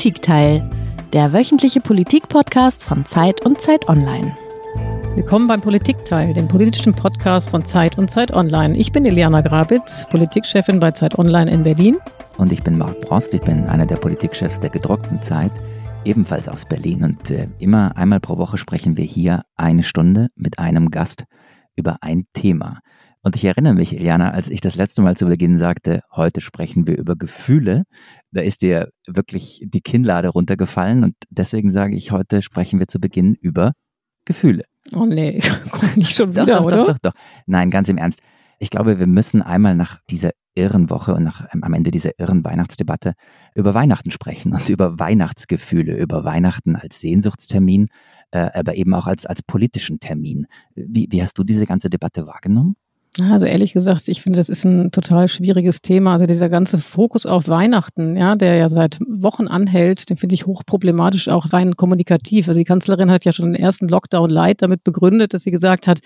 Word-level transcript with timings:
Politikteil, 0.00 0.66
der 1.12 1.34
wöchentliche 1.34 1.82
Politikpodcast 1.82 2.82
von 2.82 3.04
Zeit 3.04 3.44
und 3.44 3.60
Zeit 3.60 3.86
Online. 3.86 4.34
Willkommen 5.14 5.46
beim 5.46 5.60
Politikteil, 5.60 6.32
dem 6.32 6.48
politischen 6.48 6.94
Podcast 6.94 7.50
von 7.50 7.66
Zeit 7.66 7.98
und 7.98 8.10
Zeit 8.10 8.32
Online. 8.32 8.74
Ich 8.78 8.92
bin 8.92 9.04
Eliana 9.04 9.42
Grabitz, 9.42 10.08
Politikchefin 10.08 10.80
bei 10.80 10.92
Zeit 10.92 11.18
Online 11.18 11.50
in 11.50 11.64
Berlin. 11.64 11.98
Und 12.38 12.50
ich 12.50 12.62
bin 12.62 12.78
Marc 12.78 12.98
Prost, 13.02 13.34
ich 13.34 13.42
bin 13.42 13.66
einer 13.66 13.84
der 13.84 13.96
Politikchefs 13.96 14.58
der 14.58 14.70
gedruckten 14.70 15.20
Zeit, 15.20 15.52
ebenfalls 16.06 16.48
aus 16.48 16.64
Berlin. 16.64 17.04
Und 17.04 17.30
äh, 17.30 17.48
immer 17.58 17.94
einmal 17.98 18.20
pro 18.20 18.38
Woche 18.38 18.56
sprechen 18.56 18.96
wir 18.96 19.04
hier 19.04 19.42
eine 19.56 19.82
Stunde 19.82 20.28
mit 20.34 20.58
einem 20.58 20.90
Gast 20.90 21.24
über 21.76 21.98
ein 22.00 22.24
Thema. 22.32 22.78
Und 23.22 23.36
ich 23.36 23.44
erinnere 23.44 23.74
mich, 23.74 23.94
Iliana, 23.94 24.30
als 24.30 24.48
ich 24.48 24.62
das 24.62 24.76
letzte 24.76 25.02
Mal 25.02 25.14
zu 25.14 25.26
Beginn 25.26 25.58
sagte, 25.58 26.00
heute 26.10 26.40
sprechen 26.40 26.86
wir 26.86 26.96
über 26.96 27.16
Gefühle, 27.16 27.84
da 28.32 28.40
ist 28.40 28.62
dir 28.62 28.90
wirklich 29.06 29.62
die 29.64 29.80
Kinnlade 29.80 30.28
runtergefallen 30.28 31.04
und 31.04 31.14
deswegen 31.30 31.70
sage 31.70 31.96
ich, 31.96 32.12
heute 32.12 32.42
sprechen 32.42 32.78
wir 32.78 32.88
zu 32.88 33.00
Beginn 33.00 33.34
über 33.34 33.72
Gefühle. 34.24 34.64
Oh 34.92 35.06
nee, 35.06 35.40
komm 35.70 35.88
nicht 35.96 36.14
schon 36.14 36.30
wieder, 36.32 36.46
doch, 36.46 36.58
doch, 36.58 36.66
oder? 36.66 36.76
Doch, 36.78 36.86
doch, 36.86 36.98
doch. 36.98 37.12
Nein, 37.46 37.70
ganz 37.70 37.88
im 37.88 37.98
Ernst. 37.98 38.20
Ich 38.58 38.70
glaube, 38.70 38.98
wir 38.98 39.06
müssen 39.06 39.42
einmal 39.42 39.74
nach 39.74 40.00
dieser 40.10 40.30
irren 40.54 40.90
Woche 40.90 41.14
und 41.14 41.22
nach, 41.22 41.46
am 41.50 41.72
Ende 41.72 41.90
dieser 41.90 42.18
irren 42.18 42.44
Weihnachtsdebatte 42.44 43.14
über 43.54 43.74
Weihnachten 43.74 44.10
sprechen 44.10 44.52
und 44.52 44.68
über 44.68 44.98
Weihnachtsgefühle, 44.98 45.96
über 45.96 46.24
Weihnachten 46.24 46.76
als 46.76 47.00
Sehnsuchtstermin, 47.00 47.86
äh, 48.32 48.50
aber 48.52 48.74
eben 48.74 48.92
auch 48.94 49.06
als, 49.06 49.26
als 49.26 49.42
politischen 49.42 50.00
Termin. 50.00 50.46
Wie, 50.74 51.08
wie 51.10 51.22
hast 51.22 51.38
du 51.38 51.44
diese 51.44 51.66
ganze 51.66 51.88
Debatte 51.88 52.26
wahrgenommen? 52.26 52.74
Also 53.18 53.44
ehrlich 53.44 53.72
gesagt, 53.72 54.06
ich 54.06 54.22
finde, 54.22 54.36
das 54.36 54.48
ist 54.48 54.64
ein 54.64 54.92
total 54.92 55.26
schwieriges 55.26 55.82
Thema. 55.82 56.12
Also 56.12 56.26
dieser 56.26 56.48
ganze 56.48 56.78
Fokus 56.78 57.26
auf 57.26 57.48
Weihnachten, 57.48 58.16
ja, 58.16 58.36
der 58.36 58.54
ja 58.54 58.68
seit 58.68 58.98
Wochen 59.00 59.48
anhält, 59.48 60.10
den 60.10 60.16
finde 60.16 60.34
ich 60.34 60.46
hochproblematisch, 60.46 61.28
auch 61.28 61.52
rein 61.52 61.74
kommunikativ. 61.74 62.46
Also 62.46 62.60
die 62.60 62.64
Kanzlerin 62.64 63.10
hat 63.10 63.24
ja 63.24 63.32
schon 63.32 63.52
den 63.52 63.60
ersten 63.60 63.88
Lockdown 63.88 64.30
Light 64.30 64.62
damit 64.62 64.84
begründet, 64.84 65.34
dass 65.34 65.42
sie 65.42 65.50
gesagt 65.50 65.88
hat, 65.88 65.98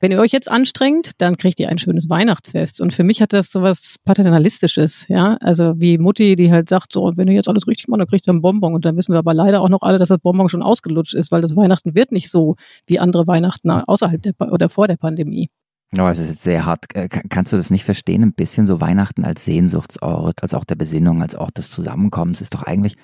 wenn 0.00 0.12
ihr 0.12 0.18
euch 0.18 0.32
jetzt 0.32 0.50
anstrengt, 0.50 1.10
dann 1.18 1.36
kriegt 1.36 1.60
ihr 1.60 1.68
ein 1.68 1.76
schönes 1.76 2.08
Weihnachtsfest. 2.08 2.80
Und 2.80 2.94
für 2.94 3.04
mich 3.04 3.20
hat 3.20 3.34
das 3.34 3.52
sowas 3.52 3.96
paternalistisches, 4.02 5.08
ja. 5.08 5.36
Also 5.40 5.74
wie 5.78 5.98
Mutti, 5.98 6.36
die 6.36 6.50
halt 6.50 6.70
sagt, 6.70 6.90
so, 6.94 7.12
wenn 7.16 7.28
ihr 7.28 7.34
jetzt 7.34 7.50
alles 7.50 7.66
richtig 7.66 7.88
macht, 7.88 8.00
dann 8.00 8.08
kriegt 8.08 8.26
ihr 8.26 8.32
ein 8.32 8.40
Bonbon. 8.40 8.72
Und 8.74 8.86
dann 8.86 8.96
wissen 8.96 9.12
wir 9.12 9.18
aber 9.18 9.34
leider 9.34 9.60
auch 9.60 9.68
noch 9.68 9.82
alle, 9.82 9.98
dass 9.98 10.08
das 10.08 10.20
Bonbon 10.20 10.48
schon 10.48 10.62
ausgelutscht 10.62 11.14
ist, 11.14 11.30
weil 11.30 11.42
das 11.42 11.54
Weihnachten 11.54 11.94
wird 11.94 12.12
nicht 12.12 12.30
so 12.30 12.56
wie 12.86 12.98
andere 12.98 13.26
Weihnachten 13.26 13.70
außerhalb 13.70 14.22
der 14.22 14.32
oder 14.50 14.70
vor 14.70 14.88
der 14.88 14.96
Pandemie. 14.96 15.50
Oh, 15.96 16.08
es 16.08 16.18
ist 16.18 16.30
jetzt 16.30 16.42
sehr 16.42 16.66
hart. 16.66 16.84
Äh, 16.94 17.08
kannst 17.08 17.52
du 17.52 17.56
das 17.56 17.70
nicht 17.70 17.84
verstehen? 17.84 18.22
Ein 18.22 18.34
bisschen 18.34 18.66
so 18.66 18.80
Weihnachten 18.80 19.24
als 19.24 19.44
Sehnsuchtsort, 19.44 20.42
als 20.42 20.52
auch 20.54 20.64
der 20.64 20.74
Besinnung, 20.74 21.22
als 21.22 21.34
Ort 21.34 21.58
des 21.58 21.70
Zusammenkommens 21.70 22.40
ist 22.40 22.54
doch 22.54 22.64
eigentlich, 22.64 22.96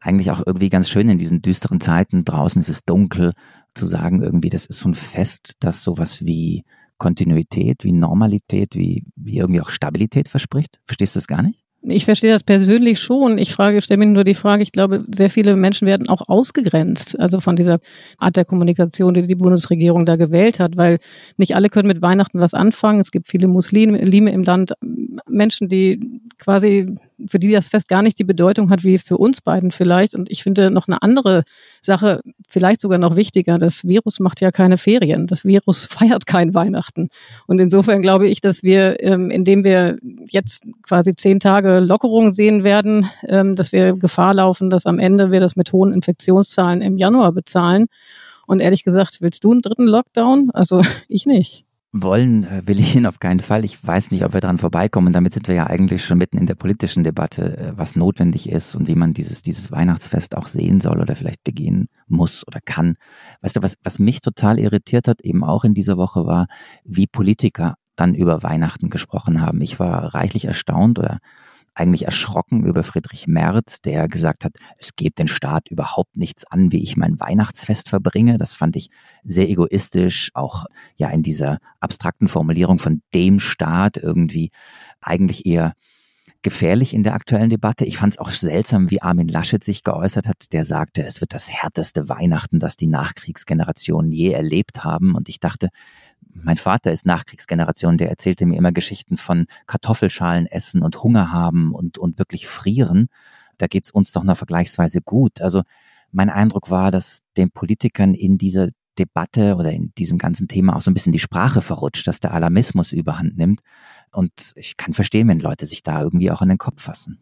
eigentlich 0.00 0.30
auch 0.30 0.42
irgendwie 0.44 0.68
ganz 0.68 0.90
schön 0.90 1.08
in 1.08 1.18
diesen 1.18 1.40
düsteren 1.40 1.80
Zeiten. 1.80 2.24
Draußen 2.24 2.60
ist 2.60 2.68
es 2.68 2.84
dunkel, 2.84 3.32
zu 3.74 3.86
sagen 3.86 4.22
irgendwie, 4.22 4.50
das 4.50 4.66
ist 4.66 4.80
so 4.80 4.88
ein 4.88 4.94
Fest, 4.94 5.54
das 5.60 5.82
sowas 5.82 6.24
wie 6.24 6.64
Kontinuität, 6.98 7.84
wie 7.84 7.92
Normalität, 7.92 8.74
wie, 8.76 9.06
wie 9.16 9.38
irgendwie 9.38 9.62
auch 9.62 9.70
Stabilität 9.70 10.28
verspricht. 10.28 10.78
Verstehst 10.86 11.14
du 11.14 11.18
das 11.18 11.26
gar 11.26 11.42
nicht? 11.42 11.59
Ich 11.82 12.04
verstehe 12.04 12.30
das 12.30 12.44
persönlich 12.44 13.00
schon. 13.00 13.38
Ich 13.38 13.54
frage, 13.54 13.80
stelle 13.80 13.98
mir 13.98 14.06
nur 14.06 14.24
die 14.24 14.34
Frage, 14.34 14.62
ich 14.62 14.72
glaube, 14.72 15.04
sehr 15.14 15.30
viele 15.30 15.56
Menschen 15.56 15.86
werden 15.86 16.10
auch 16.10 16.28
ausgegrenzt, 16.28 17.18
also 17.18 17.40
von 17.40 17.56
dieser 17.56 17.80
Art 18.18 18.36
der 18.36 18.44
Kommunikation, 18.44 19.14
die 19.14 19.26
die 19.26 19.34
Bundesregierung 19.34 20.04
da 20.04 20.16
gewählt 20.16 20.60
hat, 20.60 20.76
weil 20.76 20.98
nicht 21.38 21.56
alle 21.56 21.70
können 21.70 21.88
mit 21.88 22.02
Weihnachten 22.02 22.38
was 22.38 22.52
anfangen. 22.52 23.00
Es 23.00 23.10
gibt 23.10 23.28
viele 23.28 23.48
Muslime 23.48 23.98
im 23.98 24.42
Land, 24.42 24.74
Menschen, 25.26 25.68
die 25.68 26.20
quasi, 26.38 26.96
für 27.28 27.38
die 27.38 27.52
das 27.52 27.68
Fest 27.68 27.88
gar 27.88 28.02
nicht 28.02 28.18
die 28.18 28.24
Bedeutung 28.24 28.70
hat 28.70 28.84
wie 28.84 28.98
für 28.98 29.16
uns 29.16 29.40
beiden 29.40 29.70
vielleicht. 29.70 30.14
Und 30.14 30.30
ich 30.30 30.42
finde 30.42 30.70
noch 30.70 30.88
eine 30.88 31.02
andere 31.02 31.44
Sache, 31.80 32.20
vielleicht 32.48 32.80
sogar 32.80 32.98
noch 32.98 33.16
wichtiger, 33.16 33.58
das 33.58 33.84
Virus 33.84 34.20
macht 34.20 34.40
ja 34.40 34.50
keine 34.50 34.78
Ferien. 34.78 35.26
Das 35.26 35.44
Virus 35.44 35.86
feiert 35.90 36.26
kein 36.26 36.54
Weihnachten. 36.54 37.08
Und 37.46 37.58
insofern 37.58 38.02
glaube 38.02 38.28
ich, 38.28 38.40
dass 38.40 38.62
wir, 38.62 39.02
ähm, 39.02 39.30
indem 39.30 39.64
wir 39.64 39.98
jetzt 40.28 40.64
quasi 40.82 41.14
zehn 41.14 41.40
Tage 41.40 41.80
Lockerung 41.80 42.32
sehen 42.32 42.64
werden, 42.64 43.08
ähm, 43.26 43.56
dass 43.56 43.72
wir 43.72 43.94
Gefahr 43.96 44.34
laufen, 44.34 44.70
dass 44.70 44.86
am 44.86 44.98
Ende 44.98 45.30
wir 45.30 45.40
das 45.40 45.56
mit 45.56 45.72
hohen 45.72 45.92
Infektionszahlen 45.92 46.82
im 46.82 46.96
Januar 46.96 47.32
bezahlen. 47.32 47.86
Und 48.46 48.60
ehrlich 48.60 48.82
gesagt, 48.82 49.18
willst 49.20 49.44
du 49.44 49.52
einen 49.52 49.62
dritten 49.62 49.86
Lockdown? 49.86 50.50
Also 50.52 50.82
ich 51.08 51.26
nicht. 51.26 51.64
Wollen 51.92 52.44
äh, 52.44 52.62
will 52.66 52.78
ich 52.78 52.94
ihn 52.94 53.04
auf 53.04 53.18
keinen 53.18 53.40
Fall. 53.40 53.64
Ich 53.64 53.84
weiß 53.84 54.12
nicht, 54.12 54.24
ob 54.24 54.32
wir 54.32 54.40
daran 54.40 54.58
vorbeikommen. 54.58 55.12
Damit 55.12 55.32
sind 55.32 55.48
wir 55.48 55.56
ja 55.56 55.66
eigentlich 55.66 56.04
schon 56.04 56.18
mitten 56.18 56.38
in 56.38 56.46
der 56.46 56.54
politischen 56.54 57.02
Debatte, 57.02 57.58
äh, 57.58 57.72
was 57.76 57.96
notwendig 57.96 58.48
ist 58.48 58.76
und 58.76 58.86
wie 58.86 58.94
man 58.94 59.12
dieses, 59.12 59.42
dieses 59.42 59.72
Weihnachtsfest 59.72 60.36
auch 60.36 60.46
sehen 60.46 60.80
soll 60.80 61.00
oder 61.00 61.16
vielleicht 61.16 61.42
begehen 61.42 61.88
muss 62.06 62.46
oder 62.46 62.60
kann. 62.64 62.94
Weißt 63.40 63.56
du, 63.56 63.62
was, 63.62 63.74
was 63.82 63.98
mich 63.98 64.20
total 64.20 64.60
irritiert 64.60 65.08
hat, 65.08 65.20
eben 65.22 65.42
auch 65.42 65.64
in 65.64 65.74
dieser 65.74 65.96
Woche, 65.96 66.26
war, 66.26 66.46
wie 66.84 67.08
Politiker 67.08 67.74
dann 67.96 68.14
über 68.14 68.44
Weihnachten 68.44 68.88
gesprochen 68.88 69.40
haben. 69.40 69.60
Ich 69.60 69.80
war 69.80 70.14
reichlich 70.14 70.44
erstaunt 70.44 70.98
oder 71.00 71.18
eigentlich 71.74 72.04
erschrocken 72.04 72.64
über 72.64 72.82
Friedrich 72.82 73.26
Merz, 73.26 73.80
der 73.80 74.08
gesagt 74.08 74.44
hat, 74.44 74.52
es 74.78 74.96
geht 74.96 75.18
den 75.18 75.28
Staat 75.28 75.68
überhaupt 75.68 76.16
nichts 76.16 76.44
an, 76.44 76.72
wie 76.72 76.82
ich 76.82 76.96
mein 76.96 77.18
Weihnachtsfest 77.20 77.88
verbringe. 77.88 78.38
Das 78.38 78.54
fand 78.54 78.76
ich 78.76 78.90
sehr 79.24 79.48
egoistisch, 79.48 80.30
auch 80.34 80.66
ja 80.96 81.10
in 81.10 81.22
dieser 81.22 81.58
abstrakten 81.78 82.28
Formulierung 82.28 82.78
von 82.78 83.02
dem 83.14 83.38
Staat 83.38 83.96
irgendwie 83.96 84.50
eigentlich 85.00 85.46
eher 85.46 85.74
gefährlich 86.42 86.94
in 86.94 87.02
der 87.02 87.14
aktuellen 87.14 87.50
Debatte. 87.50 87.84
Ich 87.84 87.98
fand 87.98 88.14
es 88.14 88.18
auch 88.18 88.30
seltsam, 88.30 88.90
wie 88.90 89.02
Armin 89.02 89.28
Laschet 89.28 89.62
sich 89.62 89.82
geäußert 89.82 90.26
hat. 90.26 90.52
Der 90.52 90.64
sagte, 90.64 91.04
es 91.04 91.20
wird 91.20 91.34
das 91.34 91.50
härteste 91.50 92.08
Weihnachten, 92.08 92.58
das 92.58 92.76
die 92.76 92.88
Nachkriegsgenerationen 92.88 94.10
je 94.10 94.32
erlebt 94.32 94.82
haben. 94.82 95.14
Und 95.14 95.28
ich 95.28 95.38
dachte, 95.38 95.68
mein 96.34 96.56
Vater 96.56 96.92
ist 96.92 97.06
Nachkriegsgeneration, 97.06 97.98
der 97.98 98.08
erzählte 98.08 98.46
mir 98.46 98.56
immer 98.56 98.72
Geschichten 98.72 99.16
von 99.16 99.46
Kartoffelschalen 99.66 100.46
essen 100.46 100.82
und 100.82 101.02
Hunger 101.02 101.32
haben 101.32 101.74
und, 101.74 101.98
und 101.98 102.18
wirklich 102.18 102.46
frieren. 102.46 103.08
Da 103.58 103.66
geht's 103.66 103.90
uns 103.90 104.12
doch 104.12 104.22
noch 104.22 104.36
vergleichsweise 104.36 105.00
gut. 105.02 105.40
Also 105.40 105.62
mein 106.12 106.30
Eindruck 106.30 106.70
war, 106.70 106.90
dass 106.90 107.20
den 107.36 107.50
Politikern 107.50 108.14
in 108.14 108.36
dieser 108.36 108.68
Debatte 108.98 109.56
oder 109.56 109.72
in 109.72 109.92
diesem 109.96 110.18
ganzen 110.18 110.48
Thema 110.48 110.76
auch 110.76 110.82
so 110.82 110.90
ein 110.90 110.94
bisschen 110.94 111.12
die 111.12 111.18
Sprache 111.18 111.62
verrutscht, 111.62 112.06
dass 112.06 112.20
der 112.20 112.34
Alarmismus 112.34 112.92
überhand 112.92 113.36
nimmt. 113.36 113.60
Und 114.12 114.52
ich 114.56 114.76
kann 114.76 114.94
verstehen, 114.94 115.28
wenn 115.28 115.40
Leute 115.40 115.66
sich 115.66 115.82
da 115.82 116.02
irgendwie 116.02 116.30
auch 116.30 116.42
an 116.42 116.48
den 116.48 116.58
Kopf 116.58 116.82
fassen. 116.82 117.20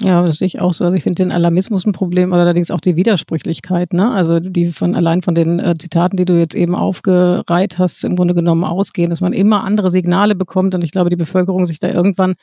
Ja, 0.00 0.22
das 0.22 0.38
sehe 0.38 0.46
ich 0.46 0.60
auch 0.60 0.72
so. 0.72 0.84
Also 0.84 0.96
ich 0.96 1.04
finde 1.04 1.22
den 1.22 1.30
Alarmismus 1.30 1.86
ein 1.86 1.92
Problem, 1.92 2.32
allerdings 2.32 2.72
auch 2.72 2.80
die 2.80 2.96
Widersprüchlichkeit, 2.96 3.92
ne? 3.92 4.10
Also 4.10 4.40
die 4.40 4.72
von 4.72 4.96
allein 4.96 5.22
von 5.22 5.36
den 5.36 5.60
äh, 5.60 5.76
Zitaten, 5.78 6.16
die 6.16 6.24
du 6.24 6.36
jetzt 6.36 6.56
eben 6.56 6.74
aufgereiht 6.74 7.78
hast, 7.78 8.02
im 8.04 8.16
Grunde 8.16 8.34
genommen 8.34 8.64
ausgehen, 8.64 9.10
dass 9.10 9.20
man 9.20 9.32
immer 9.32 9.62
andere 9.62 9.90
Signale 9.90 10.34
bekommt 10.34 10.74
und 10.74 10.82
ich 10.82 10.90
glaube, 10.90 11.10
die 11.10 11.16
Bevölkerung 11.16 11.64
sich 11.64 11.78
da 11.78 11.88
irgendwann 11.88 12.34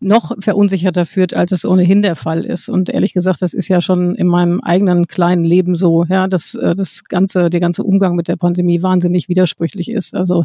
noch 0.00 0.32
verunsicherter 0.38 1.06
führt, 1.06 1.34
als 1.34 1.50
es 1.50 1.64
ohnehin 1.64 2.02
der 2.02 2.14
Fall 2.14 2.44
ist. 2.44 2.68
Und 2.68 2.88
ehrlich 2.88 3.12
gesagt, 3.12 3.42
das 3.42 3.52
ist 3.52 3.66
ja 3.66 3.80
schon 3.80 4.14
in 4.14 4.28
meinem 4.28 4.60
eigenen 4.60 5.08
kleinen 5.08 5.44
Leben 5.44 5.74
so, 5.74 6.04
ja, 6.08 6.28
dass 6.28 6.54
äh, 6.54 6.76
das 6.76 7.04
ganze, 7.04 7.50
der 7.50 7.58
ganze 7.58 7.82
Umgang 7.82 8.14
mit 8.14 8.28
der 8.28 8.36
Pandemie 8.36 8.82
wahnsinnig 8.82 9.28
widersprüchlich 9.28 9.90
ist. 9.90 10.14
Also 10.14 10.44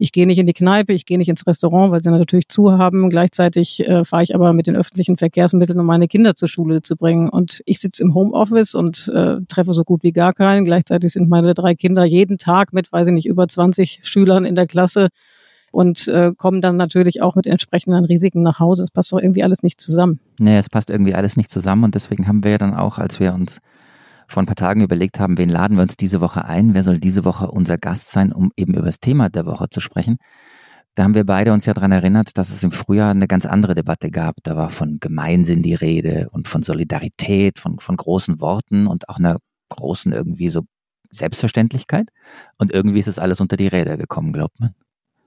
ich 0.00 0.10
gehe 0.10 0.26
nicht 0.26 0.38
in 0.38 0.46
die 0.46 0.52
Kneipe, 0.52 0.92
ich 0.92 1.06
gehe 1.06 1.16
nicht 1.16 1.28
ins 1.28 1.46
Restaurant, 1.46 1.92
weil 1.92 2.02
sie 2.02 2.10
natürlich 2.10 2.48
zu 2.48 2.72
haben. 2.72 3.08
Gleichzeitig 3.08 3.86
äh, 3.86 4.04
fahre 4.04 4.24
ich 4.24 4.34
aber 4.34 4.52
mit 4.52 4.66
den 4.66 4.74
öffentlichen 4.74 5.16
Verkehrsmitteln, 5.16 5.78
um 5.78 5.86
meine 5.86 6.08
Kinder 6.08 6.34
zur 6.34 6.48
Schule 6.48 6.82
zu 6.82 6.96
bringen. 6.96 7.28
Und 7.28 7.62
ich 7.66 7.78
sitze 7.78 8.02
im 8.02 8.14
Homeoffice 8.14 8.74
und 8.74 9.08
äh, 9.14 9.36
treffe 9.48 9.74
so 9.74 9.84
gut 9.84 10.02
wie 10.02 10.12
gar 10.12 10.32
keinen. 10.32 10.64
Gleichzeitig 10.64 11.12
sind 11.12 11.28
meine 11.28 11.54
drei 11.54 11.76
Kinder 11.76 12.04
jeden 12.04 12.36
Tag 12.36 12.72
mit, 12.72 12.90
weiß 12.92 13.06
ich 13.06 13.14
nicht, 13.14 13.26
über 13.26 13.46
20 13.46 14.00
Schülern 14.02 14.44
in 14.44 14.56
der 14.56 14.66
Klasse 14.66 15.08
und 15.70 16.08
äh, 16.08 16.32
kommen 16.36 16.60
dann 16.60 16.76
natürlich 16.76 17.22
auch 17.22 17.34
mit 17.34 17.46
entsprechenden 17.46 18.04
Risiken 18.04 18.42
nach 18.42 18.58
Hause. 18.58 18.82
Es 18.82 18.90
passt 18.90 19.12
doch 19.12 19.18
irgendwie 19.18 19.42
alles 19.42 19.62
nicht 19.62 19.80
zusammen. 19.80 20.20
Nee, 20.38 20.58
es 20.58 20.68
passt 20.68 20.90
irgendwie 20.90 21.14
alles 21.14 21.36
nicht 21.36 21.50
zusammen 21.50 21.84
und 21.84 21.94
deswegen 21.94 22.26
haben 22.26 22.44
wir 22.44 22.52
ja 22.52 22.58
dann 22.58 22.74
auch, 22.74 22.98
als 22.98 23.20
wir 23.20 23.34
uns 23.34 23.60
vor 24.26 24.42
ein 24.42 24.46
paar 24.46 24.56
Tagen 24.56 24.82
überlegt 24.82 25.20
haben, 25.20 25.38
wen 25.38 25.48
laden 25.48 25.76
wir 25.76 25.82
uns 25.82 25.96
diese 25.96 26.20
Woche 26.20 26.44
ein, 26.44 26.74
wer 26.74 26.82
soll 26.82 26.98
diese 26.98 27.24
Woche 27.24 27.50
unser 27.50 27.78
Gast 27.78 28.12
sein, 28.12 28.32
um 28.32 28.52
eben 28.56 28.74
über 28.74 28.86
das 28.86 29.00
Thema 29.00 29.30
der 29.30 29.46
Woche 29.46 29.70
zu 29.70 29.80
sprechen. 29.80 30.18
Da 30.94 31.04
haben 31.04 31.14
wir 31.14 31.24
beide 31.24 31.52
uns 31.52 31.64
ja 31.64 31.74
daran 31.74 31.92
erinnert, 31.92 32.36
dass 32.38 32.50
es 32.50 32.62
im 32.64 32.72
Frühjahr 32.72 33.12
eine 33.12 33.28
ganz 33.28 33.46
andere 33.46 33.74
Debatte 33.74 34.10
gab. 34.10 34.36
Da 34.42 34.56
war 34.56 34.70
von 34.70 34.98
Gemeinsinn 35.00 35.62
die 35.62 35.74
Rede 35.74 36.28
und 36.32 36.48
von 36.48 36.60
Solidarität, 36.60 37.58
von, 37.58 37.78
von 37.78 37.96
großen 37.96 38.40
Worten 38.40 38.86
und 38.86 39.08
auch 39.08 39.18
einer 39.18 39.38
großen 39.68 40.12
irgendwie 40.12 40.48
so 40.48 40.62
Selbstverständlichkeit. 41.10 42.08
Und 42.58 42.72
irgendwie 42.72 42.98
ist 42.98 43.06
es 43.06 43.18
alles 43.18 43.40
unter 43.40 43.56
die 43.56 43.68
Räder 43.68 43.96
gekommen, 43.96 44.32
glaubt 44.32 44.58
man. 44.58 44.72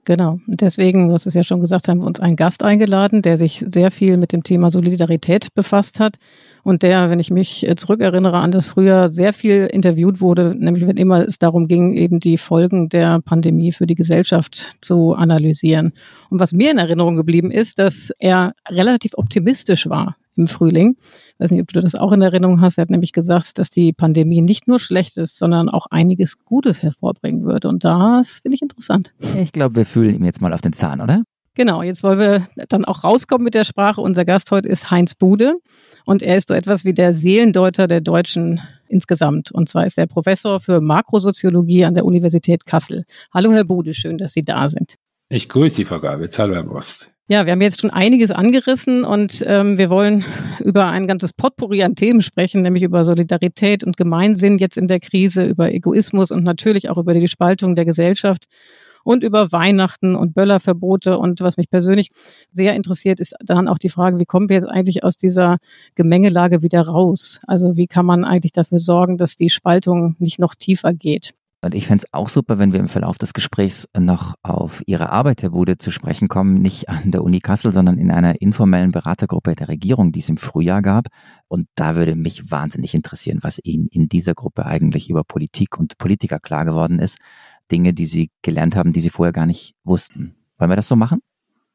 Genau. 0.04 0.40
Und 0.48 0.60
deswegen, 0.60 1.08
du 1.08 1.14
hast 1.14 1.26
es 1.26 1.34
ja 1.34 1.44
schon 1.44 1.60
gesagt, 1.60 1.86
haben 1.86 2.00
wir 2.00 2.06
uns 2.06 2.18
einen 2.18 2.34
Gast 2.34 2.64
eingeladen, 2.64 3.22
der 3.22 3.36
sich 3.36 3.64
sehr 3.68 3.92
viel 3.92 4.16
mit 4.16 4.32
dem 4.32 4.42
Thema 4.42 4.70
Solidarität 4.70 5.54
befasst 5.54 6.00
hat 6.00 6.16
und 6.64 6.82
der, 6.82 7.08
wenn 7.10 7.20
ich 7.20 7.30
mich 7.30 7.68
zurückerinnere 7.76 8.38
an 8.38 8.50
das 8.50 8.66
früher 8.66 9.10
sehr 9.10 9.32
viel 9.32 9.66
interviewt 9.66 10.20
wurde, 10.20 10.56
nämlich 10.58 10.86
wenn 10.88 10.96
immer 10.96 11.26
es 11.26 11.38
darum 11.38 11.68
ging, 11.68 11.94
eben 11.94 12.18
die 12.18 12.36
Folgen 12.36 12.88
der 12.88 13.20
Pandemie 13.20 13.70
für 13.70 13.86
die 13.86 13.94
Gesellschaft 13.94 14.76
zu 14.80 15.14
analysieren. 15.14 15.92
Und 16.30 16.40
was 16.40 16.52
mir 16.52 16.72
in 16.72 16.78
Erinnerung 16.78 17.14
geblieben 17.14 17.52
ist, 17.52 17.78
dass 17.78 18.10
er 18.18 18.54
relativ 18.68 19.12
optimistisch 19.14 19.88
war 19.88 20.16
im 20.36 20.48
Frühling. 20.48 20.96
Ich 21.34 21.40
weiß 21.40 21.50
nicht, 21.50 21.60
ob 21.60 21.68
du 21.68 21.80
das 21.80 21.94
auch 21.94 22.12
in 22.12 22.22
Erinnerung 22.22 22.60
hast. 22.60 22.78
Er 22.78 22.82
hat 22.82 22.90
nämlich 22.90 23.12
gesagt, 23.12 23.58
dass 23.58 23.70
die 23.70 23.92
Pandemie 23.92 24.42
nicht 24.42 24.68
nur 24.68 24.78
schlecht 24.78 25.16
ist, 25.16 25.38
sondern 25.38 25.68
auch 25.68 25.86
einiges 25.90 26.44
Gutes 26.44 26.82
hervorbringen 26.82 27.44
würde. 27.44 27.68
Und 27.68 27.84
das 27.84 28.40
finde 28.42 28.56
ich 28.56 28.62
interessant. 28.62 29.12
Ich 29.38 29.52
glaube, 29.52 29.76
wir 29.76 29.86
fühlen 29.86 30.14
ihm 30.14 30.24
jetzt 30.24 30.40
mal 30.40 30.52
auf 30.52 30.62
den 30.62 30.72
Zahn, 30.72 31.00
oder? 31.00 31.22
Genau, 31.54 31.82
jetzt 31.82 32.02
wollen 32.02 32.18
wir 32.18 32.48
dann 32.68 32.86
auch 32.86 33.04
rauskommen 33.04 33.44
mit 33.44 33.52
der 33.52 33.64
Sprache. 33.64 34.00
Unser 34.00 34.24
Gast 34.24 34.50
heute 34.50 34.68
ist 34.68 34.90
Heinz 34.90 35.14
Bude 35.14 35.56
und 36.06 36.22
er 36.22 36.38
ist 36.38 36.48
so 36.48 36.54
etwas 36.54 36.86
wie 36.86 36.94
der 36.94 37.12
Seelendeuter 37.12 37.86
der 37.88 38.00
Deutschen 38.00 38.60
insgesamt. 38.88 39.52
Und 39.52 39.68
zwar 39.68 39.86
ist 39.86 39.98
er 39.98 40.06
Professor 40.06 40.60
für 40.60 40.80
Makrosoziologie 40.80 41.84
an 41.84 41.94
der 41.94 42.06
Universität 42.06 42.64
Kassel. 42.64 43.04
Hallo, 43.34 43.52
Herr 43.52 43.64
Bude, 43.64 43.92
schön, 43.92 44.16
dass 44.16 44.32
Sie 44.32 44.44
da 44.44 44.70
sind. 44.70 44.94
Ich 45.28 45.50
grüße 45.50 45.76
Sie, 45.76 45.84
Frau 45.84 46.00
Gabitz. 46.00 46.38
Hallo, 46.38 46.54
Herr 46.54 46.62
Brust. 46.62 47.11
Ja, 47.32 47.46
wir 47.46 47.52
haben 47.52 47.62
jetzt 47.62 47.80
schon 47.80 47.88
einiges 47.88 48.30
angerissen 48.30 49.04
und 49.04 49.42
ähm, 49.46 49.78
wir 49.78 49.88
wollen 49.88 50.22
über 50.60 50.88
ein 50.88 51.06
ganzes 51.06 51.32
Potpourri 51.32 51.82
an 51.82 51.94
Themen 51.94 52.20
sprechen, 52.20 52.60
nämlich 52.60 52.82
über 52.82 53.06
Solidarität 53.06 53.84
und 53.84 53.96
Gemeinsinn 53.96 54.58
jetzt 54.58 54.76
in 54.76 54.86
der 54.86 55.00
Krise, 55.00 55.46
über 55.46 55.72
Egoismus 55.72 56.30
und 56.30 56.44
natürlich 56.44 56.90
auch 56.90 56.98
über 56.98 57.14
die 57.14 57.28
Spaltung 57.28 57.74
der 57.74 57.86
Gesellschaft 57.86 58.48
und 59.02 59.24
über 59.24 59.50
Weihnachten 59.50 60.14
und 60.14 60.34
Böllerverbote. 60.34 61.16
Und 61.16 61.40
was 61.40 61.56
mich 61.56 61.70
persönlich 61.70 62.10
sehr 62.52 62.76
interessiert, 62.76 63.18
ist 63.18 63.34
dann 63.42 63.66
auch 63.66 63.78
die 63.78 63.88
Frage, 63.88 64.20
wie 64.20 64.26
kommen 64.26 64.50
wir 64.50 64.56
jetzt 64.56 64.68
eigentlich 64.68 65.02
aus 65.02 65.16
dieser 65.16 65.56
Gemengelage 65.94 66.60
wieder 66.60 66.82
raus? 66.82 67.40
Also 67.46 67.78
wie 67.78 67.86
kann 67.86 68.04
man 68.04 68.26
eigentlich 68.26 68.52
dafür 68.52 68.78
sorgen, 68.78 69.16
dass 69.16 69.36
die 69.36 69.48
Spaltung 69.48 70.16
nicht 70.18 70.38
noch 70.38 70.54
tiefer 70.54 70.92
geht? 70.92 71.32
Und 71.64 71.76
ich 71.76 71.86
fände 71.86 72.04
es 72.04 72.12
auch 72.12 72.28
super, 72.28 72.58
wenn 72.58 72.72
wir 72.72 72.80
im 72.80 72.88
Verlauf 72.88 73.18
des 73.18 73.34
Gesprächs 73.34 73.88
noch 73.96 74.34
auf 74.42 74.82
Ihre 74.86 75.10
Arbeit, 75.10 75.44
Herr 75.44 75.50
Bude, 75.50 75.78
zu 75.78 75.92
sprechen 75.92 76.26
kommen, 76.26 76.60
nicht 76.60 76.88
an 76.88 77.12
der 77.12 77.22
Uni 77.22 77.38
Kassel, 77.38 77.72
sondern 77.72 77.98
in 77.98 78.10
einer 78.10 78.42
informellen 78.42 78.90
Beratergruppe 78.90 79.54
der 79.54 79.68
Regierung, 79.68 80.10
die 80.10 80.18
es 80.18 80.28
im 80.28 80.36
Frühjahr 80.36 80.82
gab. 80.82 81.06
Und 81.46 81.66
da 81.76 81.94
würde 81.94 82.16
mich 82.16 82.50
wahnsinnig 82.50 82.94
interessieren, 82.94 83.38
was 83.42 83.60
Ihnen 83.62 83.86
in 83.92 84.08
dieser 84.08 84.34
Gruppe 84.34 84.66
eigentlich 84.66 85.08
über 85.08 85.22
Politik 85.22 85.78
und 85.78 85.98
Politiker 85.98 86.40
klar 86.40 86.64
geworden 86.64 86.98
ist. 86.98 87.18
Dinge, 87.70 87.94
die 87.94 88.06
Sie 88.06 88.30
gelernt 88.42 88.74
haben, 88.74 88.92
die 88.92 89.00
Sie 89.00 89.10
vorher 89.10 89.32
gar 89.32 89.46
nicht 89.46 89.74
wussten. 89.84 90.34
Wollen 90.58 90.70
wir 90.70 90.76
das 90.76 90.88
so 90.88 90.96
machen? 90.96 91.20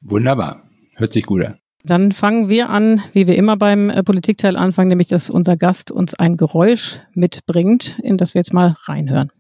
Wunderbar. 0.02 0.64
Hört 0.98 1.14
sich 1.14 1.26
gut 1.26 1.46
an. 1.46 1.60
Dann 1.86 2.12
fangen 2.12 2.50
wir 2.50 2.70
an, 2.70 3.02
wie 3.14 3.28
wir 3.28 3.38
immer 3.38 3.56
beim 3.56 3.90
äh, 3.90 4.04
Politikteil 4.04 4.58
anfangen, 4.58 4.90
nämlich 4.90 5.08
dass 5.08 5.30
unser 5.30 5.56
Gast 5.56 5.92
uns 5.92 6.14
ein 6.14 6.36
Geräusch 6.36 7.00
mitbringt, 7.14 7.98
in 8.04 8.18
das 8.18 8.34
wir 8.34 8.40
jetzt 8.40 8.54
mal 8.54 8.76
reinhören. 8.84 9.32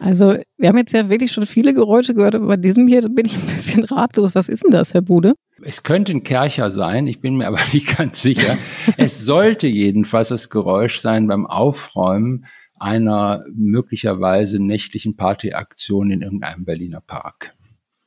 Also 0.00 0.36
wir 0.56 0.68
haben 0.68 0.78
jetzt 0.78 0.92
ja 0.92 1.10
wirklich 1.10 1.32
schon 1.32 1.46
viele 1.46 1.74
Geräusche 1.74 2.14
gehört, 2.14 2.34
aber 2.34 2.46
bei 2.46 2.56
diesem 2.56 2.86
hier 2.86 3.08
bin 3.08 3.26
ich 3.26 3.34
ein 3.34 3.46
bisschen 3.46 3.84
ratlos. 3.84 4.34
Was 4.34 4.48
ist 4.48 4.64
denn 4.64 4.70
das, 4.70 4.94
Herr 4.94 5.02
Bude? 5.02 5.34
Es 5.62 5.82
könnte 5.82 6.12
ein 6.12 6.22
Kercher 6.22 6.70
sein, 6.70 7.06
ich 7.06 7.20
bin 7.20 7.36
mir 7.36 7.48
aber 7.48 7.58
nicht 7.72 7.96
ganz 7.96 8.22
sicher. 8.22 8.56
es 8.96 9.20
sollte 9.20 9.66
jedenfalls 9.66 10.28
das 10.28 10.50
Geräusch 10.50 10.98
sein 10.98 11.26
beim 11.26 11.46
Aufräumen 11.46 12.46
einer 12.78 13.44
möglicherweise 13.52 14.62
nächtlichen 14.62 15.16
Partyaktion 15.16 16.10
in 16.10 16.22
irgendeinem 16.22 16.64
Berliner 16.64 17.00
Park. 17.00 17.54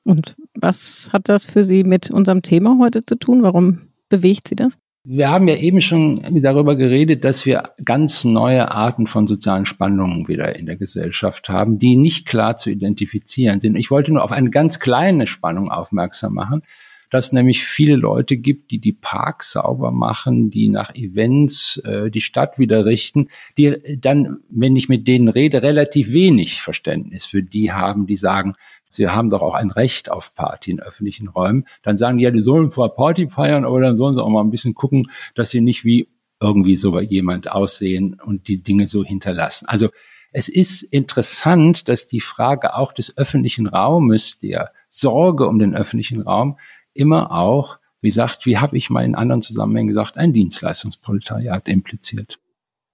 Und 0.04 0.36
was 0.56 1.10
hat 1.12 1.30
das 1.30 1.46
für 1.46 1.64
Sie 1.64 1.84
mit 1.84 2.10
unserem 2.10 2.42
Thema 2.42 2.78
heute 2.80 3.06
zu 3.06 3.16
tun? 3.16 3.44
Warum 3.44 3.90
bewegt 4.10 4.48
Sie 4.48 4.56
das? 4.56 4.78
Wir 5.04 5.32
haben 5.32 5.48
ja 5.48 5.56
eben 5.56 5.82
schon 5.82 6.22
darüber 6.44 6.76
geredet, 6.76 7.24
dass 7.24 7.48
wir 7.48 7.72
ganz 7.84 8.24
neue 8.24 8.70
Arten 8.70 9.08
von 9.08 9.26
sozialen 9.26 9.66
Spannungen 9.66 10.28
wieder 10.28 10.56
in 10.56 10.68
der 10.68 10.76
Gesellschaft 10.76 11.50
haben, 11.50 11.80
die 11.80 11.96
nicht 11.96 12.28
klar 12.28 12.58
zu 12.58 12.70
identifizieren 12.70 13.62
sind. 13.62 13.76
Ich 13.78 13.90
wollte 13.90 14.14
nur 14.14 14.24
auf 14.24 14.32
eine 14.32 14.52
ganz 14.52 14.80
kleine 14.80 15.26
Spannung 15.26 15.72
aufmerksam 15.72 16.36
machen, 16.36 16.62
dass 17.12 17.34
nämlich 17.34 17.64
viele 17.64 17.98
Leute 17.98 18.38
gibt, 18.38 18.72
die 18.72 18.80
die 18.80 18.94
Parks 18.94 19.52
sauber 19.52 19.92
machen, 19.92 20.50
die 20.50 20.70
nach 20.70 20.96
Events 20.96 21.78
äh, 21.86 22.10
die 22.10 22.22
Stadt 22.22 22.58
wieder 22.58 22.86
richten, 22.86 23.28
die 23.58 23.98
dann, 24.00 24.40
wenn 24.50 24.76
ich 24.76 24.90
mit 24.90 25.08
denen 25.08 25.28
rede, 25.28 25.62
relativ 25.62 26.14
wenig 26.14 26.62
Verständnis 26.62 27.26
für 27.26 27.44
die 27.44 27.72
haben, 27.72 28.08
die 28.08 28.16
sagen, 28.16 28.54
Sie 28.94 29.08
haben 29.08 29.30
doch 29.30 29.42
auch 29.42 29.54
ein 29.54 29.72
Recht 29.72 30.12
auf 30.12 30.36
Party 30.36 30.72
in 30.72 30.82
öffentlichen 30.82 31.30
Räumen. 31.30 31.64
Dann 31.82 31.96
sagen 31.96 32.18
die 32.18 32.26
ja, 32.26 32.32
die 32.32 32.42
sollen 32.42 32.72
zwar 32.72 32.90
Party 32.90 33.30
feiern, 33.30 33.64
aber 33.64 33.80
dann 33.80 33.96
sollen 33.96 34.16
sie 34.16 34.22
auch 34.22 34.28
mal 34.28 34.44
ein 34.44 34.52
bisschen 34.52 34.74
gucken, 34.74 35.08
dass 35.34 35.50
sie 35.50 35.62
nicht 35.62 35.86
wie 35.86 36.10
irgendwie 36.42 36.76
so 36.76 37.00
jemand 37.00 37.50
aussehen 37.50 38.20
und 38.22 38.50
die 38.50 38.62
Dinge 38.62 38.88
so 38.88 39.06
hinterlassen. 39.06 39.66
Also 39.68 39.88
es 40.34 40.50
ist 40.50 40.84
interessant, 40.84 41.88
dass 41.88 42.08
die 42.08 42.20
Frage 42.20 42.76
auch 42.76 42.92
des 42.92 43.18
öffentlichen 43.18 43.68
Raumes, 43.68 44.40
der 44.40 44.72
Sorge 44.90 45.48
um 45.48 45.60
den 45.60 45.74
öffentlichen 45.74 46.22
Raum, 46.22 46.58
immer 46.94 47.32
auch, 47.32 47.78
wie 48.02 48.10
gesagt, 48.10 48.46
wie 48.46 48.58
habe 48.58 48.78
ich 48.78 48.90
mal 48.90 49.06
in 49.06 49.16
anderen 49.16 49.42
Zusammenhängen 49.42 49.90
gesagt, 49.90 50.18
ein 50.18 50.34
Dienstleistungsproletariat 50.34 51.68
impliziert. 51.68 52.40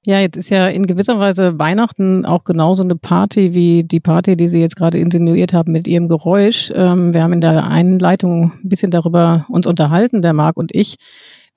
Ja, 0.05 0.21
jetzt 0.21 0.38
ist 0.38 0.49
ja 0.49 0.67
in 0.67 0.88
gewisser 0.88 1.19
Weise 1.19 1.59
Weihnachten 1.59 2.25
auch 2.25 2.45
genauso 2.45 2.81
eine 2.81 2.95
Party 2.95 3.53
wie 3.53 3.83
die 3.83 3.99
Party, 3.99 4.38
die 4.38 4.47
Sie 4.47 4.61
jetzt 4.61 4.77
gerade 4.77 4.97
insinuiert 4.97 5.51
haben 5.51 5.73
mit 5.73 5.85
Ihrem 5.85 6.07
Geräusch. 6.07 6.71
Ähm, 6.73 7.13
wir 7.13 7.23
haben 7.23 7.33
in 7.33 7.41
der 7.41 7.65
Einleitung 7.65 8.53
ein 8.63 8.69
bisschen 8.69 8.91
darüber 8.91 9.45
uns 9.49 9.67
unterhalten, 9.67 10.21
der 10.21 10.31
Marc 10.31 10.55
und 10.55 10.73
ich. 10.73 10.95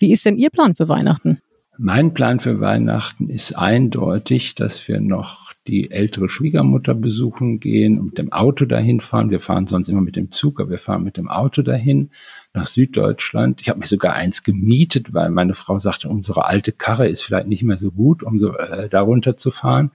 Wie 0.01 0.11
ist 0.11 0.25
denn 0.25 0.37
Ihr 0.37 0.51
Plan 0.51 0.75
für 0.75 0.89
Weihnachten? 0.89 1.41
Mein 1.83 2.13
Plan 2.13 2.41
für 2.41 2.61
Weihnachten 2.61 3.31
ist 3.31 3.57
eindeutig, 3.57 4.55
dass 4.55 4.87
wir 4.87 5.01
noch 5.01 5.55
die 5.67 5.91
ältere 5.91 6.29
Schwiegermutter 6.29 6.93
besuchen 6.93 7.59
gehen 7.59 7.99
und 7.99 8.05
mit 8.09 8.19
dem 8.19 8.33
Auto 8.33 8.67
dahin 8.67 9.01
fahren. 9.01 9.31
Wir 9.31 9.41
fahren 9.41 9.67
sonst 9.67 9.89
immer 9.89 10.03
mit 10.03 10.15
dem 10.15 10.31
Zug, 10.31 10.61
aber 10.61 10.69
wir 10.73 10.79
fahren 10.79 11.05
mit 11.05 11.17
dem 11.17 11.31
Auto 11.31 11.63
dahin 11.63 12.11
nach 12.53 12.67
Süddeutschland. 12.67 13.63
Ich 13.63 13.71
habe 13.71 13.79
mir 13.79 13.87
sogar 13.87 14.13
eins 14.13 14.43
gemietet, 14.43 15.15
weil 15.15 15.31
meine 15.31 15.55
Frau 15.55 15.79
sagte, 15.79 16.11
unsere 16.11 16.45
alte 16.45 16.73
Karre 16.73 17.09
ist 17.09 17.23
vielleicht 17.23 17.47
nicht 17.47 17.63
mehr 17.63 17.79
so 17.79 17.93
gut, 17.93 18.23
um 18.23 18.39
so 18.39 18.55
äh, 18.59 18.91
darunter 18.91 19.39
zu 19.39 19.51
fahren. 19.51 19.93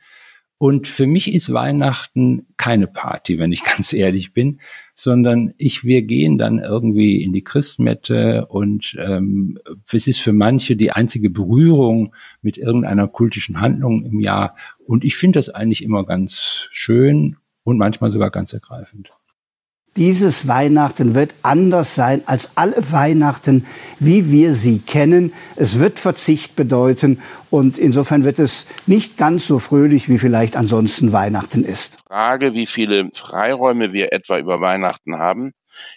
Und 0.57 0.87
für 0.87 1.05
mich 1.05 1.33
ist 1.33 1.51
Weihnachten 1.51 2.47
keine 2.55 2.87
Party, 2.87 3.37
wenn 3.37 3.51
ich 3.51 3.63
ganz 3.75 3.91
ehrlich 3.91 4.33
bin, 4.33 4.59
sondern 4.93 5.53
ich, 5.57 5.83
wir 5.83 6.01
gehen 6.03 6.37
dann 6.37 6.59
irgendwie 6.59 7.21
in 7.23 7.33
die 7.33 7.43
Christmette 7.43 8.45
und 8.47 8.95
ähm, 8.99 9.59
es 9.91 10.07
ist 10.07 10.19
für 10.19 10.33
manche 10.33 10.75
die 10.75 10.91
einzige 10.91 11.29
Berührung 11.29 12.15
mit 12.41 12.57
irgendeiner 12.57 13.07
kultischen 13.07 13.59
Handlung 13.59 14.05
im 14.05 14.19
Jahr. 14.19 14.55
Und 14.85 15.03
ich 15.03 15.17
finde 15.17 15.39
das 15.39 15.49
eigentlich 15.49 15.83
immer 15.83 16.05
ganz 16.05 16.67
schön 16.71 17.35
und 17.63 17.77
manchmal 17.77 18.11
sogar 18.11 18.31
ganz 18.31 18.53
ergreifend. 18.53 19.09
Dieses 19.97 20.45
Weihnachten 20.45 21.15
wird 21.15 21.33
anders 21.41 21.95
sein 21.95 22.21
als 22.25 22.57
alle 22.57 22.91
Weihnachten, 22.91 23.65
wie 23.97 24.29
wir 24.29 24.53
sie 24.53 24.79
kennen. 24.79 25.33
Es 25.55 25.79
wird 25.79 26.01
Verzicht 26.01 26.57
bedeuten 26.57 27.21
und 27.49 27.77
insofern 27.77 28.25
wird 28.25 28.39
es 28.39 28.67
nicht 28.87 29.15
ganz 29.15 29.47
so 29.47 29.57
fröhlich, 29.57 30.09
wie 30.09 30.17
vielleicht 30.17 30.57
ansonsten 30.57 31.13
Weihnachten 31.13 31.63
ist. 31.63 31.99
Frage, 32.07 32.53
wie 32.53 32.65
viele 32.65 33.09
Freiräume 33.13 33.93
wir 33.93 34.11
etwa 34.11 34.37
über 34.37 34.59
Weihnachten 34.59 35.15
haben, 35.17 35.53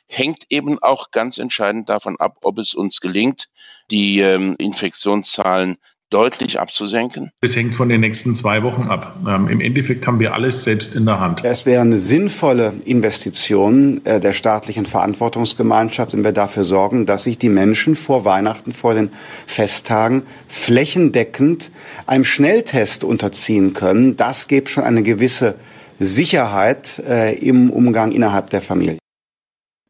hängt 0.06 0.44
eben 0.48 0.78
auch 0.80 1.10
ganz 1.10 1.38
entscheidend 1.38 1.88
davon 1.88 2.20
ab, 2.20 2.36
ob 2.42 2.58
es 2.58 2.74
uns 2.74 3.00
gelingt, 3.00 3.48
die 3.90 4.20
ähm, 4.20 4.54
Infektionszahlen 4.58 5.76
deutlich 6.10 6.58
abzusenken? 6.58 7.30
Es 7.40 7.54
hängt 7.56 7.74
von 7.74 7.88
den 7.88 8.00
nächsten 8.00 8.34
zwei 8.34 8.62
Wochen 8.62 8.82
ab. 8.84 9.16
Ähm, 9.26 9.48
Im 9.48 9.60
Endeffekt 9.60 10.06
haben 10.06 10.18
wir 10.20 10.34
alles 10.34 10.64
selbst 10.64 10.94
in 10.94 11.06
der 11.06 11.20
Hand. 11.20 11.44
Es 11.44 11.66
wäre 11.66 11.82
eine 11.82 11.98
sinnvolle 11.98 12.72
Investition 12.84 14.00
äh, 14.04 14.20
der 14.20 14.32
staatlichen 14.32 14.86
Verantwortungsgemeinschaft, 14.86 16.12
wenn 16.12 16.24
wir 16.24 16.32
dafür 16.32 16.64
sorgen, 16.64 17.06
dass 17.06 17.24
sich 17.24 17.38
die 17.38 17.48
Menschen 17.48 17.96
vor 17.96 18.24
Weihnachten, 18.24 18.72
vor 18.72 18.94
den 18.94 19.10
Festtagen 19.46 20.22
flächendeckend 20.46 21.70
einem 22.06 22.24
Schnelltest 22.24 23.04
unterziehen 23.04 23.74
können. 23.74 24.16
Das 24.16 24.48
gibt 24.48 24.70
schon 24.70 24.84
eine 24.84 25.02
gewisse 25.02 25.54
Sicherheit 25.98 27.02
äh, 27.06 27.34
im 27.36 27.70
Umgang 27.70 28.12
innerhalb 28.12 28.50
der 28.50 28.62
Familie. 28.62 28.98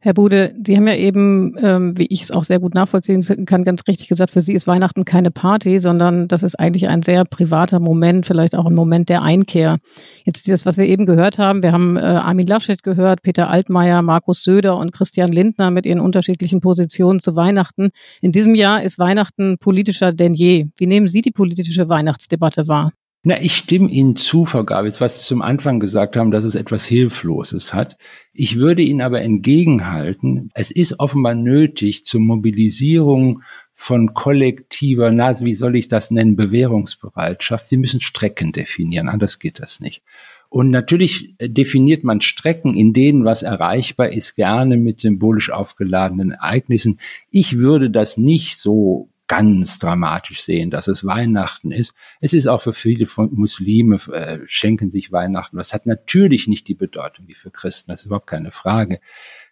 Herr 0.01 0.13
Bude, 0.13 0.55
Sie 0.65 0.77
haben 0.77 0.87
ja 0.87 0.95
eben, 0.95 1.55
ähm, 1.59 1.97
wie 1.97 2.07
ich 2.09 2.21
es 2.21 2.31
auch 2.31 2.45
sehr 2.45 2.61
gut 2.61 2.73
nachvollziehen 2.73 3.21
kann, 3.45 3.65
ganz 3.65 3.81
richtig 3.85 4.07
gesagt, 4.07 4.31
für 4.31 4.39
Sie 4.39 4.53
ist 4.53 4.65
Weihnachten 4.65 5.03
keine 5.03 5.29
Party, 5.29 5.79
sondern 5.79 6.29
das 6.29 6.41
ist 6.41 6.57
eigentlich 6.57 6.87
ein 6.87 7.01
sehr 7.01 7.25
privater 7.25 7.81
Moment, 7.81 8.25
vielleicht 8.25 8.55
auch 8.55 8.65
ein 8.65 8.75
Moment 8.75 9.09
der 9.09 9.23
Einkehr. 9.23 9.77
Jetzt 10.23 10.47
das, 10.47 10.65
was 10.65 10.77
wir 10.77 10.85
eben 10.85 11.05
gehört 11.05 11.37
haben, 11.37 11.61
wir 11.63 11.73
haben 11.73 11.97
äh, 11.97 11.99
Armin 11.99 12.47
Laschet 12.47 12.81
gehört, 12.81 13.23
Peter 13.23 13.49
Altmaier, 13.49 14.01
Markus 14.01 14.41
Söder 14.41 14.77
und 14.77 14.93
Christian 14.93 15.33
Lindner 15.33 15.69
mit 15.69 15.85
ihren 15.85 15.99
unterschiedlichen 15.99 16.61
Positionen 16.61 17.19
zu 17.19 17.35
Weihnachten. 17.35 17.89
In 18.21 18.31
diesem 18.31 18.55
Jahr 18.55 18.81
ist 18.81 18.99
Weihnachten 18.99 19.57
politischer 19.57 20.13
denn 20.13 20.33
je. 20.33 20.67
Wie 20.77 20.87
nehmen 20.87 21.09
Sie 21.09 21.21
die 21.21 21.31
politische 21.31 21.89
Weihnachtsdebatte 21.89 22.69
wahr? 22.69 22.93
Na, 23.21 23.41
ich 23.41 23.55
stimme 23.55 23.89
Ihnen 23.89 24.15
zu, 24.15 24.45
Frau 24.45 24.63
Gabitz, 24.63 25.01
was 25.01 25.19
Sie 25.19 25.27
zum 25.27 25.41
Anfang 25.41 25.81
gesagt 25.81 26.15
haben, 26.15 26.31
dass 26.31 26.45
es 26.45 26.55
etwas 26.55 26.85
Hilfloses 26.85 27.73
hat. 27.73 27.97
Ich 28.31 28.55
würde 28.55 28.81
Ihnen 28.81 29.01
aber 29.01 29.21
entgegenhalten, 29.21 30.49
es 30.53 30.71
ist 30.71 31.01
offenbar 31.01 31.35
nötig 31.35 32.05
zur 32.05 32.21
Mobilisierung 32.21 33.43
von 33.73 34.13
kollektiver, 34.13 35.11
na, 35.11 35.37
wie 35.41 35.53
soll 35.53 35.75
ich 35.75 35.89
das 35.89 36.11
nennen, 36.11 36.37
Bewährungsbereitschaft. 36.37 37.67
Sie 37.67 37.77
müssen 37.77 37.99
Strecken 37.99 38.53
definieren, 38.53 39.09
anders 39.09 39.37
geht 39.37 39.59
das 39.59 39.81
nicht. 39.81 40.01
Und 40.47 40.69
natürlich 40.71 41.35
definiert 41.41 42.05
man 42.05 42.21
Strecken, 42.21 42.73
in 42.73 42.93
denen 42.93 43.25
was 43.25 43.43
erreichbar 43.43 44.09
ist, 44.09 44.35
gerne 44.35 44.77
mit 44.77 45.01
symbolisch 45.01 45.51
aufgeladenen 45.51 46.31
Ereignissen. 46.31 46.99
Ich 47.31 47.57
würde 47.57 47.91
das 47.91 48.17
nicht 48.17 48.57
so 48.57 49.09
ganz 49.29 49.79
dramatisch 49.79 50.41
sehen, 50.41 50.71
dass 50.71 50.89
es 50.89 51.05
Weihnachten 51.05 51.71
ist. 51.71 51.93
Es 52.19 52.33
ist 52.33 52.47
auch 52.47 52.61
für 52.61 52.73
viele 52.73 53.05
Muslime, 53.31 53.95
äh, 54.11 54.39
schenken 54.47 54.91
sich 54.91 55.13
Weihnachten. 55.13 55.55
Das 55.55 55.73
hat 55.73 55.85
natürlich 55.85 56.47
nicht 56.47 56.67
die 56.67 56.73
Bedeutung 56.73 57.27
wie 57.29 57.35
für 57.35 57.51
Christen, 57.51 57.91
das 57.91 58.01
ist 58.01 58.07
überhaupt 58.07 58.27
keine 58.27 58.51
Frage. 58.51 58.99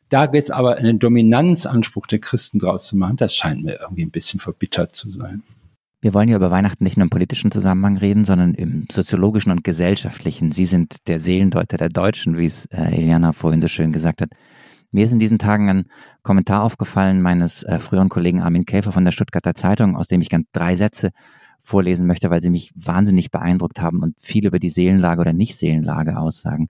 Da 0.09 0.29
jetzt 0.33 0.51
aber 0.51 0.77
einen 0.77 0.99
Dominanzanspruch 0.99 2.07
der 2.07 2.19
Christen 2.19 2.59
draus 2.59 2.87
zu 2.87 2.97
machen, 2.97 3.17
das 3.17 3.35
scheint 3.35 3.63
mir 3.63 3.79
irgendwie 3.79 4.03
ein 4.03 4.11
bisschen 4.11 4.39
verbittert 4.39 4.95
zu 4.95 5.11
sein. 5.11 5.43
Wir 5.99 6.13
wollen 6.13 6.29
ja 6.29 6.37
über 6.37 6.51
Weihnachten 6.51 6.83
nicht 6.83 6.97
nur 6.97 7.05
im 7.05 7.09
politischen 7.09 7.51
Zusammenhang 7.51 7.97
reden, 7.97 8.23
sondern 8.23 8.53
im 8.53 8.85
soziologischen 8.89 9.51
und 9.51 9.63
gesellschaftlichen. 9.63 10.51
Sie 10.51 10.65
sind 10.65 11.07
der 11.07 11.19
Seelendeuter 11.19 11.77
der 11.77 11.89
Deutschen, 11.89 12.39
wie 12.39 12.45
es 12.45 12.65
äh, 12.65 12.95
Eliana 12.95 13.33
vorhin 13.33 13.61
so 13.61 13.67
schön 13.67 13.91
gesagt 13.91 14.21
hat. 14.21 14.29
Mir 14.97 15.05
ist 15.05 15.11
in 15.11 15.19
diesen 15.19 15.37
Tagen 15.37 15.69
ein 15.69 15.85
Kommentar 16.23 16.63
aufgefallen 16.63 17.21
meines 17.21 17.61
äh, 17.61 17.77
früheren 17.77 18.09
Kollegen 18.09 18.41
Armin 18.41 18.65
Käfer 18.65 18.91
von 18.91 19.05
der 19.05 19.11
Stuttgarter 19.11 19.53
Zeitung, 19.53 19.95
aus 19.95 20.07
dem 20.07 20.21
ich 20.21 20.29
ganz 20.29 20.47
drei 20.53 20.75
Sätze 20.75 21.11
vorlesen 21.61 22.07
möchte, 22.07 22.31
weil 22.31 22.41
sie 22.41 22.49
mich 22.49 22.71
wahnsinnig 22.73 23.29
beeindruckt 23.29 23.79
haben 23.79 24.01
und 24.01 24.19
viel 24.19 24.47
über 24.47 24.57
die 24.57 24.71
Seelenlage 24.71 25.21
oder 25.21 25.33
Nicht-Seelenlage 25.33 26.17
aussagen. 26.17 26.69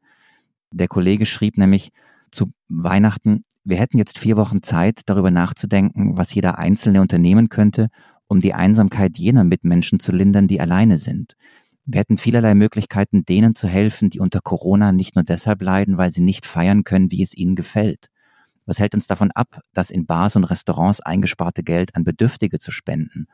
Der 0.72 0.90
Kollege 0.90 1.26
schrieb 1.26 1.58
nämlich 1.58 1.94
zu 2.30 2.50
Weihnachten, 2.68 3.46
wir 3.64 3.78
hätten 3.78 3.98
jetzt 3.98 4.20
vier 4.20 4.36
Wochen 4.36 4.62
Zeit, 4.62 5.04
darüber 5.06 5.32
nachzudenken, 5.32 6.18
was 6.18 6.34
jeder 6.34 6.60
Einzelne 6.60 7.00
unternehmen 7.00 7.48
könnte, 7.48 7.88
um 8.28 8.42
die 8.42 8.54
Einsamkeit 8.54 9.18
jener 9.18 9.46
Mitmenschen 9.46 10.02
zu 10.02 10.12
lindern, 10.12 10.50
die 10.50 10.60
alleine 10.60 10.98
sind. 10.98 11.38
Wir 11.86 12.02
hätten 12.02 12.18
vielerlei 12.18 12.56
Möglichkeiten, 12.56 13.24
denen 13.24 13.56
zu 13.56 13.70
helfen, 13.70 14.10
die 14.10 14.20
unter 14.20 14.42
Corona 14.42 14.92
nicht 14.92 15.16
nur 15.16 15.24
deshalb 15.24 15.62
leiden, 15.62 15.98
weil 15.98 16.12
sie 16.12 16.24
nicht 16.24 16.46
feiern 16.46 16.84
können, 16.84 17.10
wie 17.10 17.24
es 17.24 17.34
ihnen 17.34 17.56
gefällt. 17.56 18.10
Was 18.68 18.80
hält 18.80 18.94
uns 18.94 19.08
davon 19.08 19.32
ab, 19.32 19.62
das 19.74 19.90
in 19.90 20.06
Bars 20.06 20.36
und 20.36 20.44
Restaurants 20.44 21.00
eingesparte 21.00 21.64
Geld 21.64 21.96
an 21.96 22.04
Bedürftige 22.04 22.60
zu 22.60 22.70
spenden? 22.72 23.28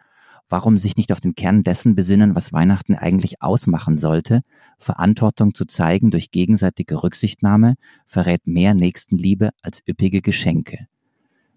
Warum 0.47 0.77
sich 0.77 0.95
nicht 0.95 1.11
auf 1.11 1.19
den 1.19 1.33
Kern 1.33 1.63
dessen 1.63 1.95
besinnen, 1.95 2.35
was 2.35 2.53
Weihnachten 2.53 2.95
eigentlich 2.95 3.41
ausmachen 3.41 3.97
sollte? 3.97 4.41
Verantwortung 4.77 5.55
zu 5.55 5.65
zeigen 5.65 6.11
durch 6.11 6.31
gegenseitige 6.31 7.01
Rücksichtnahme 7.01 7.75
verrät 8.05 8.45
mehr 8.45 8.75
Nächstenliebe 8.75 9.49
als 9.63 9.81
üppige 9.87 10.21
Geschenke. 10.21 10.87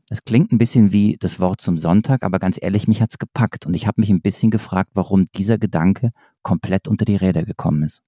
Das 0.08 0.24
klingt 0.24 0.52
ein 0.52 0.58
bisschen 0.58 0.92
wie 0.92 1.16
das 1.18 1.40
Wort 1.40 1.60
zum 1.60 1.76
Sonntag, 1.76 2.22
aber 2.22 2.38
ganz 2.38 2.58
ehrlich, 2.60 2.86
mich 2.86 3.02
hat's 3.02 3.18
gepackt 3.18 3.66
und 3.66 3.74
ich 3.74 3.86
habe 3.86 4.00
mich 4.00 4.08
ein 4.08 4.22
bisschen 4.22 4.50
gefragt, 4.50 4.90
warum 4.94 5.26
dieser 5.34 5.58
Gedanke 5.58 6.12
komplett 6.42 6.88
unter 6.88 7.04
die 7.04 7.16
Räder 7.16 7.44
gekommen 7.44 7.82
ist. 7.82 8.02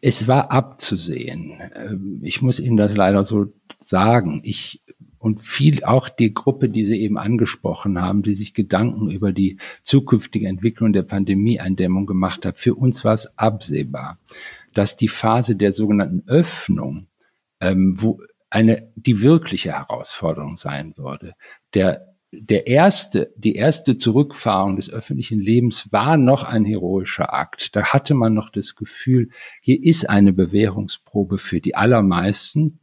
Es 0.00 0.28
war 0.28 0.50
abzusehen. 0.50 1.54
Ähm, 1.74 2.20
ich 2.22 2.42
muss 2.42 2.60
Ihnen 2.60 2.76
das 2.76 2.94
leider 2.96 3.24
so 3.24 3.46
sagen. 3.80 4.40
Ich 4.44 4.82
und 5.18 5.42
viel 5.42 5.84
auch 5.84 6.08
die 6.08 6.32
Gruppe, 6.32 6.68
die 6.68 6.84
Sie 6.84 7.00
eben 7.00 7.18
angesprochen 7.18 8.00
haben, 8.00 8.22
die 8.22 8.34
sich 8.34 8.54
Gedanken 8.54 9.10
über 9.10 9.32
die 9.32 9.58
zukünftige 9.82 10.46
Entwicklung 10.46 10.92
der 10.92 11.02
Pandemieeindämmung 11.02 12.06
gemacht 12.06 12.44
hat. 12.44 12.58
Für 12.58 12.74
uns 12.74 13.04
war 13.04 13.14
es 13.14 13.36
absehbar, 13.36 14.18
dass 14.74 14.96
die 14.96 15.08
Phase 15.08 15.56
der 15.56 15.72
sogenannten 15.72 16.28
Öffnung, 16.28 17.08
ähm, 17.60 17.94
wo 17.96 18.20
eine, 18.50 18.90
die 18.94 19.20
wirkliche 19.20 19.72
Herausforderung 19.72 20.56
sein 20.56 20.94
würde. 20.96 21.34
Der, 21.74 22.14
der 22.30 22.66
erste, 22.66 23.32
die 23.36 23.54
erste 23.54 23.98
Zurückfahrung 23.98 24.76
des 24.76 24.90
öffentlichen 24.90 25.40
Lebens 25.40 25.92
war 25.92 26.16
noch 26.16 26.44
ein 26.44 26.64
heroischer 26.64 27.34
Akt. 27.34 27.74
Da 27.74 27.92
hatte 27.92 28.14
man 28.14 28.34
noch 28.34 28.50
das 28.50 28.76
Gefühl, 28.76 29.30
hier 29.60 29.82
ist 29.82 30.08
eine 30.08 30.32
Bewährungsprobe 30.32 31.38
für 31.38 31.60
die 31.60 31.74
allermeisten, 31.74 32.80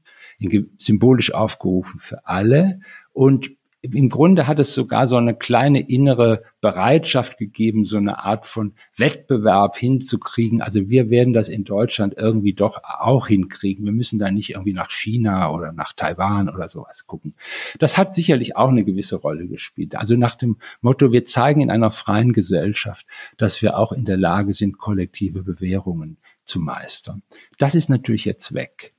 symbolisch 0.78 1.34
aufgerufen 1.34 2.00
für 2.00 2.26
alle. 2.28 2.80
Und 3.14 3.52
im 3.94 4.10
Grunde 4.10 4.48
hat 4.48 4.60
es 4.60 4.74
sogar 4.74 5.08
so 5.08 5.18
eine 5.18 5.36
kleine 5.36 5.88
innere 5.88 6.44
Bereitschaft 6.62 7.38
gegeben, 7.38 7.86
so 7.86 7.98
eine 7.98 8.24
Art 8.24 8.46
von 8.46 8.74
Wettbewerb 8.96 9.78
hinzukriegen. 9.78 10.62
Also 10.62 10.90
wir 10.90 11.10
werden 11.10 11.34
das 11.34 11.50
in 11.50 11.64
Deutschland 11.64 12.16
irgendwie 12.18 12.54
doch 12.54 12.82
auch 12.84 13.28
hinkriegen. 13.28 13.86
Wir 13.86 13.92
müssen 13.92 14.18
da 14.18 14.32
nicht 14.32 14.52
irgendwie 14.52 14.74
nach 14.74 14.92
China 14.92 15.52
oder 15.52 15.72
nach 15.72 15.94
Taiwan 15.94 16.50
oder 16.50 16.70
sowas 16.70 17.06
gucken. 17.06 17.36
Das 17.80 17.98
hat 17.98 18.16
sicherlich 18.16 18.56
auch 18.56 18.70
eine 18.70 18.84
gewisse 18.84 19.18
Rolle 19.18 19.48
gespielt. 19.48 19.96
Also 19.96 20.16
nach 20.16 20.36
dem 20.36 20.58
Motto, 20.82 21.12
wir 21.12 21.26
zeigen 21.26 21.62
in 21.62 21.70
einer 21.70 21.92
freien 21.92 22.34
Gesellschaft, 22.34 23.06
dass 23.38 23.62
wir 23.62 23.78
auch 23.78 23.92
in 23.92 24.06
der 24.06 24.18
Lage 24.18 24.54
sind, 24.54 24.78
kollektive 24.78 25.44
Bewährungen 25.44 26.18
zu 26.44 26.60
meistern. 26.60 27.22
Das 27.58 27.76
ist 27.76 27.90
natürlich 27.90 28.26
jetzt 28.26 28.54
weg. 28.54 28.95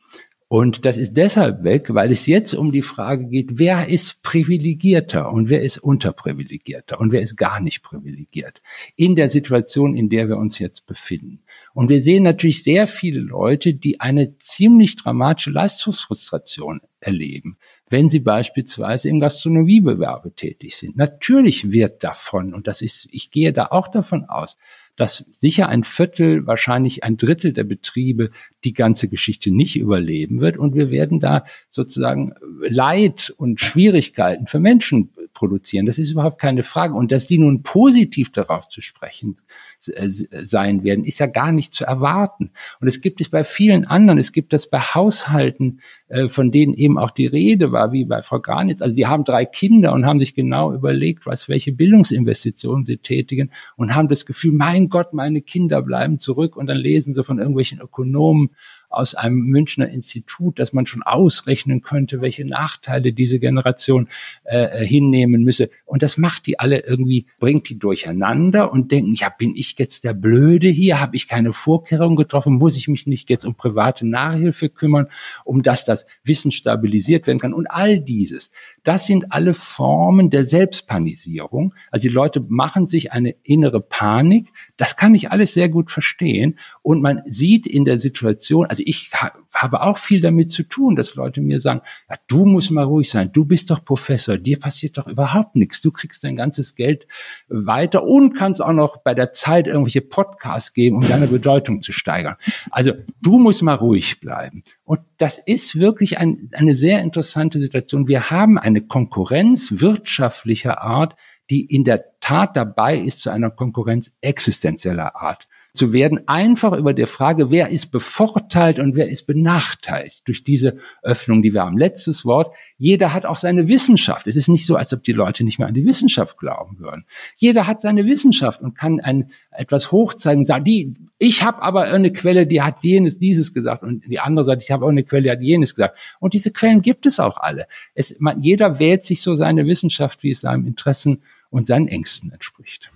Und 0.48 0.84
das 0.84 0.96
ist 0.96 1.14
deshalb 1.16 1.64
weg, 1.64 1.92
weil 1.92 2.12
es 2.12 2.26
jetzt 2.26 2.54
um 2.54 2.70
die 2.70 2.82
Frage 2.82 3.26
geht, 3.26 3.58
wer 3.58 3.88
ist 3.88 4.22
privilegierter 4.22 5.32
und 5.32 5.48
wer 5.48 5.60
ist 5.60 5.78
unterprivilegierter 5.78 7.00
und 7.00 7.10
wer 7.10 7.20
ist 7.20 7.36
gar 7.36 7.58
nicht 7.58 7.82
privilegiert 7.82 8.62
in 8.94 9.16
der 9.16 9.28
Situation, 9.28 9.96
in 9.96 10.08
der 10.08 10.28
wir 10.28 10.36
uns 10.36 10.60
jetzt 10.60 10.86
befinden. 10.86 11.40
Und 11.74 11.88
wir 11.88 12.00
sehen 12.00 12.22
natürlich 12.22 12.62
sehr 12.62 12.86
viele 12.86 13.18
Leute, 13.18 13.74
die 13.74 13.98
eine 13.98 14.38
ziemlich 14.38 14.94
dramatische 14.94 15.50
Leistungsfrustration 15.50 16.80
erleben, 17.00 17.56
wenn 17.90 18.08
sie 18.08 18.20
beispielsweise 18.20 19.08
im 19.08 19.18
Gastronomiebewerbe 19.18 20.32
tätig 20.32 20.76
sind. 20.76 20.96
Natürlich 20.96 21.72
wird 21.72 22.04
davon, 22.04 22.54
und 22.54 22.68
das 22.68 22.82
ist, 22.82 23.08
ich 23.10 23.32
gehe 23.32 23.52
da 23.52 23.66
auch 23.72 23.88
davon 23.88 24.26
aus, 24.26 24.56
dass 24.96 25.24
sicher 25.30 25.68
ein 25.68 25.84
Viertel, 25.84 26.46
wahrscheinlich 26.46 27.04
ein 27.04 27.16
Drittel 27.16 27.52
der 27.52 27.64
Betriebe 27.64 28.30
die 28.64 28.72
ganze 28.72 29.08
Geschichte 29.08 29.50
nicht 29.50 29.76
überleben 29.76 30.40
wird. 30.40 30.56
Und 30.56 30.74
wir 30.74 30.90
werden 30.90 31.20
da 31.20 31.44
sozusagen 31.68 32.34
Leid 32.60 33.32
und 33.36 33.60
Schwierigkeiten 33.60 34.46
für 34.46 34.58
Menschen 34.58 35.10
produzieren. 35.34 35.86
Das 35.86 35.98
ist 35.98 36.10
überhaupt 36.10 36.40
keine 36.40 36.62
Frage. 36.62 36.94
Und 36.94 37.12
dass 37.12 37.26
die 37.26 37.38
nun 37.38 37.62
positiv 37.62 38.32
darauf 38.32 38.68
zu 38.68 38.80
sprechen 38.80 39.36
sein 39.80 40.84
werden, 40.84 41.04
ist 41.04 41.18
ja 41.18 41.26
gar 41.26 41.52
nicht 41.52 41.74
zu 41.74 41.84
erwarten. 41.84 42.50
Und 42.80 42.88
es 42.88 43.00
gibt 43.00 43.20
es 43.20 43.28
bei 43.28 43.44
vielen 43.44 43.84
anderen. 43.84 44.18
Es 44.18 44.32
gibt 44.32 44.52
das 44.52 44.68
bei 44.68 44.80
Haushalten, 44.80 45.80
äh, 46.08 46.28
von 46.28 46.50
denen 46.50 46.74
eben 46.74 46.98
auch 46.98 47.10
die 47.10 47.26
Rede 47.26 47.72
war, 47.72 47.92
wie 47.92 48.04
bei 48.04 48.22
Frau 48.22 48.40
Granitz. 48.40 48.82
Also 48.82 48.96
die 48.96 49.06
haben 49.06 49.24
drei 49.24 49.44
Kinder 49.44 49.92
und 49.92 50.06
haben 50.06 50.20
sich 50.20 50.34
genau 50.34 50.72
überlegt, 50.72 51.26
was, 51.26 51.48
welche 51.48 51.72
Bildungsinvestitionen 51.72 52.84
sie 52.84 52.98
tätigen 52.98 53.50
und 53.76 53.94
haben 53.94 54.08
das 54.08 54.26
Gefühl, 54.26 54.52
mein 54.52 54.88
Gott, 54.88 55.12
meine 55.12 55.40
Kinder 55.40 55.82
bleiben 55.82 56.18
zurück 56.18 56.56
und 56.56 56.66
dann 56.66 56.78
lesen 56.78 57.14
sie 57.14 57.24
von 57.24 57.38
irgendwelchen 57.38 57.80
Ökonomen, 57.80 58.50
aus 58.96 59.14
einem 59.14 59.38
Münchner 59.38 59.88
Institut, 59.88 60.58
dass 60.58 60.72
man 60.72 60.86
schon 60.86 61.02
ausrechnen 61.02 61.82
könnte, 61.82 62.20
welche 62.20 62.44
Nachteile 62.44 63.12
diese 63.12 63.38
Generation 63.38 64.08
äh, 64.44 64.84
hinnehmen 64.84 65.42
müsse. 65.42 65.70
Und 65.84 66.02
das 66.02 66.16
macht 66.16 66.46
die 66.46 66.58
alle 66.58 66.80
irgendwie, 66.80 67.26
bringt 67.38 67.68
die 67.68 67.78
durcheinander 67.78 68.72
und 68.72 68.92
denken, 68.92 69.14
ja, 69.14 69.28
bin 69.28 69.54
ich 69.54 69.74
jetzt 69.78 70.04
der 70.04 70.14
Blöde 70.14 70.68
hier? 70.68 71.00
Habe 71.00 71.16
ich 71.16 71.28
keine 71.28 71.52
Vorkehrungen 71.52 72.16
getroffen? 72.16 72.54
Muss 72.54 72.76
ich 72.76 72.88
mich 72.88 73.06
nicht 73.06 73.30
jetzt 73.30 73.44
um 73.44 73.54
private 73.54 74.06
Nachhilfe 74.06 74.68
kümmern, 74.68 75.08
um 75.44 75.62
dass 75.62 75.84
das 75.84 76.06
Wissen 76.24 76.50
stabilisiert 76.50 77.26
werden 77.26 77.38
kann? 77.38 77.54
Und 77.54 77.66
all 77.70 78.00
dieses, 78.00 78.50
das 78.82 79.06
sind 79.06 79.32
alle 79.32 79.54
Formen 79.54 80.30
der 80.30 80.44
Selbstpanisierung. 80.44 81.74
Also 81.90 82.08
die 82.08 82.14
Leute 82.14 82.44
machen 82.48 82.86
sich 82.86 83.12
eine 83.12 83.34
innere 83.42 83.80
Panik. 83.80 84.48
Das 84.76 84.96
kann 84.96 85.14
ich 85.14 85.30
alles 85.30 85.54
sehr 85.54 85.68
gut 85.68 85.90
verstehen. 85.90 86.58
Und 86.82 87.02
man 87.02 87.22
sieht 87.26 87.66
in 87.66 87.84
der 87.84 87.98
Situation, 87.98 88.66
also 88.66 88.82
ich 88.86 89.10
habe 89.54 89.82
auch 89.82 89.98
viel 89.98 90.20
damit 90.20 90.50
zu 90.50 90.62
tun, 90.62 90.94
dass 90.94 91.16
Leute 91.16 91.40
mir 91.40 91.58
sagen, 91.58 91.80
ja, 92.08 92.16
du 92.28 92.46
musst 92.46 92.70
mal 92.70 92.84
ruhig 92.84 93.10
sein, 93.10 93.32
du 93.32 93.44
bist 93.44 93.70
doch 93.70 93.84
Professor, 93.84 94.38
dir 94.38 94.60
passiert 94.60 94.96
doch 94.96 95.08
überhaupt 95.08 95.56
nichts, 95.56 95.80
du 95.80 95.90
kriegst 95.90 96.22
dein 96.22 96.36
ganzes 96.36 96.76
Geld 96.76 97.06
weiter 97.48 98.04
und 98.04 98.34
kannst 98.34 98.62
auch 98.62 98.72
noch 98.72 98.98
bei 98.98 99.12
der 99.12 99.32
Zeit 99.32 99.66
irgendwelche 99.66 100.02
Podcasts 100.02 100.72
geben, 100.72 100.98
um 100.98 101.08
deine 101.08 101.26
Bedeutung 101.26 101.82
zu 101.82 101.92
steigern. 101.92 102.36
Also 102.70 102.92
du 103.20 103.38
musst 103.38 103.62
mal 103.62 103.74
ruhig 103.74 104.20
bleiben. 104.20 104.62
Und 104.84 105.00
das 105.18 105.38
ist 105.38 105.80
wirklich 105.80 106.18
ein, 106.18 106.50
eine 106.52 106.76
sehr 106.76 107.02
interessante 107.02 107.60
Situation. 107.60 108.06
Wir 108.06 108.30
haben 108.30 108.58
eine 108.58 108.82
Konkurrenz 108.82 109.80
wirtschaftlicher 109.80 110.80
Art, 110.80 111.16
die 111.50 111.64
in 111.64 111.84
der 111.84 112.04
Tat 112.20 112.56
dabei 112.56 112.96
ist 112.96 113.20
zu 113.20 113.30
einer 113.30 113.50
Konkurrenz 113.50 114.16
existenzieller 114.20 115.16
Art 115.16 115.48
zu 115.76 115.92
werden, 115.92 116.26
einfach 116.26 116.76
über 116.76 116.94
der 116.94 117.06
Frage, 117.06 117.50
wer 117.50 117.68
ist 117.68 117.88
bevorteilt 117.88 118.78
und 118.78 118.96
wer 118.96 119.08
ist 119.08 119.26
benachteiligt 119.26 120.26
durch 120.26 120.42
diese 120.42 120.78
Öffnung, 121.02 121.42
die 121.42 121.52
wir 121.52 121.62
haben. 121.62 121.78
Letztes 121.78 122.24
Wort, 122.24 122.54
jeder 122.78 123.12
hat 123.12 123.26
auch 123.26 123.36
seine 123.36 123.68
Wissenschaft. 123.68 124.26
Es 124.26 124.36
ist 124.36 124.48
nicht 124.48 124.66
so, 124.66 124.76
als 124.76 124.92
ob 124.92 125.04
die 125.04 125.12
Leute 125.12 125.44
nicht 125.44 125.58
mehr 125.58 125.68
an 125.68 125.74
die 125.74 125.84
Wissenschaft 125.84 126.38
glauben 126.38 126.78
würden. 126.78 127.04
Jeder 127.36 127.66
hat 127.66 127.82
seine 127.82 128.06
Wissenschaft 128.06 128.62
und 128.62 128.74
kann 128.76 129.00
ein, 129.00 129.30
etwas 129.50 129.92
hochzeigen 129.92 130.40
und 130.40 130.44
sagen, 130.46 130.64
die, 130.64 130.94
ich 131.18 131.42
habe 131.42 131.62
aber 131.62 131.82
eine 131.84 132.12
Quelle, 132.12 132.46
die 132.46 132.62
hat 132.62 132.82
jenes, 132.82 133.18
dieses 133.18 133.54
gesagt 133.54 133.82
und 133.82 134.04
die 134.06 134.18
andere 134.18 134.44
Seite, 134.44 134.62
ich 134.62 134.70
habe 134.70 134.84
auch 134.84 134.90
eine 134.90 135.04
Quelle, 135.04 135.24
die 135.24 135.30
hat 135.30 135.42
jenes 135.42 135.74
gesagt. 135.74 135.98
Und 136.20 136.34
diese 136.34 136.50
Quellen 136.50 136.82
gibt 136.82 137.06
es 137.06 137.20
auch 137.20 137.36
alle. 137.36 137.66
Es, 137.94 138.16
man, 138.18 138.40
jeder 138.40 138.78
wählt 138.78 139.04
sich 139.04 139.22
so 139.22 139.34
seine 139.36 139.66
Wissenschaft, 139.66 140.22
wie 140.22 140.30
es 140.30 140.40
seinem 140.40 140.66
Interessen 140.66 141.22
und 141.50 141.66
seinen 141.66 141.88
Ängsten 141.88 142.32
entspricht. 142.32 142.90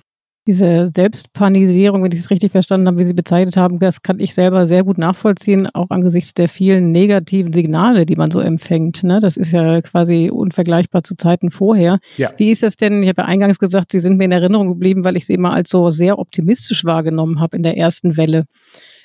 Diese 0.51 0.91
Selbstpanisierung, 0.97 2.03
wenn 2.03 2.11
ich 2.11 2.19
es 2.19 2.31
richtig 2.31 2.51
verstanden 2.51 2.89
habe, 2.89 2.99
wie 2.99 3.05
Sie 3.05 3.15
bezeichnet 3.15 3.57
haben, 3.57 3.79
das 3.79 4.03
kann 4.03 4.19
ich 4.19 4.35
selber 4.35 4.67
sehr 4.67 4.83
gut 4.83 4.99
nachvollziehen, 4.99 5.69
auch 5.73 5.91
angesichts 5.91 6.35
der 6.35 6.49
vielen 6.49 6.91
negativen 6.91 7.53
Signale, 7.53 8.05
die 8.05 8.17
man 8.17 8.33
so 8.33 8.41
empfängt. 8.41 9.05
Ne? 9.05 9.21
Das 9.21 9.37
ist 9.37 9.53
ja 9.53 9.81
quasi 9.81 10.29
unvergleichbar 10.29 11.05
zu 11.05 11.15
Zeiten 11.15 11.53
vorher. 11.53 11.99
Ja. 12.17 12.33
Wie 12.37 12.51
ist 12.51 12.65
das 12.65 12.75
denn? 12.75 13.05
Ich 13.05 13.09
habe 13.09 13.23
ja 13.23 13.29
eingangs 13.29 13.61
gesagt, 13.61 13.93
Sie 13.93 14.01
sind 14.01 14.19
mir 14.19 14.25
in 14.25 14.33
Erinnerung 14.33 14.67
geblieben, 14.67 15.05
weil 15.05 15.17
ich 15.17 15.25
Sie 15.25 15.35
immer 15.35 15.53
als 15.53 15.71
so 15.71 15.93
sehr 15.93 16.19
optimistisch 16.19 16.85
wahrgenommen 16.85 17.39
habe 17.39 17.57
in 17.57 17.63
der 17.63 17.77
ersten 17.77 18.17
Welle. 18.17 18.47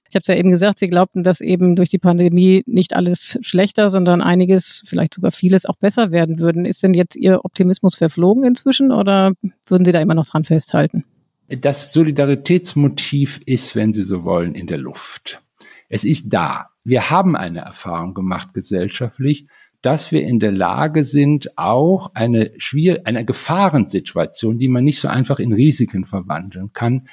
Ich 0.10 0.16
habe 0.16 0.22
es 0.22 0.28
ja 0.28 0.34
eben 0.34 0.50
gesagt, 0.50 0.80
Sie 0.80 0.88
glaubten, 0.88 1.22
dass 1.22 1.42
eben 1.42 1.75
durch 1.75 1.90
die 1.90 2.00
Pandemie 2.00 2.64
nicht 2.66 2.96
alles 2.96 3.38
schlechter, 3.42 3.92
sondern 3.92 4.24
einiges, 4.24 4.82
vielleicht 4.88 5.14
sogar 5.14 5.30
vieles 5.30 5.68
auch 5.68 5.75
besser 5.75 6.10
werden 6.10 6.40
würden. 6.40 6.66
Ist 6.66 6.82
denn 6.82 6.96
jetzt 6.96 7.16
Ihr 7.16 7.46
Optimismus 7.46 7.94
verflogen 7.94 8.44
inzwischen 8.46 8.92
oder 8.92 9.34
würden 9.68 9.86
Sie 9.86 9.92
da 9.92 10.02
immer 10.02 10.16
noch 10.16 10.25
dran 10.25 10.44
festhalten? 10.44 11.06
Das 11.48 11.94
Solidaritätsmotiv 11.94 13.40
ist, 13.46 13.75
wenn 13.75 13.94
Sie 13.94 14.04
so 14.04 14.24
wollen, 14.24 14.56
in 14.56 14.68
der 14.68 14.80
Luft. 14.80 15.42
Es 15.90 16.04
ist 16.04 16.34
da. 16.34 16.72
Wir 16.84 17.10
haben 17.10 17.36
eine 17.36 17.60
Erfahrung 17.60 18.14
gemacht 18.14 18.54
gesellschaftlich, 18.54 19.48
dass 19.82 20.12
wir 20.12 20.24
in 20.24 20.40
der 20.40 20.52
Lage 20.52 21.06
sind, 21.06 21.58
auch 21.58 22.12
eine 22.16 22.52
schwierige, 22.58 23.06
eine 23.06 23.24
Gefahrensituation, 23.24 24.58
die 24.58 24.68
man 24.68 24.84
nicht 24.84 25.00
so 25.00 25.08
einfach 25.08 25.38
in 25.38 25.54
Risiken 25.54 26.06
verwandeln 26.06 26.74
kann, 26.74 27.08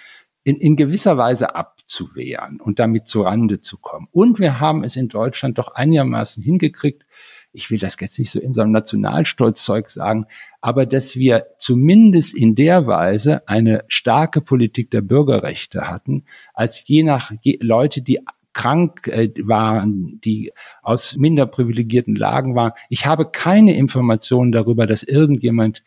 in, 0.45 0.57
in 0.57 0.77
gewisser 0.77 1.19
Weise 1.19 1.55
abzuwehren 1.55 2.61
und 2.61 2.79
damit 2.79 3.07
zu 3.07 3.23
Rande 3.23 3.61
zu 3.61 3.77
kommen. 3.77 4.09
Und 4.11 4.39
wir 4.39 4.59
haben 4.59 4.85
es 4.85 4.97
in 4.97 5.09
Deutschland 5.09 5.59
doch 5.59 5.75
einigermaßen 5.75 6.43
hingekriegt, 6.43 7.05
ich 7.53 7.71
will 7.71 7.79
das 7.79 7.97
jetzt 8.01 8.19
nicht 8.19 8.31
so 8.31 8.41
in 8.41 8.55
so 8.55 8.63
einem 8.63 8.73
Nationalstolzzeug 8.73 9.91
sagen, 9.91 10.27
aber 10.61 10.87
dass 10.87 11.17
wir 11.17 11.47
zumindest 11.59 12.35
in 12.35 12.55
der 12.55 12.87
Weise 12.87 13.47
eine 13.49 13.85
starke 13.89 14.41
Politik 14.41 14.91
der 14.91 15.03
Bürgerrechte 15.03 15.89
hatten, 15.89 16.25
als 16.55 16.87
je 16.87 17.03
nach 17.03 17.31
Leute, 17.61 18.03
die 18.03 18.21
krank 18.53 19.09
äh, 19.09 19.31
waren, 19.43 20.21
die 20.21 20.53
aus 20.83 21.17
minder 21.17 21.47
privilegierten 21.47 22.15
Lagen 22.15 22.55
waren. 22.55 22.73
Ich 22.91 23.07
habe 23.07 23.31
keine 23.31 23.75
Informationen 23.75 24.53
darüber, 24.53 24.87
dass 24.87 25.03
irgendjemand 25.03 25.83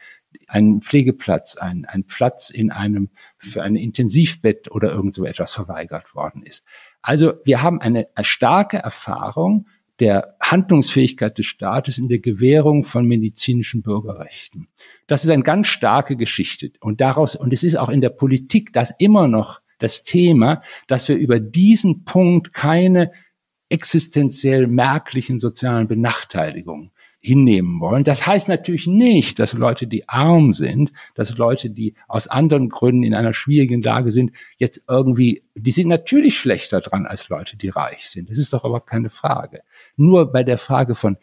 einen 0.48 0.82
Pflegeplatz, 0.82 1.58
ein, 1.58 1.86
ein 1.86 2.06
Platz 2.06 2.50
in 2.50 2.72
einem, 2.72 3.10
für 3.38 3.64
ein 3.64 3.76
Intensivbett 3.76 4.72
oder 4.72 4.92
irgend 4.92 5.14
so 5.14 5.26
etwas 5.26 5.54
verweigert 5.54 6.16
worden 6.16 6.44
ist. 6.44 6.64
Also 7.02 7.34
wir 7.46 7.62
haben 7.62 7.82
eine 7.82 8.08
starke 8.22 8.78
Erfahrung 8.78 9.68
der 10.00 10.36
Handlungsfähigkeit 10.42 11.38
des 11.38 11.46
Staates 11.46 11.98
in 11.98 12.08
der 12.08 12.20
Gewährung 12.20 12.84
von 12.84 13.08
medizinischen 13.08 13.82
Bürgerrechten. 13.82 14.68
Das 15.08 15.24
ist 15.24 15.30
eine 15.30 15.44
ganz 15.44 15.68
starke 15.68 16.18
Geschichte. 16.18 16.72
Und 16.82 17.02
daraus, 17.02 17.36
und 17.36 17.54
es 17.54 17.64
ist 17.64 17.78
auch 17.78 17.90
in 17.90 18.02
der 18.02 18.10
Politik 18.10 18.74
das 18.74 18.94
immer 18.98 19.28
noch 19.28 19.62
das 19.80 20.04
Thema, 20.04 20.62
dass 20.88 21.08
wir 21.08 21.16
über 21.16 21.40
diesen 21.40 22.04
Punkt 22.06 22.54
keine 22.54 23.12
existenziell 23.70 24.68
merklichen 24.68 25.40
sozialen 25.40 25.88
Benachteiligungen 25.88 26.92
hinnehmen 27.26 27.80
wollen. 27.80 28.04
Das 28.04 28.28
heißt 28.28 28.48
natürlich 28.50 28.88
nicht, 28.88 29.40
dass 29.40 29.54
Leute, 29.54 29.88
die 29.88 30.08
arm 30.08 30.54
sind, 30.54 30.92
dass 31.16 31.38
Leute, 31.38 31.70
die 31.70 31.96
aus 32.08 32.28
anderen 32.28 32.70
Gründen 32.70 33.04
in 33.04 33.14
einer 33.14 33.34
schwierigen 33.34 33.82
Lage 33.82 34.12
sind, 34.12 34.32
jetzt 34.58 34.84
irgendwie, 34.88 35.44
die 35.56 35.72
sind 35.72 35.88
natürlich 35.88 36.38
schlechter 36.38 36.82
dran 36.82 37.06
als 37.06 37.30
Leute, 37.30 37.58
die 37.58 37.70
reich 37.70 38.10
sind. 38.10 38.30
Das 38.30 38.38
ist 38.38 38.54
doch 38.54 38.64
aber 38.64 38.82
keine 38.82 39.10
Frage. 39.10 39.62
Nur 39.96 40.32
bei 40.32 40.44
der 40.44 40.58
Frage 40.58 40.96
von 40.96 41.18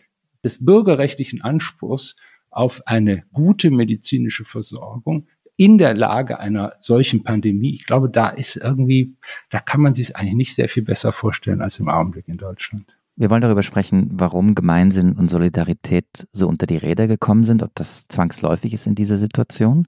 des 0.44 0.64
bürgerrechtlichen 0.64 1.42
Anspruchs 1.42 2.16
auf 2.50 2.82
eine 2.86 3.24
gute 3.32 3.70
medizinische 3.70 4.44
Versorgung 4.44 5.28
in 5.56 5.78
der 5.78 5.94
Lage 5.94 6.40
einer 6.40 6.72
solchen 6.80 7.22
Pandemie, 7.22 7.74
ich 7.74 7.86
glaube, 7.86 8.08
da 8.10 8.30
ist 8.30 8.56
irgendwie, 8.56 9.14
da 9.50 9.60
kann 9.60 9.80
man 9.80 9.94
sich 9.94 10.16
eigentlich 10.16 10.34
nicht 10.34 10.54
sehr 10.54 10.68
viel 10.68 10.82
besser 10.82 11.12
vorstellen 11.12 11.60
als 11.60 11.78
im 11.78 11.88
Augenblick 11.88 12.26
in 12.26 12.38
Deutschland. 12.38 12.86
Wir 13.14 13.30
wollen 13.30 13.42
darüber 13.42 13.62
sprechen, 13.62 14.08
warum 14.12 14.54
Gemeinsinn 14.54 15.12
und 15.12 15.28
Solidarität 15.28 16.26
so 16.32 16.48
unter 16.48 16.66
die 16.66 16.78
Räder 16.78 17.06
gekommen 17.06 17.44
sind, 17.44 17.62
ob 17.62 17.74
das 17.74 18.08
zwangsläufig 18.08 18.72
ist 18.72 18.86
in 18.86 18.94
dieser 18.94 19.18
Situation. 19.18 19.86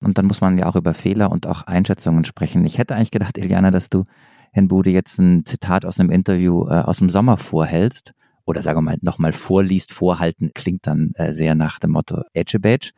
Und 0.00 0.18
dann 0.18 0.26
muss 0.26 0.40
man 0.40 0.56
ja 0.56 0.66
auch 0.66 0.76
über 0.76 0.94
Fehler 0.94 1.30
und 1.32 1.46
auch 1.46 1.62
Einschätzungen 1.62 2.24
sprechen. 2.24 2.64
Ich 2.64 2.78
hätte 2.78 2.94
eigentlich 2.94 3.10
gedacht, 3.10 3.36
Iliana, 3.38 3.70
dass 3.70 3.90
du 3.90 4.04
Herrn 4.52 4.68
Bude 4.68 4.90
jetzt 4.90 5.18
ein 5.18 5.44
Zitat 5.44 5.84
aus 5.84 5.98
einem 5.98 6.10
Interview 6.10 6.66
äh, 6.68 6.80
aus 6.80 6.98
dem 6.98 7.10
Sommer 7.10 7.36
vorhältst 7.36 8.12
oder 8.44 8.62
sagen 8.62 8.78
wir 8.78 8.82
mal 8.82 8.98
nochmal 9.02 9.32
vorliest, 9.32 9.92
vorhalten, 9.92 10.52
klingt 10.54 10.86
dann 10.86 11.12
äh, 11.14 11.32
sehr 11.32 11.54
nach 11.54 11.78
dem 11.78 11.90
Motto 11.90 12.22
Edgebadge. 12.34 12.92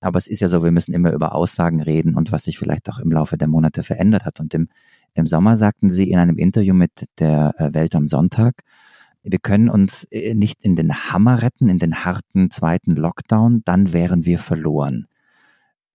Aber 0.00 0.18
es 0.18 0.26
ist 0.26 0.40
ja 0.40 0.48
so, 0.48 0.62
wir 0.62 0.72
müssen 0.72 0.92
immer 0.92 1.12
über 1.12 1.34
Aussagen 1.34 1.80
reden 1.80 2.16
und 2.16 2.32
was 2.32 2.44
sich 2.44 2.58
vielleicht 2.58 2.90
auch 2.90 2.98
im 2.98 3.10
Laufe 3.12 3.38
der 3.38 3.48
Monate 3.48 3.82
verändert 3.82 4.24
hat. 4.24 4.40
Und 4.40 4.52
im, 4.52 4.68
im 5.14 5.26
Sommer 5.26 5.56
sagten 5.56 5.90
Sie 5.90 6.10
in 6.10 6.18
einem 6.18 6.38
Interview 6.38 6.74
mit 6.74 7.08
der 7.18 7.54
äh, 7.58 7.72
Welt 7.72 7.94
am 7.94 8.06
Sonntag, 8.06 8.62
wir 9.22 9.38
können 9.38 9.68
uns 9.68 10.04
äh, 10.10 10.34
nicht 10.34 10.62
in 10.62 10.74
den 10.76 10.92
Hammer 10.94 11.42
retten, 11.42 11.68
in 11.68 11.78
den 11.78 12.04
harten 12.04 12.50
zweiten 12.50 12.92
Lockdown, 12.92 13.62
dann 13.64 13.92
wären 13.92 14.24
wir 14.24 14.38
verloren. 14.38 15.06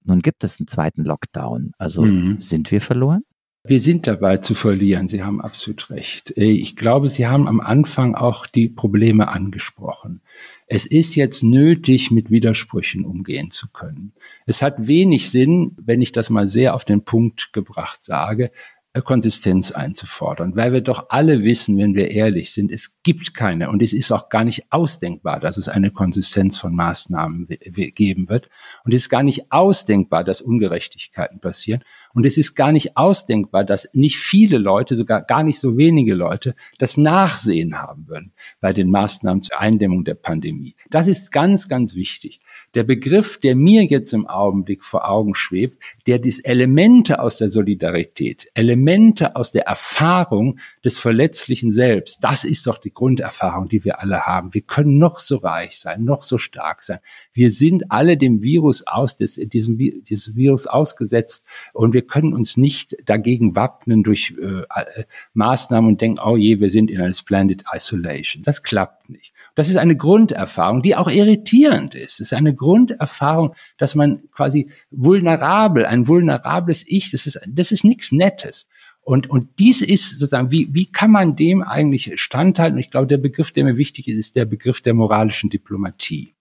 Nun 0.03 0.21
gibt 0.21 0.43
es 0.43 0.59
einen 0.59 0.67
zweiten 0.67 1.03
Lockdown. 1.03 1.73
Also 1.77 2.03
mhm. 2.03 2.39
sind 2.39 2.71
wir 2.71 2.79
verloren? 2.79 3.23
Wir 3.65 3.81
sind 3.81 4.07
dabei 4.07 4.37
zu 4.37 4.55
verlieren. 4.55 5.09
Sie 5.09 5.23
haben 5.23 5.41
absolut 5.41 5.89
recht. 5.89 6.37
Äh, 6.37 6.51
ich 6.51 6.77
glaube, 6.77 7.09
Sie 7.09 7.27
haben 7.27 7.47
am 7.47 7.59
Anfang 7.59 8.15
auch 8.15 8.47
die 8.47 8.69
Probleme 8.69 9.27
angesprochen. 9.27 10.21
Es 10.67 10.85
ist 10.85 11.15
jetzt 11.15 11.43
nötig, 11.43 12.09
mit 12.09 12.31
Widersprüchen 12.31 13.03
umgehen 13.03 13.51
zu 13.51 13.67
können. 13.69 14.13
Es 14.45 14.61
hat 14.61 14.87
wenig 14.87 15.29
Sinn, 15.29 15.75
wenn 15.81 16.01
ich 16.01 16.13
das 16.13 16.29
mal 16.29 16.47
sehr 16.47 16.75
auf 16.75 16.85
den 16.85 17.03
Punkt 17.03 17.51
gebracht 17.51 18.03
sage, 18.03 18.51
Konsistenz 19.01 19.71
einzufordern, 19.71 20.55
weil 20.55 20.73
wir 20.73 20.81
doch 20.81 21.07
alle 21.09 21.43
wissen, 21.43 21.77
wenn 21.77 21.95
wir 21.95 22.11
ehrlich 22.11 22.53
sind, 22.53 22.71
es 22.71 23.01
gibt 23.03 23.33
keine 23.33 23.69
und 23.69 23.81
es 23.81 23.93
ist 23.93 24.11
auch 24.11 24.29
gar 24.29 24.43
nicht 24.43 24.71
ausdenkbar, 24.71 25.39
dass 25.39 25.57
es 25.57 25.69
eine 25.69 25.91
Konsistenz 25.91 26.57
von 26.57 26.75
Maßnahmen 26.75 27.47
geben 27.47 28.29
wird 28.29 28.49
und 28.83 28.93
es 28.93 29.03
ist 29.03 29.09
gar 29.09 29.23
nicht 29.23 29.51
ausdenkbar, 29.51 30.23
dass 30.23 30.41
Ungerechtigkeiten 30.41 31.39
passieren 31.39 31.83
und 32.13 32.25
es 32.25 32.37
ist 32.37 32.55
gar 32.55 32.71
nicht 32.71 32.97
ausdenkbar, 32.97 33.63
dass 33.63 33.89
nicht 33.93 34.17
viele 34.17 34.57
Leute, 34.57 34.95
sogar 34.95 35.21
gar 35.21 35.43
nicht 35.43 35.59
so 35.59 35.77
wenige 35.77 36.15
Leute, 36.15 36.55
das 36.77 36.97
Nachsehen 36.97 37.77
haben 37.77 38.07
würden 38.07 38.33
bei 38.59 38.73
den 38.73 38.89
Maßnahmen 38.89 39.43
zur 39.43 39.59
Eindämmung 39.59 40.03
der 40.03 40.15
Pandemie. 40.15 40.75
Das 40.89 41.07
ist 41.07 41.31
ganz, 41.31 41.67
ganz 41.67 41.95
wichtig. 41.95 42.39
Der 42.73 42.83
Begriff, 42.83 43.39
der 43.39 43.55
mir 43.55 43.85
jetzt 43.85 44.13
im 44.13 44.27
Augenblick 44.27 44.83
vor 44.83 45.09
Augen 45.09 45.35
schwebt, 45.35 45.81
der 46.05 46.19
dies 46.19 46.41
Elemente 46.41 47.19
aus 47.19 47.37
der 47.37 47.49
Solidarität, 47.49 48.47
Elemente 48.53 49.35
aus 49.35 49.51
der 49.51 49.67
Erfahrung 49.67 50.59
des 50.83 50.99
Verletzlichen 50.99 51.71
selbst, 51.71 52.23
das 52.23 52.43
ist 52.43 52.67
doch 52.67 52.77
die 52.77 52.93
Grunderfahrung, 52.93 53.69
die 53.69 53.85
wir 53.85 54.01
alle 54.01 54.21
haben. 54.21 54.53
Wir 54.53 54.61
können 54.61 54.97
noch 54.97 55.19
so 55.19 55.37
reich 55.37 55.79
sein, 55.79 56.03
noch 56.03 56.23
so 56.23 56.37
stark 56.37 56.83
sein. 56.83 56.99
Wir 57.33 57.51
sind 57.51 57.89
alle 57.91 58.17
dem 58.17 58.41
Virus 58.41 58.85
aus, 58.85 59.15
des, 59.15 59.35
diesem, 59.35 59.77
dieses 59.77 60.35
Virus 60.35 60.67
ausgesetzt 60.67 61.45
und 61.73 61.93
wir 61.93 62.01
können 62.01 62.33
uns 62.33 62.57
nicht 62.57 62.97
dagegen 63.05 63.55
wappnen 63.55 64.03
durch 64.03 64.35
äh, 64.41 64.61
äh 64.61 65.03
Maßnahmen 65.33 65.91
und 65.91 66.01
denken, 66.01 66.19
oh 66.23 66.35
je, 66.35 66.59
wir 66.59 66.69
sind 66.69 66.91
in 66.91 66.99
einer 66.99 67.13
Splendid 67.13 67.63
Isolation. 67.73 68.43
Das 68.43 68.61
klappt 68.61 69.09
nicht. 69.09 69.33
Das 69.57 69.69
ist 69.69 69.77
eine 69.77 69.97
Grunderfahrung, 69.97 70.83
die 70.83 70.95
auch 70.95 71.09
irritierend 71.09 71.95
ist. 71.95 72.19
Es 72.19 72.27
ist 72.27 72.33
eine 72.33 72.53
Grunderfahrung, 72.53 73.55
dass 73.79 73.95
man 73.95 74.29
quasi 74.29 74.69
vulnerabel, 74.91 75.87
ein 75.87 76.07
vulnerables 76.07 76.85
Ich, 76.87 77.09
das 77.09 77.25
ist, 77.25 77.41
das 77.47 77.71
ist 77.71 77.83
nichts 77.83 78.11
Nettes. 78.11 78.67
Und, 79.01 79.31
und 79.31 79.57
dies 79.57 79.81
ist 79.81 80.11
sozusagen, 80.11 80.51
wie, 80.51 80.71
wie 80.75 80.85
kann 80.85 81.09
man 81.09 81.35
dem 81.35 81.63
eigentlich 81.63 82.21
standhalten? 82.21 82.75
Und 82.75 82.81
ich 82.81 82.91
glaube, 82.91 83.07
der 83.07 83.17
Begriff, 83.17 83.51
der 83.51 83.63
mir 83.63 83.77
wichtig 83.77 84.07
ist, 84.07 84.17
ist 84.17 84.35
der 84.35 84.45
Begriff 84.45 84.81
der 84.81 84.93
moralischen 84.93 85.49
Diplomatie. 85.49 86.35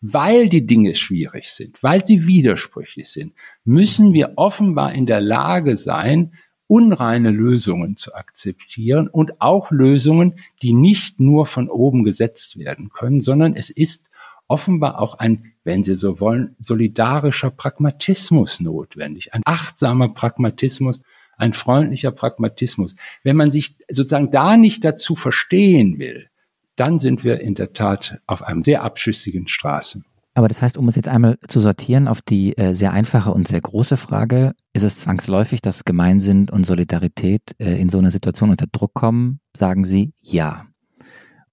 Weil 0.00 0.48
die 0.48 0.64
Dinge 0.64 0.94
schwierig 0.94 1.50
sind, 1.50 1.82
weil 1.82 2.06
sie 2.06 2.26
widersprüchlich 2.26 3.10
sind, 3.10 3.34
müssen 3.64 4.14
wir 4.14 4.32
offenbar 4.36 4.94
in 4.94 5.04
der 5.04 5.20
Lage 5.20 5.76
sein, 5.76 6.32
unreine 6.72 7.30
Lösungen 7.30 7.98
zu 7.98 8.14
akzeptieren 8.14 9.06
und 9.06 9.42
auch 9.42 9.70
Lösungen, 9.70 10.36
die 10.62 10.72
nicht 10.72 11.20
nur 11.20 11.44
von 11.44 11.68
oben 11.68 12.02
gesetzt 12.02 12.58
werden 12.58 12.88
können, 12.88 13.20
sondern 13.20 13.54
es 13.54 13.68
ist 13.68 14.08
offenbar 14.48 14.98
auch 14.98 15.16
ein, 15.16 15.52
wenn 15.64 15.84
Sie 15.84 15.94
so 15.94 16.18
wollen, 16.18 16.56
solidarischer 16.60 17.50
Pragmatismus 17.50 18.60
notwendig, 18.60 19.34
ein 19.34 19.42
achtsamer 19.44 20.08
Pragmatismus, 20.14 21.02
ein 21.36 21.52
freundlicher 21.52 22.10
Pragmatismus. 22.10 22.96
Wenn 23.22 23.36
man 23.36 23.52
sich 23.52 23.76
sozusagen 23.90 24.30
da 24.30 24.56
nicht 24.56 24.82
dazu 24.82 25.14
verstehen 25.14 25.98
will, 25.98 26.30
dann 26.76 26.98
sind 26.98 27.22
wir 27.22 27.40
in 27.40 27.54
der 27.54 27.74
Tat 27.74 28.18
auf 28.26 28.42
einem 28.42 28.62
sehr 28.62 28.82
abschüssigen 28.82 29.46
Straßen. 29.46 30.06
Aber 30.34 30.48
das 30.48 30.62
heißt, 30.62 30.78
um 30.78 30.88
es 30.88 30.96
jetzt 30.96 31.08
einmal 31.08 31.38
zu 31.46 31.60
sortieren 31.60 32.08
auf 32.08 32.22
die 32.22 32.56
äh, 32.56 32.74
sehr 32.74 32.92
einfache 32.92 33.32
und 33.32 33.48
sehr 33.48 33.60
große 33.60 33.98
Frage, 33.98 34.52
ist 34.72 34.82
es 34.82 34.98
zwangsläufig, 34.98 35.60
dass 35.60 35.84
Gemeinsinn 35.84 36.48
und 36.48 36.64
Solidarität 36.64 37.42
äh, 37.58 37.78
in 37.80 37.90
so 37.90 37.98
einer 37.98 38.10
Situation 38.10 38.50
unter 38.50 38.66
Druck 38.66 38.94
kommen? 38.94 39.40
Sagen 39.54 39.84
Sie 39.84 40.14
ja. 40.22 40.66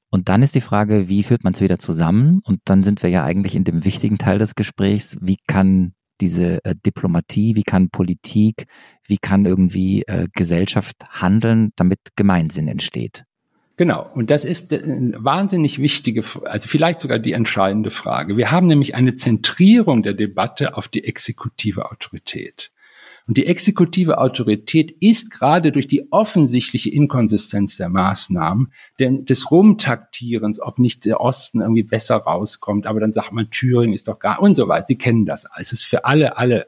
Und 0.09 0.29
dann 0.29 0.41
ist 0.41 0.55
die 0.55 0.61
Frage, 0.61 1.09
wie 1.09 1.23
führt 1.23 1.43
man 1.43 1.53
es 1.53 1.61
wieder 1.61 1.77
zusammen? 1.77 2.39
Und 2.43 2.61
dann 2.65 2.83
sind 2.83 3.03
wir 3.03 3.09
ja 3.09 3.23
eigentlich 3.23 3.55
in 3.55 3.63
dem 3.63 3.85
wichtigen 3.85 4.17
Teil 4.17 4.39
des 4.39 4.55
Gesprächs, 4.55 5.17
wie 5.21 5.37
kann 5.45 5.93
diese 6.21 6.63
äh, 6.63 6.75
Diplomatie, 6.85 7.55
wie 7.55 7.63
kann 7.63 7.89
Politik, 7.89 8.65
wie 9.05 9.17
kann 9.17 9.45
irgendwie 9.45 10.03
äh, 10.03 10.27
Gesellschaft 10.33 10.95
handeln, 11.09 11.71
damit 11.75 11.99
Gemeinsinn 12.15 12.67
entsteht? 12.67 13.25
Genau, 13.79 14.09
und 14.13 14.29
das 14.29 14.43
ist 14.43 14.73
eine 14.73 15.23
wahnsinnig 15.23 15.79
wichtige, 15.79 16.21
also 16.43 16.67
vielleicht 16.67 16.99
sogar 16.99 17.17
die 17.17 17.31
entscheidende 17.31 17.91
Frage. 17.91 18.35
Wir 18.35 18.51
haben 18.51 18.67
nämlich 18.67 18.93
eine 18.93 19.15
Zentrierung 19.15 20.03
der 20.03 20.13
Debatte 20.13 20.75
auf 20.75 20.89
die 20.89 21.05
exekutive 21.05 21.89
Autorität. 21.89 22.73
Und 23.25 23.37
die 23.37 23.45
exekutive 23.45 24.17
Autorität 24.17 24.91
ist 24.99 25.31
gerade 25.31 25.71
durch 25.71 25.87
die 25.87 26.11
offensichtliche 26.11 26.89
Inkonsistenz 26.89 27.77
der 27.77 27.87
Maßnahmen, 27.87 28.73
denn 28.99 29.23
des 29.23 29.49
Rumtaktierens, 29.49 30.59
ob 30.61 30.77
nicht 30.77 31.05
der 31.05 31.21
Osten 31.21 31.61
irgendwie 31.61 31.83
besser 31.83 32.17
rauskommt, 32.17 32.85
aber 32.85 32.99
dann 32.99 33.13
sagt 33.13 33.31
man, 33.31 33.49
Thüringen 33.49 33.93
ist 33.93 34.09
doch 34.09 34.19
gar 34.19 34.41
und 34.41 34.55
so 34.55 34.67
weiter. 34.67 34.87
Sie 34.89 34.97
kennen 34.97 35.25
das. 35.25 35.47
Es 35.57 35.71
ist 35.71 35.85
für 35.85 36.03
alle, 36.03 36.35
alle 36.35 36.67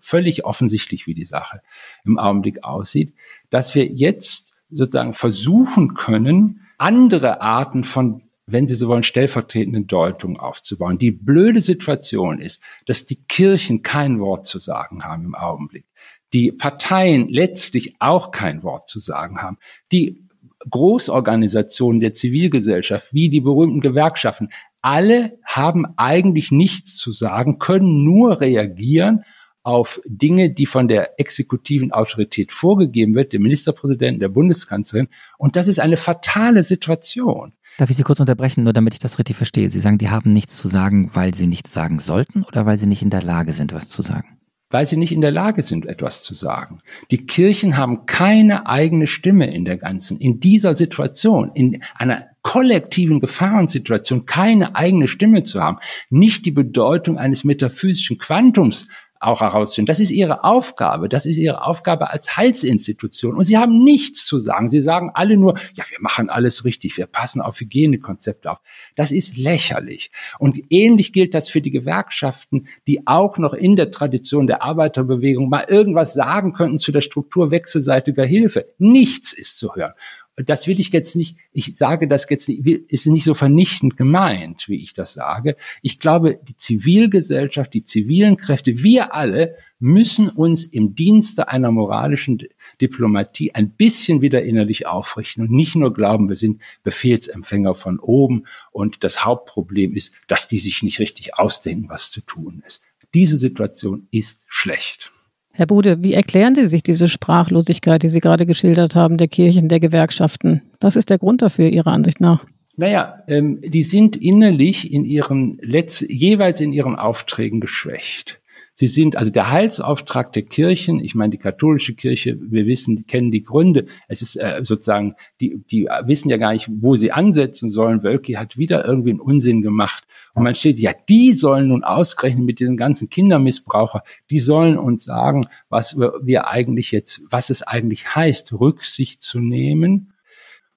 völlig 0.00 0.46
offensichtlich, 0.46 1.06
wie 1.06 1.12
die 1.12 1.26
Sache 1.26 1.60
im 2.06 2.18
Augenblick 2.18 2.64
aussieht, 2.64 3.12
dass 3.50 3.74
wir 3.74 3.84
jetzt 3.84 4.55
sozusagen 4.70 5.14
versuchen 5.14 5.94
können, 5.94 6.60
andere 6.78 7.40
Arten 7.40 7.84
von 7.84 8.22
wenn 8.46 8.68
Sie 8.68 8.76
so 8.76 8.88
wollen, 8.88 9.02
stellvertretenden 9.02 9.88
Deutungen 9.88 10.38
aufzubauen. 10.38 10.98
Die 10.98 11.10
blöde 11.10 11.60
Situation 11.60 12.38
ist, 12.40 12.62
dass 12.86 13.04
die 13.04 13.24
Kirchen 13.24 13.82
kein 13.82 14.20
Wort 14.20 14.46
zu 14.46 14.60
sagen 14.60 15.04
haben 15.04 15.24
im 15.24 15.34
Augenblick. 15.34 15.84
Die 16.32 16.52
Parteien 16.52 17.28
letztlich 17.28 17.96
auch 17.98 18.30
kein 18.30 18.62
Wort 18.62 18.88
zu 18.88 19.00
sagen 19.00 19.42
haben. 19.42 19.58
Die 19.90 20.22
Großorganisationen 20.70 22.00
der 22.00 22.14
Zivilgesellschaft, 22.14 23.12
wie 23.12 23.28
die 23.28 23.40
berühmten 23.40 23.80
Gewerkschaften, 23.80 24.50
alle 24.80 25.38
haben 25.44 25.84
eigentlich 25.96 26.52
nichts 26.52 26.96
zu 26.96 27.10
sagen, 27.10 27.58
können 27.58 28.04
nur 28.04 28.40
reagieren 28.40 29.24
auf 29.66 30.00
Dinge, 30.06 30.50
die 30.50 30.64
von 30.64 30.86
der 30.86 31.18
exekutiven 31.18 31.90
Autorität 31.90 32.52
vorgegeben 32.52 33.16
wird, 33.16 33.32
dem 33.32 33.42
Ministerpräsidenten, 33.42 34.20
der 34.20 34.28
Bundeskanzlerin. 34.28 35.08
Und 35.38 35.56
das 35.56 35.66
ist 35.66 35.80
eine 35.80 35.96
fatale 35.96 36.62
Situation. 36.62 37.52
Darf 37.76 37.90
ich 37.90 37.96
Sie 37.96 38.04
kurz 38.04 38.20
unterbrechen, 38.20 38.62
nur 38.62 38.72
damit 38.72 38.94
ich 38.94 39.00
das 39.00 39.18
richtig 39.18 39.34
verstehe? 39.34 39.68
Sie 39.68 39.80
sagen, 39.80 39.98
die 39.98 40.08
haben 40.08 40.32
nichts 40.32 40.56
zu 40.56 40.68
sagen, 40.68 41.10
weil 41.14 41.34
sie 41.34 41.48
nichts 41.48 41.72
sagen 41.72 41.98
sollten 41.98 42.44
oder 42.44 42.64
weil 42.64 42.78
sie 42.78 42.86
nicht 42.86 43.02
in 43.02 43.10
der 43.10 43.24
Lage 43.24 43.52
sind, 43.52 43.72
was 43.72 43.88
zu 43.88 44.02
sagen? 44.02 44.38
Weil 44.70 44.86
sie 44.86 44.96
nicht 44.96 45.12
in 45.12 45.20
der 45.20 45.32
Lage 45.32 45.64
sind, 45.64 45.84
etwas 45.84 46.22
zu 46.22 46.34
sagen. 46.34 46.78
Die 47.10 47.26
Kirchen 47.26 47.76
haben 47.76 48.06
keine 48.06 48.68
eigene 48.68 49.08
Stimme 49.08 49.52
in 49.52 49.64
der 49.64 49.78
ganzen, 49.78 50.18
in 50.18 50.38
dieser 50.38 50.76
Situation, 50.76 51.50
in 51.54 51.82
einer 51.96 52.26
kollektiven 52.42 53.18
Gefahrensituation 53.18 54.26
keine 54.26 54.76
eigene 54.76 55.08
Stimme 55.08 55.42
zu 55.42 55.60
haben, 55.60 55.78
nicht 56.08 56.46
die 56.46 56.52
Bedeutung 56.52 57.18
eines 57.18 57.42
metaphysischen 57.42 58.18
Quantums 58.18 58.86
auch 59.26 59.40
herausfinden. 59.40 59.86
Das 59.86 60.00
ist 60.00 60.10
ihre 60.10 60.44
Aufgabe. 60.44 61.08
Das 61.08 61.26
ist 61.26 61.36
ihre 61.36 61.64
Aufgabe 61.64 62.10
als 62.10 62.36
Heilsinstitution. 62.36 63.36
Und 63.36 63.44
sie 63.44 63.58
haben 63.58 63.82
nichts 63.82 64.24
zu 64.26 64.40
sagen. 64.40 64.70
Sie 64.70 64.80
sagen 64.80 65.10
alle 65.14 65.36
nur, 65.36 65.58
ja, 65.74 65.84
wir 65.88 66.00
machen 66.00 66.30
alles 66.30 66.64
richtig. 66.64 66.96
Wir 66.96 67.06
passen 67.06 67.40
auf 67.40 67.60
Hygienekonzepte 67.60 68.50
auf. 68.50 68.58
Das 68.94 69.10
ist 69.10 69.36
lächerlich. 69.36 70.10
Und 70.38 70.60
ähnlich 70.70 71.12
gilt 71.12 71.34
das 71.34 71.50
für 71.50 71.60
die 71.60 71.70
Gewerkschaften, 71.70 72.68
die 72.86 73.06
auch 73.06 73.38
noch 73.38 73.52
in 73.52 73.76
der 73.76 73.90
Tradition 73.90 74.46
der 74.46 74.62
Arbeiterbewegung 74.62 75.48
mal 75.48 75.66
irgendwas 75.68 76.14
sagen 76.14 76.52
könnten 76.52 76.78
zu 76.78 76.92
der 76.92 77.00
Struktur 77.00 77.50
wechselseitiger 77.50 78.24
Hilfe. 78.24 78.66
Nichts 78.78 79.32
ist 79.32 79.58
zu 79.58 79.74
hören 79.74 79.92
das 80.36 80.66
will 80.66 80.78
ich 80.78 80.90
jetzt 80.90 81.16
nicht, 81.16 81.36
ich 81.52 81.76
sage 81.76 82.06
das 82.06 82.28
jetzt 82.28 82.48
nicht, 82.48 82.66
ist 82.66 83.06
nicht 83.06 83.24
so 83.24 83.32
vernichtend 83.32 83.96
gemeint, 83.96 84.68
wie 84.68 84.82
ich 84.82 84.92
das 84.92 85.14
sage. 85.14 85.56
Ich 85.80 85.98
glaube, 85.98 86.38
die 86.46 86.56
Zivilgesellschaft, 86.56 87.72
die 87.72 87.84
zivilen 87.84 88.36
Kräfte, 88.36 88.82
wir 88.82 89.14
alle 89.14 89.56
müssen 89.78 90.28
uns 90.28 90.64
im 90.64 90.94
Dienste 90.94 91.48
einer 91.48 91.70
moralischen 91.70 92.42
Diplomatie 92.80 93.54
ein 93.54 93.70
bisschen 93.70 94.20
wieder 94.20 94.42
innerlich 94.42 94.86
aufrichten 94.86 95.44
und 95.44 95.50
nicht 95.50 95.74
nur 95.74 95.92
glauben, 95.94 96.28
wir 96.28 96.36
sind 96.36 96.60
Befehlsempfänger 96.82 97.74
von 97.74 97.98
oben 97.98 98.46
und 98.72 99.04
das 99.04 99.24
Hauptproblem 99.24 99.94
ist, 99.94 100.14
dass 100.26 100.48
die 100.48 100.58
sich 100.58 100.82
nicht 100.82 100.98
richtig 100.98 101.38
ausdenken, 101.38 101.88
was 101.88 102.10
zu 102.10 102.20
tun 102.20 102.62
ist. 102.66 102.82
Diese 103.14 103.38
Situation 103.38 104.08
ist 104.10 104.44
schlecht. 104.48 105.12
Herr 105.56 105.66
Bude, 105.66 106.02
wie 106.02 106.12
erklären 106.12 106.54
Sie 106.54 106.66
sich 106.66 106.82
diese 106.82 107.08
Sprachlosigkeit, 107.08 108.02
die 108.02 108.10
Sie 108.10 108.20
gerade 108.20 108.44
geschildert 108.44 108.94
haben, 108.94 109.16
der 109.16 109.26
Kirchen, 109.26 109.70
der 109.70 109.80
Gewerkschaften? 109.80 110.60
Was 110.82 110.96
ist 110.96 111.08
der 111.08 111.16
Grund 111.16 111.40
dafür 111.40 111.70
Ihrer 111.70 111.92
Ansicht 111.92 112.20
nach? 112.20 112.44
Naja, 112.76 113.22
ähm, 113.26 113.62
die 113.62 113.82
sind 113.82 114.16
innerlich 114.16 114.92
in 114.92 115.06
ihren 115.06 115.56
Letz 115.62 116.04
jeweils 116.06 116.60
in 116.60 116.74
ihren 116.74 116.94
Aufträgen 116.94 117.62
geschwächt. 117.62 118.38
Sie 118.78 118.88
sind 118.88 119.16
also 119.16 119.30
der 119.30 119.50
Heilsauftrag 119.50 120.34
der 120.34 120.42
Kirchen. 120.42 121.00
Ich 121.02 121.14
meine, 121.14 121.30
die 121.30 121.38
katholische 121.38 121.94
Kirche, 121.94 122.38
wir 122.38 122.66
wissen, 122.66 123.06
kennen 123.06 123.30
die 123.30 123.42
Gründe. 123.42 123.86
Es 124.06 124.20
ist 124.20 124.36
äh, 124.36 124.60
sozusagen, 124.62 125.14
die, 125.40 125.64
die 125.70 125.88
wissen 126.04 126.28
ja 126.28 126.36
gar 126.36 126.52
nicht, 126.52 126.68
wo 126.70 126.94
sie 126.94 127.10
ansetzen 127.10 127.70
sollen. 127.70 128.02
Wölki 128.02 128.34
hat 128.34 128.58
wieder 128.58 128.84
irgendwie 128.84 129.10
einen 129.10 129.20
Unsinn 129.20 129.62
gemacht. 129.62 130.04
Und 130.34 130.42
man 130.42 130.54
steht, 130.54 130.78
ja, 130.78 130.92
die 131.08 131.32
sollen 131.32 131.68
nun 131.68 131.84
ausgerechnet 131.84 132.44
mit 132.44 132.60
diesen 132.60 132.76
ganzen 132.76 133.08
Kindermissbraucher, 133.08 134.02
die 134.28 134.40
sollen 134.40 134.76
uns 134.76 135.04
sagen, 135.04 135.46
was 135.70 135.96
wir 135.96 136.48
eigentlich 136.48 136.92
jetzt, 136.92 137.22
was 137.30 137.48
es 137.48 137.62
eigentlich 137.62 138.14
heißt, 138.14 138.52
Rücksicht 138.52 139.22
zu 139.22 139.40
nehmen 139.40 140.12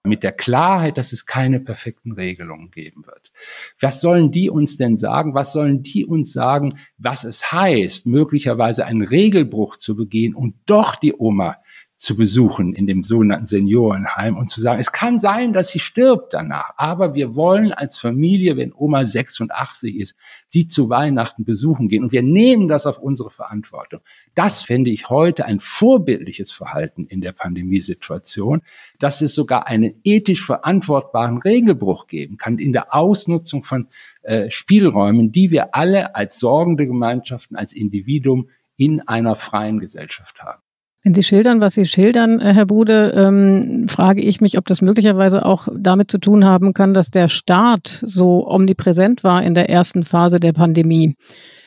mit 0.03 0.23
der 0.23 0.31
Klarheit, 0.31 0.97
dass 0.97 1.12
es 1.12 1.25
keine 1.25 1.59
perfekten 1.59 2.13
Regelungen 2.13 2.71
geben 2.71 3.05
wird. 3.05 3.28
Was 3.80 4.02
sollen 4.02 4.32
die 4.32 4.49
uns 4.49 4.78
denn 4.78 4.97
sagen? 4.97 5.34
Was 5.34 5.54
sollen 5.54 5.84
die 5.84 6.06
uns 6.06 6.34
sagen, 6.34 6.78
was 6.97 7.23
es 7.23 7.52
heißt, 7.52 8.06
möglicherweise 8.06 8.86
einen 8.86 9.04
Regelbruch 9.04 9.78
zu 9.78 9.95
begehen 9.95 10.36
und 10.36 10.56
doch 10.65 10.95
die 10.95 11.13
Oma 11.13 11.58
zu 11.99 12.15
besuchen 12.15 12.73
in 12.73 12.88
dem 12.88 13.03
sogenannten 13.03 13.45
Seniorenheim 13.45 14.38
und 14.38 14.49
zu 14.49 14.62
sagen, 14.62 14.79
es 14.79 14.93
kann 14.93 15.19
sein, 15.19 15.51
dass 15.51 15.67
sie 15.67 15.79
stirbt 15.79 16.33
danach, 16.33 16.73
aber 16.77 17.13
wir 17.13 17.35
wollen 17.35 17.73
als 17.73 17.99
Familie, 17.99 18.55
wenn 18.55 18.71
Oma 18.73 19.03
86 19.03 19.97
ist, 19.97 20.15
sie 20.47 20.69
zu 20.69 20.89
Weihnachten 20.89 21.43
besuchen 21.43 21.89
gehen 21.89 22.01
und 22.01 22.13
wir 22.13 22.23
nehmen 22.23 22.69
das 22.69 22.85
auf 22.85 22.99
unsere 22.99 23.29
Verantwortung. 23.29 23.99
Das 24.33 24.62
fände 24.62 24.89
ich 24.91 25.09
heute 25.09 25.45
ein 25.45 25.59
vorbildliches 25.59 26.53
Verhalten 26.53 27.05
in 27.05 27.19
der 27.19 27.33
Pandemiesituation, 27.33 28.62
dass 28.97 29.21
es 29.21 29.35
sogar 29.35 29.67
einen 29.67 29.99
ethisch 30.05 30.45
verantwortbaren 30.45 31.39
Regelbruch 31.39 32.07
geben 32.07 32.38
kann 32.38 32.59
in 32.59 32.71
der 32.71 32.95
Ausnutzung 32.95 33.65
von 33.65 33.89
äh, 34.21 34.49
Spielräumen, 34.49 35.33
die 35.33 35.51
wir 35.51 35.75
alle 35.75 36.15
als 36.15 36.39
sorgende 36.39 36.88
Gemeinschaften, 36.88 37.57
als 37.57 37.73
Individuum 37.73 38.47
in 38.77 39.01
einer 39.01 39.35
freien 39.35 39.81
Gesellschaft 39.81 40.41
haben. 40.41 40.62
Wenn 41.03 41.13
Sie 41.13 41.23
schildern, 41.23 41.62
was 41.62 41.75
Sie 41.75 41.85
schildern, 41.85 42.41
äh, 42.41 42.53
Herr 42.53 42.65
Bude, 42.65 43.13
ähm, 43.15 43.88
frage 43.88 44.21
ich 44.21 44.41
mich, 44.41 44.57
ob 44.57 44.65
das 44.65 44.81
möglicherweise 44.81 45.45
auch 45.45 45.69
damit 45.73 46.12
zu 46.12 46.17
tun 46.17 46.43
haben 46.43 46.73
kann, 46.73 46.93
dass 46.93 47.09
der 47.09 47.29
Staat 47.29 47.88
so 47.88 48.45
omnipräsent 48.45 49.23
war 49.23 49.41
in 49.41 49.55
der 49.55 49.69
ersten 49.69 50.03
Phase 50.03 50.41
der 50.41 50.51
Pandemie. 50.51 51.15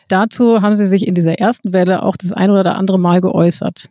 Dazu 0.08 0.60
haben 0.60 0.76
Sie 0.76 0.86
sich 0.86 1.06
in 1.06 1.14
dieser 1.14 1.38
ersten 1.38 1.72
Welle 1.72 2.02
auch 2.02 2.18
das 2.18 2.32
ein 2.32 2.50
oder 2.50 2.76
andere 2.76 2.98
Mal 2.98 3.22
geäußert. 3.22 3.88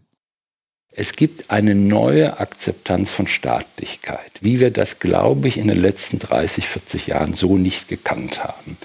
Es 0.93 1.15
gibt 1.15 1.49
eine 1.49 1.73
neue 1.73 2.39
Akzeptanz 2.39 3.11
von 3.11 3.25
Staatlichkeit, 3.25 4.31
wie 4.41 4.59
wir 4.59 4.69
das, 4.71 4.99
glaube 4.99 5.47
ich, 5.47 5.57
in 5.57 5.69
den 5.69 5.81
letzten 5.81 6.19
30, 6.19 6.67
40 6.67 7.07
Jahren 7.07 7.33
so 7.33 7.57
nicht 7.57 7.87
gekannt 7.87 8.43
haben. 8.43 8.77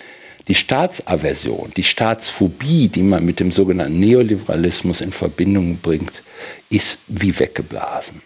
Die 0.48 0.54
Staatsaversion, 0.54 1.72
die 1.76 1.82
Staatsphobie, 1.82 2.88
die 2.88 3.02
man 3.02 3.26
mit 3.26 3.40
dem 3.40 3.50
sogenannten 3.50 3.98
Neoliberalismus 3.98 5.00
in 5.00 5.10
Verbindung 5.10 5.78
bringt, 5.78 6.12
ist 6.70 6.98
wie 7.08 7.38
weggeblasen. 7.38 8.22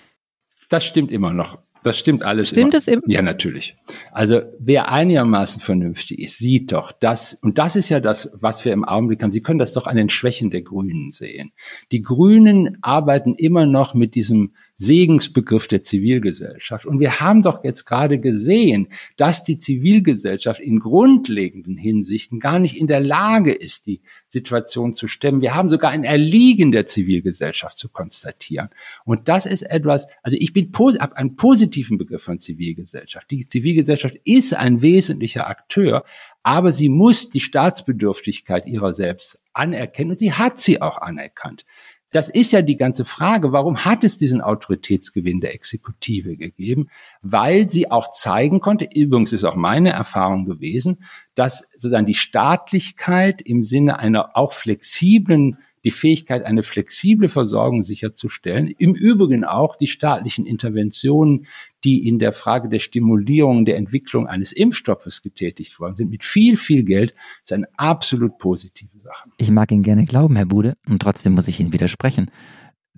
Das 0.69 0.85
stimmt 0.85 1.11
immer 1.11 1.33
noch. 1.33 1.59
Das 1.83 1.99
stimmt 1.99 2.23
alles. 2.23 2.51
Stimmt 2.51 2.75
es 2.75 2.89
immer? 2.89 3.03
Ja, 3.07 3.23
natürlich. 3.23 3.77
Also 4.13 4.43
wer 4.59 4.91
einigermaßen 4.91 5.63
vernünftig 5.63 6.19
ist, 6.19 6.39
sieht 6.39 6.73
doch 6.73 6.93
das, 6.93 7.39
und 7.41 7.59
das 7.59 7.75
ist 7.75 7.89
ja 7.89 8.01
das, 8.01 8.31
was 8.35 8.65
wir 8.65 8.73
im 8.73 8.85
Augenblick 8.85 9.23
haben. 9.23 9.33
Sie 9.33 9.41
können 9.41 9.59
das 9.59 9.73
doch 9.73 9.87
an 9.87 9.97
den 9.97 10.11
Schwächen 10.11 10.51
der 10.51 10.63
Grünen 10.63 11.13
sehen. 11.13 11.53
Die 11.91 12.03
Grünen 12.03 12.79
arbeiten 12.83 13.35
immer 13.35 13.65
noch 13.65 13.95
mit 13.95 14.15
diesem 14.15 14.53
Segensbegriff 14.81 15.69
der 15.69 15.83
Zivilgesellschaft. 15.83 16.87
Und 16.87 17.01
wir 17.01 17.21
haben 17.21 17.43
doch 17.43 17.65
jetzt 17.65 17.85
gerade 17.85 18.19
gesehen, 18.19 18.89
dass 19.19 19.45
die 19.45 19.59
Zivilgesellschaft 19.59 20.59
in 20.59 20.81
grundlegenden 20.81 21.77
Hinsichten 21.77 22.41
gar 22.41 22.59
nicht 22.59 22.79
in 22.79 22.87
der 22.87 23.01
Lage 23.01 23.53
ist, 23.53 23.87
die 23.87 24.01
Situation 24.27 24.95
zu 24.95 25.07
stemmen. 25.07 25.43
Wir 25.43 25.55
haben 25.55 25.69
sogar 25.69 25.91
ein 25.91 26.05
Erliegen 26.05 26.73
der 26.73 26.87
Zivilgesellschaft 26.87 27.77
zu 27.77 27.91
konstatieren. 27.91 28.71
Und 29.05 29.29
das 29.29 29.45
ist 29.45 29.63
etwas, 29.63 30.07
also 30.23 30.39
ich 30.41 30.55
bin 30.55 30.73
habe 30.73 31.15
einen 31.15 31.37
positiven 31.37 31.99
Begriff 31.99 32.23
von 32.23 32.39
Zivilgesellschaft. 32.39 33.31
Die 33.31 33.47
Zivilgesellschaft 33.47 34.17
ist 34.25 34.55
ein 34.55 34.81
wesentlicher 34.81 35.47
Akteur, 35.47 36.05
aber 36.43 36.73
sie 36.73 36.89
muss 36.89 37.29
die 37.29 37.41
Staatsbedürftigkeit 37.41 38.67
ihrer 38.67 38.95
selbst 38.95 39.41
anerkennen 39.53 40.13
und 40.13 40.19
sie 40.19 40.33
hat 40.33 40.59
sie 40.59 40.81
auch 40.81 40.99
anerkannt. 40.99 41.67
Das 42.13 42.29
ist 42.29 42.53
ja 42.53 42.61
die 42.61 42.77
ganze 42.77 43.05
Frage. 43.05 43.53
Warum 43.53 43.85
hat 43.85 44.03
es 44.03 44.19
diesen 44.19 44.41
Autoritätsgewinn 44.41 45.41
der 45.41 45.55
Exekutive 45.55 46.37
gegeben? 46.37 46.89
Weil 47.23 47.69
sie 47.69 47.91
auch 47.91 48.11
zeigen 48.11 48.61
konnte, 48.61 48.89
übrigens 48.93 49.33
ist 49.33 49.45
auch 49.45 49.55
meine 49.55 49.91
Erfahrung 49.91 50.45
gewesen, 50.45 51.05
dass 51.37 51.69
sozusagen 51.75 52.07
die 52.07 52.15
Staatlichkeit 52.15 53.41
im 53.43 53.65
Sinne 53.65 54.01
einer 54.01 54.37
auch 54.37 54.53
flexiblen 54.53 55.59
die 55.85 55.91
Fähigkeit, 55.91 56.45
eine 56.45 56.63
flexible 56.63 57.29
Versorgung 57.29 57.83
sicherzustellen. 57.83 58.69
Im 58.79 58.95
Übrigen 58.95 59.45
auch 59.45 59.77
die 59.77 59.87
staatlichen 59.87 60.47
Interventionen, 60.47 61.47
die 61.85 62.07
in 62.07 62.19
der 62.19 62.33
Frage 62.33 62.69
der 62.69 62.81
Stimulierung 62.81 63.65
der 63.65 63.77
Entwicklung 63.77 64.27
eines 64.27 64.53
Impfstoffes 64.53 65.23
getätigt 65.23 65.81
worden 65.81 65.97
sind, 65.97 66.11
mit 66.11 66.25
viel, 66.25 66.57
viel 66.57 66.85
Geld, 66.85 67.15
ist 67.43 67.53
eine 67.53 67.67
absolut 67.77 68.39
positive 68.39 68.99
Sache. 68.99 69.31
Ich 69.39 69.51
mag 69.51 69.73
Ihnen 69.73 69.83
gerne 69.83 70.05
glauben, 70.05 70.37
Herr 70.37 70.47
Bude, 70.47 70.75
und 70.87 71.01
trotzdem 71.01 71.33
muss 71.33 71.49
ich 71.49 71.61
Ihnen 71.61 71.73
widersprechen. 71.73 72.31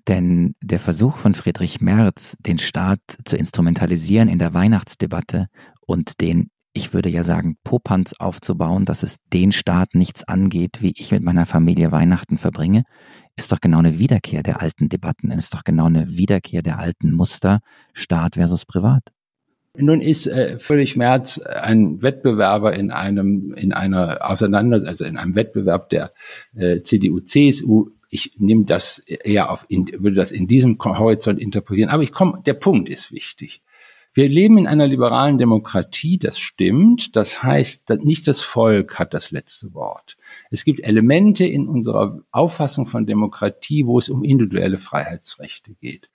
Denn 0.09 0.57
der 0.61 0.81
Versuch 0.81 1.17
von 1.17 1.35
Friedrich 1.35 1.81
Merz, 1.81 2.37
den 2.41 2.59
Staat 2.59 3.01
zu 3.25 3.37
instrumentalisieren 3.37 4.29
in 4.29 4.39
der 4.39 4.53
Weihnachtsdebatte 4.53 5.47
und 5.87 6.21
den 6.21 6.51
ich 6.75 6.95
würde 6.95 7.11
ja 7.11 7.25
sagen, 7.25 7.57
Popanz 7.65 8.15
aufzubauen, 8.19 8.85
dass 8.85 9.03
es 9.03 9.19
den 9.33 9.53
Staat 9.53 9.95
nichts 9.95 10.25
angeht, 10.25 10.81
wie 10.81 10.95
ich 10.97 11.11
mit 11.11 11.23
meiner 11.23 11.47
Familie 11.47 11.93
Weihnachten 11.93 12.39
verbringe, 12.39 12.85
ist 13.37 13.53
doch 13.53 13.61
genau 13.61 13.79
eine 13.79 13.99
Wiederkehr 13.99 14.43
der 14.43 14.61
alten 14.61 14.89
Debatten, 14.89 15.31
ist 15.31 15.55
doch 15.55 15.65
genau 15.65 15.87
eine 15.87 16.09
Wiederkehr 16.09 16.63
der 16.63 16.79
alten 16.79 17.13
Muster, 17.13 17.61
Staat 17.93 18.35
versus 18.37 18.65
Privat. 18.65 19.03
Nun 19.77 20.03
ist 20.03 20.27
äh, 20.27 20.59
völlig 20.59 20.97
Merz 20.97 21.39
ein 21.39 22.03
Wettbewerber 22.03 22.75
in 22.75 22.91
einem 22.91 23.55
in 23.55 23.73
einer 23.73 24.19
Auseinander 24.29 24.83
also 24.87 25.05
in 25.05 25.17
einem 25.17 25.35
Wettbewerb 25.35 25.89
der 25.89 26.13
äh, 26.55 26.83
CDU 26.83 27.21
CSU. 27.21 27.89
Ich 28.11 28.35
nehme 28.37 28.67
das 28.67 28.99
eher 28.99 29.51
auf 29.51 29.65
in, 29.69 29.87
würde 29.87 30.17
das 30.17 30.31
in 30.31 30.47
diesem 30.47 30.79
Horizont 30.79 31.41
interpretieren, 31.41 31.89
aber 31.89 32.03
ich 32.03 32.13
komme 32.13 32.43
der 32.45 32.53
Punkt 32.53 32.91
ist 32.91 33.13
wichtig. 33.13 33.63
Wir 34.15 34.29
leben 34.29 34.59
in 34.59 34.67
einer 34.67 34.87
liberalen 34.87 35.39
Demokratie, 35.39 36.19
das 36.19 36.39
stimmt. 36.39 37.17
Das 37.17 37.43
heißt, 37.43 37.89
nicht 38.03 38.29
das 38.29 38.43
Volk 38.43 38.99
hat 38.99 39.15
das 39.15 39.31
letzte 39.31 39.73
Wort. 39.73 40.19
Es 40.51 40.65
gibt 40.65 40.81
Elemente 40.81 41.47
in 41.47 41.67
unserer 41.67 42.21
Auffassung 42.31 42.87
von 42.87 43.07
Demokratie, 43.07 43.87
wo 43.87 43.99
es 43.99 44.11
um 44.11 44.23
individuelle 44.23 44.77
Freiheitsrechte 44.77 45.73
geht. 45.81 46.11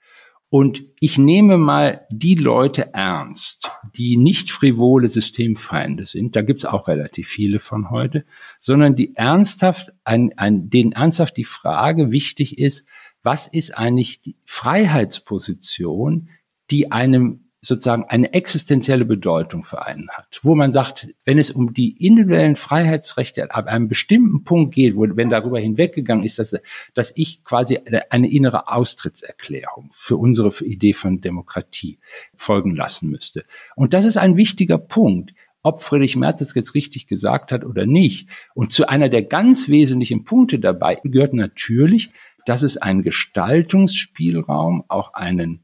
Und 0.50 0.84
ich 0.98 1.18
nehme 1.18 1.58
mal 1.58 2.06
die 2.10 2.36
Leute 2.36 2.94
ernst, 2.94 3.70
die 3.96 4.16
nicht 4.16 4.50
frivole 4.50 5.08
Systemfeinde 5.08 6.06
sind, 6.06 6.36
da 6.36 6.42
gibt's 6.42 6.64
auch 6.64 6.88
relativ 6.88 7.28
viele 7.28 7.60
von 7.60 7.90
heute, 7.90 8.24
sondern 8.58 8.96
die 8.96 9.14
ernsthaft, 9.14 9.92
ein, 10.04 10.32
ein, 10.38 10.70
denen 10.70 10.92
ernsthaft 10.92 11.36
die 11.36 11.44
Frage 11.44 12.12
wichtig 12.12 12.58
ist, 12.58 12.86
was 13.22 13.46
ist 13.46 13.76
eigentlich 13.76 14.22
die 14.22 14.36
Freiheitsposition, 14.46 16.30
die 16.70 16.92
einem 16.92 17.47
sozusagen 17.68 18.04
eine 18.04 18.32
existenzielle 18.32 19.04
Bedeutung 19.04 19.62
für 19.62 19.86
einen 19.86 20.08
hat, 20.10 20.40
wo 20.42 20.54
man 20.54 20.72
sagt, 20.72 21.08
wenn 21.24 21.38
es 21.38 21.50
um 21.50 21.74
die 21.74 22.04
individuellen 22.04 22.56
Freiheitsrechte 22.56 23.54
ab 23.54 23.66
einem 23.66 23.88
bestimmten 23.88 24.42
Punkt 24.42 24.74
geht, 24.74 24.96
wo, 24.96 25.06
wenn 25.14 25.30
darüber 25.30 25.60
hinweggegangen 25.60 26.24
ist, 26.24 26.38
dass, 26.38 26.56
dass 26.94 27.12
ich 27.14 27.44
quasi 27.44 27.78
eine 28.10 28.30
innere 28.30 28.68
Austrittserklärung 28.68 29.90
für 29.92 30.16
unsere 30.16 30.48
Idee 30.64 30.94
von 30.94 31.20
Demokratie 31.20 31.98
folgen 32.34 32.74
lassen 32.74 33.10
müsste. 33.10 33.44
Und 33.76 33.92
das 33.92 34.04
ist 34.04 34.16
ein 34.16 34.36
wichtiger 34.36 34.78
Punkt 34.78 35.32
ob 35.64 35.82
Friedrich 35.82 36.16
Merz 36.16 36.40
es 36.40 36.54
jetzt 36.54 36.74
richtig 36.74 37.08
gesagt 37.08 37.50
hat 37.52 37.64
oder 37.64 37.84
nicht. 37.84 38.28
Und 38.54 38.72
zu 38.72 38.88
einer 38.88 39.08
der 39.08 39.24
ganz 39.24 39.68
wesentlichen 39.68 40.24
Punkte 40.24 40.60
dabei 40.60 40.98
gehört 41.02 41.34
natürlich, 41.34 42.10
dass 42.46 42.62
es 42.62 42.78
einen 42.78 43.02
Gestaltungsspielraum, 43.02 44.84
auch 44.88 45.12
einen 45.12 45.60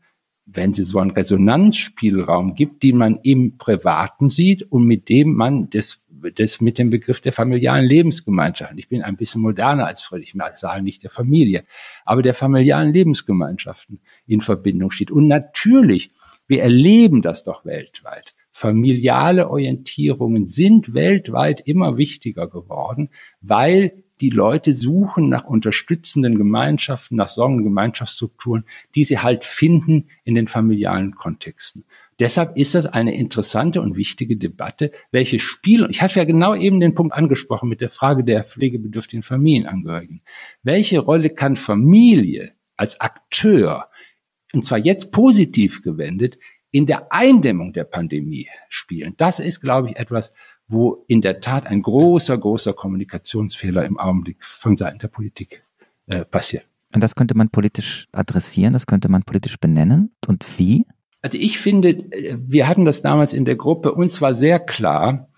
wenn 0.46 0.74
Sie 0.74 0.84
so 0.84 0.98
einen 0.98 1.10
Resonanzspielraum 1.10 2.54
gibt, 2.54 2.82
den 2.82 2.98
man 2.98 3.18
im 3.22 3.56
Privaten 3.56 4.30
sieht 4.30 4.62
und 4.62 4.86
mit 4.86 5.08
dem 5.08 5.34
man 5.34 5.70
das, 5.70 6.02
das 6.36 6.60
mit 6.60 6.78
dem 6.78 6.90
Begriff 6.90 7.20
der 7.20 7.32
familialen 7.32 7.86
Lebensgemeinschaft, 7.86 8.74
ich 8.76 8.88
bin 8.88 9.02
ein 9.02 9.16
bisschen 9.16 9.40
moderner 9.40 9.86
als 9.86 10.02
Friedrich 10.02 10.34
Merz, 10.34 10.60
sage 10.60 10.82
nicht 10.82 11.02
der 11.02 11.10
Familie, 11.10 11.64
aber 12.04 12.22
der 12.22 12.34
familialen 12.34 12.92
Lebensgemeinschaften 12.92 14.00
in 14.26 14.40
Verbindung 14.40 14.90
steht. 14.90 15.10
Und 15.10 15.28
natürlich, 15.28 16.10
wir 16.46 16.62
erleben 16.62 17.22
das 17.22 17.44
doch 17.44 17.64
weltweit. 17.64 18.34
Familiale 18.52 19.50
Orientierungen 19.50 20.46
sind 20.46 20.94
weltweit 20.94 21.62
immer 21.66 21.96
wichtiger 21.96 22.48
geworden, 22.48 23.08
weil 23.40 24.03
die 24.24 24.30
Leute 24.30 24.72
suchen 24.72 25.28
nach 25.28 25.44
unterstützenden 25.44 26.38
Gemeinschaften, 26.38 27.16
nach 27.16 27.28
Sorgengemeinschaftsstrukturen, 27.28 28.64
die 28.94 29.04
sie 29.04 29.18
halt 29.18 29.44
finden 29.44 30.06
in 30.24 30.34
den 30.34 30.48
familialen 30.48 31.14
Kontexten. 31.14 31.84
Deshalb 32.18 32.56
ist 32.56 32.74
das 32.74 32.86
eine 32.86 33.14
interessante 33.14 33.82
und 33.82 33.98
wichtige 33.98 34.38
Debatte, 34.38 34.92
welche 35.10 35.38
Spiel, 35.40 35.86
ich 35.90 36.00
hatte 36.00 36.18
ja 36.18 36.24
genau 36.24 36.54
eben 36.54 36.80
den 36.80 36.94
Punkt 36.94 37.12
angesprochen 37.12 37.68
mit 37.68 37.82
der 37.82 37.90
Frage 37.90 38.24
der 38.24 38.44
pflegebedürftigen 38.44 39.22
Familienangehörigen. 39.22 40.22
Welche 40.62 41.00
Rolle 41.00 41.28
kann 41.28 41.56
Familie 41.56 42.54
als 42.78 43.02
Akteur, 43.02 43.90
und 44.54 44.64
zwar 44.64 44.78
jetzt 44.78 45.12
positiv 45.12 45.82
gewendet, 45.82 46.38
in 46.70 46.86
der 46.86 47.12
Eindämmung 47.12 47.74
der 47.74 47.84
Pandemie 47.84 48.48
spielen? 48.70 49.12
Das 49.18 49.38
ist, 49.38 49.60
glaube 49.60 49.90
ich, 49.90 49.96
etwas, 49.96 50.32
wo 50.68 51.04
in 51.08 51.20
der 51.20 51.40
Tat 51.40 51.66
ein 51.66 51.82
großer, 51.82 52.36
großer 52.38 52.72
Kommunikationsfehler 52.72 53.84
im 53.84 53.98
Augenblick 53.98 54.44
von 54.44 54.76
Seiten 54.76 54.98
der 54.98 55.08
Politik 55.08 55.64
äh, 56.06 56.24
passiert. 56.24 56.64
Und 56.94 57.02
das 57.02 57.14
könnte 57.14 57.36
man 57.36 57.50
politisch 57.50 58.06
adressieren, 58.12 58.72
das 58.72 58.86
könnte 58.86 59.08
man 59.08 59.24
politisch 59.24 59.58
benennen. 59.58 60.12
Und 60.26 60.46
wie? 60.58 60.86
Also 61.22 61.38
ich 61.38 61.58
finde, 61.58 61.90
äh, 61.90 62.38
wir 62.40 62.68
hatten 62.68 62.84
das 62.84 63.02
damals 63.02 63.32
in 63.32 63.44
der 63.44 63.56
Gruppe, 63.56 63.92
uns 63.92 64.20
war 64.20 64.34
sehr 64.34 64.60
klar, 64.60 65.28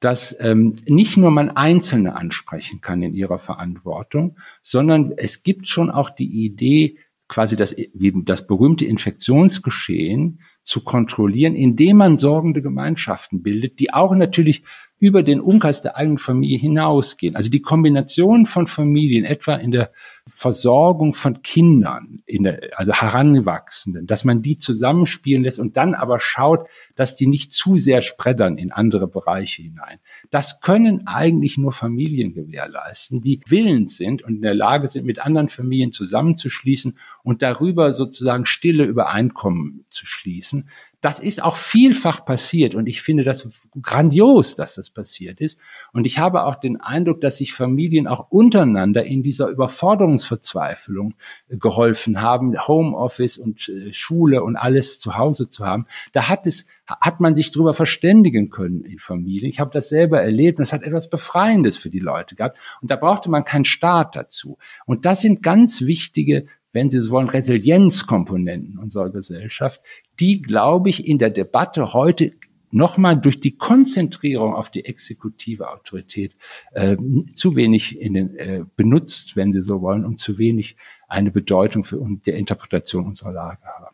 dass 0.00 0.36
ähm, 0.40 0.76
nicht 0.86 1.16
nur 1.16 1.30
man 1.30 1.50
Einzelne 1.50 2.14
ansprechen 2.14 2.80
kann 2.82 3.02
in 3.02 3.14
ihrer 3.14 3.38
Verantwortung, 3.38 4.36
sondern 4.62 5.12
es 5.16 5.42
gibt 5.42 5.66
schon 5.66 5.90
auch 5.90 6.10
die 6.10 6.44
Idee, 6.44 6.98
quasi 7.28 7.56
das, 7.56 7.74
das 7.94 8.46
berühmte 8.46 8.84
Infektionsgeschehen 8.84 10.40
zu 10.64 10.82
kontrollieren, 10.82 11.54
indem 11.54 11.98
man 11.98 12.18
sorgende 12.18 12.62
Gemeinschaften 12.62 13.42
bildet, 13.42 13.78
die 13.78 13.92
auch 13.92 14.14
natürlich 14.14 14.64
über 15.04 15.22
den 15.22 15.38
Umkreis 15.38 15.82
der 15.82 15.96
eigenen 15.96 16.16
Familie 16.16 16.56
hinausgehen. 16.56 17.36
Also 17.36 17.50
die 17.50 17.60
Kombination 17.60 18.46
von 18.46 18.66
Familien, 18.66 19.26
etwa 19.26 19.54
in 19.56 19.70
der 19.70 19.90
Versorgung 20.26 21.12
von 21.12 21.42
Kindern, 21.42 22.22
in 22.24 22.44
der, 22.44 22.70
also 22.78 22.94
Heranwachsenden, 22.94 24.06
dass 24.06 24.24
man 24.24 24.40
die 24.40 24.56
zusammenspielen 24.56 25.42
lässt 25.42 25.58
und 25.58 25.76
dann 25.76 25.92
aber 25.92 26.20
schaut, 26.20 26.68
dass 26.96 27.16
die 27.16 27.26
nicht 27.26 27.52
zu 27.52 27.76
sehr 27.76 28.00
spreddern 28.00 28.56
in 28.56 28.72
andere 28.72 29.06
Bereiche 29.06 29.60
hinein. 29.60 29.98
Das 30.30 30.62
können 30.62 31.06
eigentlich 31.06 31.58
nur 31.58 31.72
Familien 31.72 32.32
gewährleisten, 32.32 33.20
die 33.20 33.42
willens 33.46 33.98
sind 33.98 34.22
und 34.22 34.36
in 34.36 34.42
der 34.42 34.54
Lage 34.54 34.88
sind, 34.88 35.04
mit 35.04 35.18
anderen 35.18 35.50
Familien 35.50 35.92
zusammenzuschließen 35.92 36.96
und 37.22 37.42
darüber 37.42 37.92
sozusagen 37.92 38.46
stille 38.46 38.84
Übereinkommen 38.84 39.84
zu 39.90 40.06
schließen. 40.06 40.70
Das 41.04 41.18
ist 41.18 41.42
auch 41.42 41.56
vielfach 41.56 42.24
passiert 42.24 42.74
und 42.74 42.86
ich 42.86 43.02
finde 43.02 43.24
das 43.24 43.46
grandios, 43.82 44.56
dass 44.56 44.76
das 44.76 44.88
passiert 44.88 45.38
ist. 45.38 45.58
Und 45.92 46.06
ich 46.06 46.18
habe 46.18 46.44
auch 46.44 46.54
den 46.54 46.80
Eindruck, 46.80 47.20
dass 47.20 47.36
sich 47.36 47.52
Familien 47.52 48.06
auch 48.06 48.30
untereinander 48.30 49.04
in 49.04 49.22
dieser 49.22 49.48
Überforderungsverzweiflung 49.48 51.12
äh, 51.50 51.58
geholfen 51.58 52.22
haben, 52.22 52.54
Homeoffice 52.56 53.36
und 53.36 53.68
äh, 53.68 53.92
Schule 53.92 54.42
und 54.42 54.56
alles 54.56 54.98
zu 54.98 55.18
Hause 55.18 55.50
zu 55.50 55.66
haben. 55.66 55.84
Da 56.14 56.30
hat 56.30 56.46
es, 56.46 56.64
hat 56.86 57.20
man 57.20 57.34
sich 57.34 57.50
darüber 57.50 57.74
verständigen 57.74 58.48
können 58.48 58.82
in 58.82 58.98
Familien. 58.98 59.50
Ich 59.50 59.60
habe 59.60 59.72
das 59.74 59.90
selber 59.90 60.22
erlebt 60.22 60.58
und 60.58 60.62
es 60.62 60.72
hat 60.72 60.84
etwas 60.84 61.10
Befreiendes 61.10 61.76
für 61.76 61.90
die 61.90 62.00
Leute 62.00 62.34
gehabt. 62.34 62.56
Und 62.80 62.90
da 62.90 62.96
brauchte 62.96 63.30
man 63.30 63.44
keinen 63.44 63.66
Staat 63.66 64.16
dazu. 64.16 64.56
Und 64.86 65.04
das 65.04 65.20
sind 65.20 65.42
ganz 65.42 65.82
wichtige 65.82 66.46
wenn 66.74 66.90
Sie 66.90 67.00
so 67.00 67.12
wollen, 67.12 67.28
Resilienzkomponenten 67.28 68.78
unserer 68.78 69.08
Gesellschaft, 69.08 69.80
die, 70.20 70.42
glaube 70.42 70.90
ich, 70.90 71.06
in 71.06 71.18
der 71.18 71.30
Debatte 71.30 71.94
heute 71.94 72.32
nochmal 72.70 73.18
durch 73.18 73.40
die 73.40 73.56
Konzentrierung 73.56 74.54
auf 74.54 74.68
die 74.68 74.84
exekutive 74.84 75.70
Autorität 75.70 76.36
äh, 76.72 76.96
zu 77.34 77.54
wenig 77.54 78.00
in 78.00 78.14
den, 78.14 78.36
äh, 78.36 78.64
benutzt, 78.76 79.36
wenn 79.36 79.52
Sie 79.52 79.62
so 79.62 79.80
wollen, 79.80 80.04
und 80.04 80.18
zu 80.18 80.38
wenig 80.38 80.76
eine 81.08 81.30
Bedeutung 81.30 81.84
für 81.84 82.04
die 82.26 82.30
Interpretation 82.30 83.06
unserer 83.06 83.32
Lage 83.32 83.64
haben. 83.64 83.93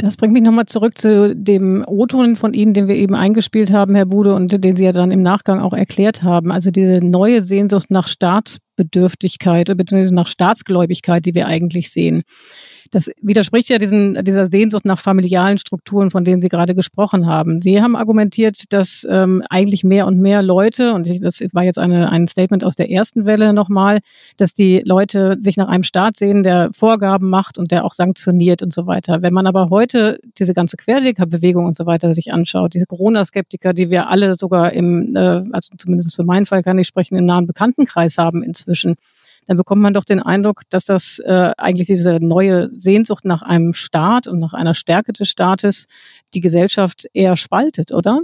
Das 0.00 0.16
bringt 0.16 0.32
mich 0.32 0.44
nochmal 0.44 0.66
zurück 0.66 0.96
zu 0.96 1.34
dem 1.34 1.84
O-Ton 1.84 2.36
von 2.36 2.54
Ihnen, 2.54 2.72
den 2.72 2.86
wir 2.86 2.94
eben 2.94 3.16
eingespielt 3.16 3.72
haben, 3.72 3.96
Herr 3.96 4.06
Bude, 4.06 4.32
und 4.32 4.62
den 4.62 4.76
Sie 4.76 4.84
ja 4.84 4.92
dann 4.92 5.10
im 5.10 5.22
Nachgang 5.22 5.60
auch 5.60 5.72
erklärt 5.72 6.22
haben. 6.22 6.52
Also 6.52 6.70
diese 6.70 7.00
neue 7.00 7.42
Sehnsucht 7.42 7.90
nach 7.90 8.06
Staatsbedürftigkeit 8.06 9.76
bzw. 9.76 10.12
nach 10.12 10.28
Staatsgläubigkeit, 10.28 11.26
die 11.26 11.34
wir 11.34 11.48
eigentlich 11.48 11.90
sehen. 11.90 12.22
Das 12.90 13.10
widerspricht 13.20 13.68
ja 13.68 13.78
diesen, 13.78 14.24
dieser 14.24 14.46
Sehnsucht 14.46 14.84
nach 14.84 14.98
familialen 14.98 15.58
Strukturen, 15.58 16.10
von 16.10 16.24
denen 16.24 16.42
Sie 16.42 16.48
gerade 16.48 16.74
gesprochen 16.74 17.26
haben. 17.26 17.60
Sie 17.60 17.82
haben 17.82 17.96
argumentiert, 17.96 18.72
dass 18.72 19.06
ähm, 19.08 19.42
eigentlich 19.50 19.84
mehr 19.84 20.06
und 20.06 20.18
mehr 20.20 20.42
Leute, 20.42 20.94
und 20.94 21.08
das 21.22 21.40
war 21.52 21.64
jetzt 21.64 21.78
eine, 21.78 22.10
ein 22.10 22.26
Statement 22.28 22.64
aus 22.64 22.76
der 22.76 22.90
ersten 22.90 23.24
Welle 23.24 23.52
nochmal, 23.52 24.00
dass 24.36 24.54
die 24.54 24.82
Leute 24.84 25.36
sich 25.40 25.56
nach 25.56 25.68
einem 25.68 25.82
Staat 25.82 26.16
sehen, 26.16 26.42
der 26.42 26.70
Vorgaben 26.72 27.28
macht 27.28 27.58
und 27.58 27.70
der 27.70 27.84
auch 27.84 27.94
sanktioniert 27.94 28.62
und 28.62 28.72
so 28.72 28.86
weiter. 28.86 29.22
Wenn 29.22 29.34
man 29.34 29.46
aber 29.46 29.70
heute 29.70 30.18
diese 30.38 30.54
ganze 30.54 30.76
Querdenkerbewegung 30.76 31.66
und 31.66 31.76
so 31.76 31.86
weiter 31.86 32.14
sich 32.14 32.32
anschaut, 32.32 32.74
diese 32.74 32.86
Corona-Skeptiker, 32.86 33.72
die 33.72 33.90
wir 33.90 34.08
alle 34.08 34.34
sogar 34.34 34.72
im, 34.72 35.14
äh, 35.14 35.42
also 35.52 35.74
zumindest 35.76 36.14
für 36.16 36.24
meinen 36.24 36.46
Fall 36.46 36.62
kann 36.62 36.78
ich 36.78 36.86
sprechen, 36.86 37.16
im 37.16 37.26
nahen 37.26 37.46
Bekanntenkreis 37.46 38.18
haben 38.18 38.42
inzwischen, 38.42 38.96
dann 39.48 39.56
bekommt 39.56 39.80
man 39.80 39.94
doch 39.94 40.04
den 40.04 40.20
Eindruck, 40.20 40.62
dass 40.68 40.84
das 40.84 41.18
äh, 41.20 41.52
eigentlich 41.56 41.86
diese 41.86 42.18
neue 42.20 42.68
Sehnsucht 42.78 43.24
nach 43.24 43.40
einem 43.40 43.72
Staat 43.72 44.28
und 44.28 44.38
nach 44.38 44.52
einer 44.52 44.74
Stärke 44.74 45.14
des 45.14 45.28
Staates 45.28 45.86
die 46.34 46.40
Gesellschaft 46.40 47.06
eher 47.14 47.34
spaltet, 47.36 47.90
oder? 47.90 48.20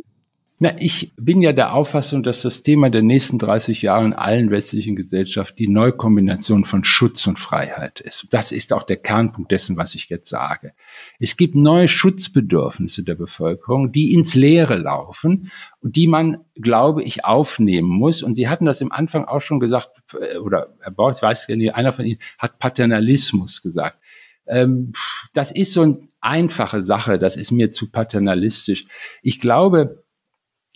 Na, 0.60 0.72
ich 0.78 1.12
bin 1.16 1.42
ja 1.42 1.52
der 1.52 1.74
Auffassung, 1.74 2.22
dass 2.22 2.42
das 2.42 2.62
Thema 2.62 2.88
der 2.88 3.02
nächsten 3.02 3.40
30 3.40 3.82
Jahre 3.82 4.04
in 4.04 4.12
allen 4.12 4.52
westlichen 4.52 4.94
Gesellschaften 4.94 5.56
die 5.56 5.68
Neukombination 5.68 6.64
von 6.64 6.84
Schutz 6.84 7.26
und 7.26 7.40
Freiheit 7.40 7.98
ist. 7.98 8.28
Das 8.30 8.52
ist 8.52 8.72
auch 8.72 8.84
der 8.84 8.98
Kernpunkt 8.98 9.50
dessen, 9.50 9.76
was 9.76 9.96
ich 9.96 10.08
jetzt 10.08 10.28
sage. 10.28 10.72
Es 11.18 11.36
gibt 11.36 11.56
neue 11.56 11.88
Schutzbedürfnisse 11.88 13.02
der 13.02 13.16
Bevölkerung, 13.16 13.90
die 13.90 14.14
ins 14.14 14.36
Leere 14.36 14.76
laufen 14.76 15.50
und 15.80 15.96
die 15.96 16.06
man, 16.06 16.44
glaube 16.54 17.02
ich, 17.02 17.24
aufnehmen 17.24 17.88
muss. 17.88 18.22
Und 18.22 18.36
Sie 18.36 18.48
hatten 18.48 18.64
das 18.64 18.80
im 18.80 18.92
Anfang 18.92 19.24
auch 19.24 19.42
schon 19.42 19.58
gesagt, 19.58 19.90
äh, 20.18 20.38
oder 20.38 20.68
Herr 20.80 20.92
Borch, 20.92 21.16
ich 21.16 21.22
weiß 21.22 21.48
ja 21.48 21.56
nicht, 21.56 21.74
einer 21.74 21.92
von 21.92 22.04
Ihnen 22.04 22.20
hat 22.38 22.60
Paternalismus 22.60 23.60
gesagt. 23.60 23.98
Ähm, 24.46 24.92
das 25.32 25.50
ist 25.50 25.72
so 25.72 25.82
eine 25.82 25.98
einfache 26.20 26.84
Sache, 26.84 27.18
das 27.18 27.36
ist 27.36 27.50
mir 27.50 27.72
zu 27.72 27.90
paternalistisch. 27.90 28.86
Ich 29.22 29.40
glaube, 29.40 30.03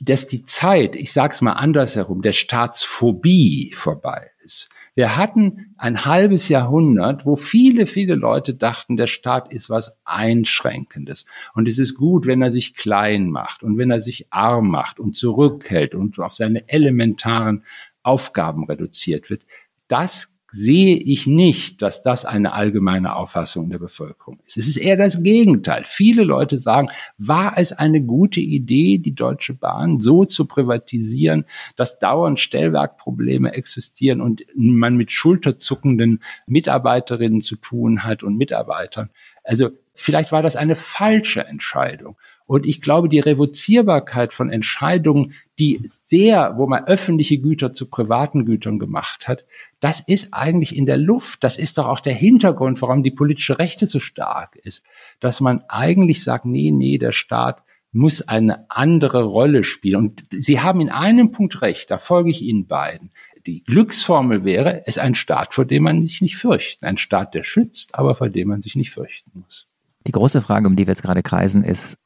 dass 0.00 0.28
die 0.28 0.44
Zeit, 0.44 0.94
ich 0.94 1.12
sage 1.12 1.34
es 1.34 1.42
mal 1.42 1.52
andersherum, 1.52 2.22
der 2.22 2.32
Staatsphobie 2.32 3.72
vorbei 3.74 4.30
ist. 4.44 4.68
Wir 4.94 5.16
hatten 5.16 5.74
ein 5.76 6.06
halbes 6.06 6.48
Jahrhundert, 6.48 7.24
wo 7.24 7.36
viele, 7.36 7.86
viele 7.86 8.16
Leute 8.16 8.54
dachten, 8.54 8.96
der 8.96 9.06
Staat 9.06 9.52
ist 9.52 9.70
was 9.70 9.96
Einschränkendes. 10.04 11.24
Und 11.54 11.68
es 11.68 11.78
ist 11.78 11.94
gut, 11.94 12.26
wenn 12.26 12.42
er 12.42 12.50
sich 12.50 12.74
klein 12.74 13.30
macht 13.30 13.62
und 13.62 13.78
wenn 13.78 13.92
er 13.92 14.00
sich 14.00 14.26
arm 14.30 14.68
macht 14.70 14.98
und 14.98 15.14
zurückhält 15.14 15.94
und 15.94 16.18
auf 16.18 16.32
seine 16.32 16.68
elementaren 16.68 17.62
Aufgaben 18.02 18.64
reduziert 18.64 19.30
wird. 19.30 19.42
Das 19.86 20.34
sehe 20.50 20.96
ich 20.96 21.26
nicht, 21.26 21.82
dass 21.82 22.02
das 22.02 22.24
eine 22.24 22.54
allgemeine 22.54 23.16
Auffassung 23.16 23.68
der 23.68 23.78
Bevölkerung 23.78 24.38
ist. 24.46 24.56
Es 24.56 24.66
ist 24.66 24.78
eher 24.78 24.96
das 24.96 25.22
Gegenteil. 25.22 25.82
Viele 25.84 26.24
Leute 26.24 26.58
sagen, 26.58 26.88
war 27.18 27.58
es 27.58 27.72
eine 27.72 28.00
gute 28.00 28.40
Idee, 28.40 28.98
die 28.98 29.14
Deutsche 29.14 29.52
Bahn 29.52 30.00
so 30.00 30.24
zu 30.24 30.46
privatisieren, 30.46 31.44
dass 31.76 31.98
dauernd 31.98 32.40
Stellwerkprobleme 32.40 33.52
existieren 33.52 34.20
und 34.20 34.44
man 34.54 34.96
mit 34.96 35.12
schulterzuckenden 35.12 36.22
Mitarbeiterinnen 36.46 37.42
zu 37.42 37.56
tun 37.56 38.04
hat 38.04 38.22
und 38.22 38.38
Mitarbeitern. 38.38 39.10
Also 39.48 39.70
vielleicht 39.94 40.30
war 40.30 40.42
das 40.42 40.56
eine 40.56 40.76
falsche 40.76 41.42
Entscheidung. 41.42 42.18
Und 42.44 42.66
ich 42.66 42.82
glaube, 42.82 43.08
die 43.08 43.18
Revozierbarkeit 43.18 44.34
von 44.34 44.50
Entscheidungen, 44.50 45.32
die 45.58 45.90
sehr, 46.04 46.58
wo 46.58 46.66
man 46.66 46.84
öffentliche 46.84 47.38
Güter 47.38 47.72
zu 47.72 47.86
privaten 47.88 48.44
Gütern 48.44 48.78
gemacht 48.78 49.26
hat, 49.26 49.46
das 49.80 50.00
ist 50.00 50.34
eigentlich 50.34 50.76
in 50.76 50.84
der 50.84 50.98
Luft. 50.98 51.44
Das 51.44 51.56
ist 51.56 51.78
doch 51.78 51.86
auch 51.88 52.00
der 52.00 52.12
Hintergrund, 52.12 52.82
warum 52.82 53.02
die 53.02 53.10
politische 53.10 53.58
Rechte 53.58 53.86
so 53.86 54.00
stark 54.00 54.54
ist. 54.56 54.84
Dass 55.18 55.40
man 55.40 55.62
eigentlich 55.66 56.22
sagt, 56.22 56.44
nee, 56.44 56.70
nee, 56.70 56.98
der 56.98 57.12
Staat 57.12 57.62
muss 57.90 58.20
eine 58.20 58.70
andere 58.70 59.22
Rolle 59.22 59.64
spielen. 59.64 59.96
Und 59.96 60.24
Sie 60.30 60.60
haben 60.60 60.82
in 60.82 60.90
einem 60.90 61.32
Punkt 61.32 61.62
recht, 61.62 61.90
da 61.90 61.96
folge 61.96 62.28
ich 62.28 62.42
Ihnen 62.42 62.66
beiden 62.66 63.12
die 63.46 63.62
Glücksformel 63.64 64.44
wäre, 64.44 64.82
es 64.86 64.96
ist 64.96 64.98
ein 64.98 65.14
Staat, 65.14 65.54
vor 65.54 65.64
dem 65.64 65.84
man 65.84 66.06
sich 66.06 66.20
nicht 66.20 66.36
fürchten. 66.36 66.84
Ein 66.84 66.98
Staat, 66.98 67.34
der 67.34 67.42
schützt, 67.42 67.94
aber 67.94 68.14
vor 68.14 68.28
dem 68.28 68.48
man 68.48 68.62
sich 68.62 68.76
nicht 68.76 68.90
fürchten 68.90 69.30
muss. 69.34 69.66
Die 70.06 70.12
große 70.12 70.40
Frage, 70.40 70.66
um 70.66 70.76
die 70.76 70.86
wir 70.86 70.92
jetzt 70.92 71.02
gerade 71.02 71.22
kreisen, 71.22 71.64
ist, 71.64 71.98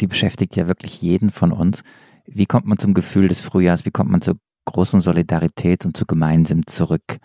die 0.00 0.06
beschäftigt 0.06 0.56
ja 0.56 0.68
wirklich 0.68 1.00
jeden 1.02 1.30
von 1.30 1.52
uns. 1.52 1.82
Wie 2.26 2.46
kommt 2.46 2.66
man 2.66 2.78
zum 2.78 2.94
Gefühl 2.94 3.28
des 3.28 3.40
Frühjahrs? 3.40 3.84
Wie 3.84 3.90
kommt 3.90 4.10
man 4.10 4.22
zur 4.22 4.36
großen 4.64 5.00
Solidarität 5.00 5.84
und 5.84 5.96
zu 5.96 6.06
gemeinsam 6.06 6.66
zurück? 6.66 7.18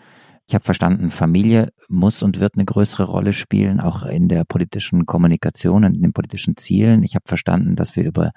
Ich 0.46 0.54
habe 0.54 0.64
verstanden, 0.64 1.10
Familie 1.10 1.72
muss 1.88 2.22
und 2.22 2.40
wird 2.40 2.54
eine 2.54 2.64
größere 2.64 3.04
Rolle 3.04 3.32
spielen, 3.32 3.80
auch 3.80 4.04
in 4.04 4.28
der 4.28 4.44
politischen 4.44 5.06
Kommunikation 5.06 5.84
und 5.84 5.94
in 5.94 6.02
den 6.02 6.12
politischen 6.12 6.56
Zielen. 6.56 7.02
Ich 7.02 7.14
habe 7.14 7.22
verstanden, 7.26 7.76
dass 7.76 7.94
wir 7.94 8.04
über 8.04 8.32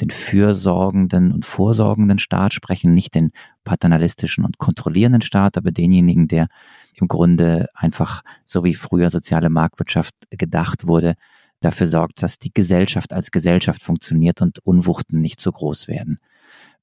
den 0.00 0.10
fürsorgenden 0.10 1.32
und 1.32 1.44
vorsorgenden 1.44 2.18
Staat 2.18 2.54
sprechen, 2.54 2.94
nicht 2.94 3.14
den 3.14 3.30
paternalistischen 3.64 4.44
und 4.44 4.58
kontrollierenden 4.58 5.22
Staat, 5.22 5.56
aber 5.56 5.72
denjenigen, 5.72 6.28
der 6.28 6.48
im 6.94 7.08
Grunde 7.08 7.68
einfach, 7.74 8.22
so 8.44 8.64
wie 8.64 8.74
früher 8.74 9.10
soziale 9.10 9.50
Marktwirtschaft 9.50 10.14
gedacht 10.30 10.86
wurde, 10.86 11.14
dafür 11.60 11.86
sorgt, 11.86 12.22
dass 12.22 12.38
die 12.38 12.52
Gesellschaft 12.52 13.12
als 13.12 13.30
Gesellschaft 13.30 13.82
funktioniert 13.82 14.40
und 14.42 14.58
Unwuchten 14.60 15.20
nicht 15.20 15.40
so 15.40 15.52
groß 15.52 15.88
werden. 15.88 16.18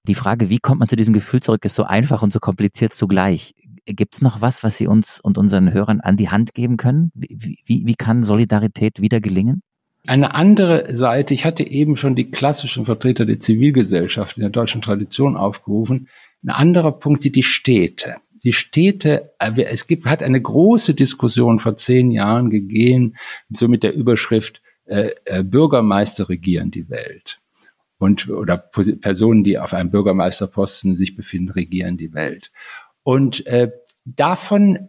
Die 0.08 0.16
Frage, 0.16 0.50
wie 0.50 0.60
kommt 0.60 0.80
man 0.80 0.88
zu 0.88 0.96
diesem 0.96 1.14
Gefühl 1.14 1.42
zurück, 1.42 1.66
ist 1.66 1.76
so 1.76 1.84
einfach 1.84 2.22
und 2.22 2.32
so 2.32 2.40
kompliziert 2.40 2.96
zugleich. 2.96 3.54
Gibt 3.86 4.16
es 4.16 4.22
noch 4.22 4.42
was, 4.42 4.64
was 4.64 4.78
Sie 4.78 4.88
uns 4.88 5.20
und 5.20 5.38
unseren 5.38 5.74
Hörern 5.74 6.02
an 6.02 6.18
die 6.18 6.30
Hand 6.30 6.54
geben 6.54 6.78
können? 6.78 7.12
Wie, 7.14 7.60
wie, 7.66 7.86
wie 7.86 7.96
kann 7.96 8.24
Solidarität 8.24 9.02
wieder 9.02 9.20
gelingen? 9.20 9.64
Eine 10.08 10.34
andere 10.34 10.96
Seite, 10.96 11.34
ich 11.34 11.44
hatte 11.44 11.68
eben 11.68 11.98
schon 11.98 12.16
die 12.16 12.32
klassischen 12.32 12.86
Vertreter 12.86 13.26
der 13.26 13.40
Zivilgesellschaft 13.40 14.38
in 14.38 14.42
der 14.42 14.50
deutschen 14.50 14.82
Tradition 14.82 15.36
aufgerufen. 15.36 16.08
Ein 16.44 16.50
anderer 16.50 16.94
Punkt 16.94 17.22
sind 17.22 17.36
die 17.36 17.44
Städte. 17.44 18.16
Die 18.44 18.54
Städte, 18.54 19.34
äh, 19.38 19.62
es 19.64 19.86
gibt, 19.86 20.06
hat 20.06 20.24
eine 20.24 20.42
große 20.42 20.94
Diskussion 20.94 21.60
vor 21.60 21.76
zehn 21.76 22.12
Jahren 22.12 22.50
gegeben, 22.50 23.16
so 23.50 23.68
mit 23.68 23.84
der 23.84 23.94
Überschrift 23.94 24.62
äh, 24.86 25.12
äh, 25.26 25.44
Bürgermeister 25.44 26.30
regieren 26.30 26.72
die 26.72 26.90
Welt. 26.90 27.40
Und, 27.98 28.30
oder 28.30 28.58
Personen, 28.58 29.44
die 29.44 29.58
auf 29.58 29.74
einem 29.74 29.92
Bürgermeisterposten 29.92 30.96
sich 30.96 31.16
befinden, 31.16 31.50
regieren 31.50 31.98
die 31.98 32.14
Welt. 32.14 32.52
Und 33.04 33.46
äh, 33.48 33.72
davon 34.06 34.88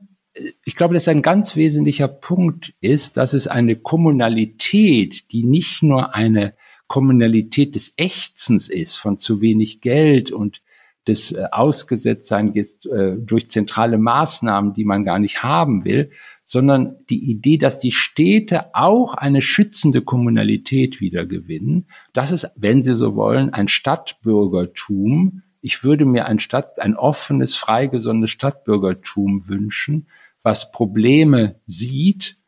ich 0.64 0.76
glaube, 0.76 0.94
dass 0.94 1.08
ein 1.08 1.22
ganz 1.22 1.56
wesentlicher 1.56 2.08
Punkt 2.08 2.74
ist, 2.80 3.16
dass 3.16 3.32
es 3.32 3.46
eine 3.46 3.76
Kommunalität, 3.76 5.32
die 5.32 5.44
nicht 5.44 5.82
nur 5.82 6.14
eine 6.14 6.54
Kommunalität 6.86 7.74
des 7.74 7.94
Ächzens 7.96 8.68
ist, 8.68 8.96
von 8.96 9.18
zu 9.18 9.40
wenig 9.40 9.80
Geld 9.80 10.30
und 10.30 10.62
des 11.08 11.32
äh, 11.32 11.44
Ausgesetztsein 11.50 12.54
äh, 12.54 13.16
durch 13.18 13.50
zentrale 13.50 13.98
Maßnahmen, 13.98 14.74
die 14.74 14.84
man 14.84 15.04
gar 15.04 15.18
nicht 15.18 15.42
haben 15.42 15.84
will, 15.84 16.10
sondern 16.44 16.96
die 17.10 17.30
Idee, 17.30 17.56
dass 17.56 17.78
die 17.78 17.92
Städte 17.92 18.74
auch 18.74 19.14
eine 19.14 19.42
schützende 19.42 20.02
Kommunalität 20.02 21.00
wiedergewinnen. 21.00 21.86
Das 22.12 22.30
ist, 22.30 22.50
wenn 22.56 22.82
Sie 22.82 22.94
so 22.94 23.16
wollen, 23.16 23.52
ein 23.52 23.68
Stadtbürgertum. 23.68 25.42
Ich 25.60 25.82
würde 25.82 26.04
mir 26.04 26.26
ein 26.26 26.38
Stadt, 26.38 26.80
ein 26.80 26.94
offenes, 26.94 27.56
freigesonnenes 27.56 28.30
Stadtbürgertum 28.30 29.48
wünschen, 29.48 30.06
was 30.48 30.72
Probleme 30.72 31.60
sieht 31.66 32.38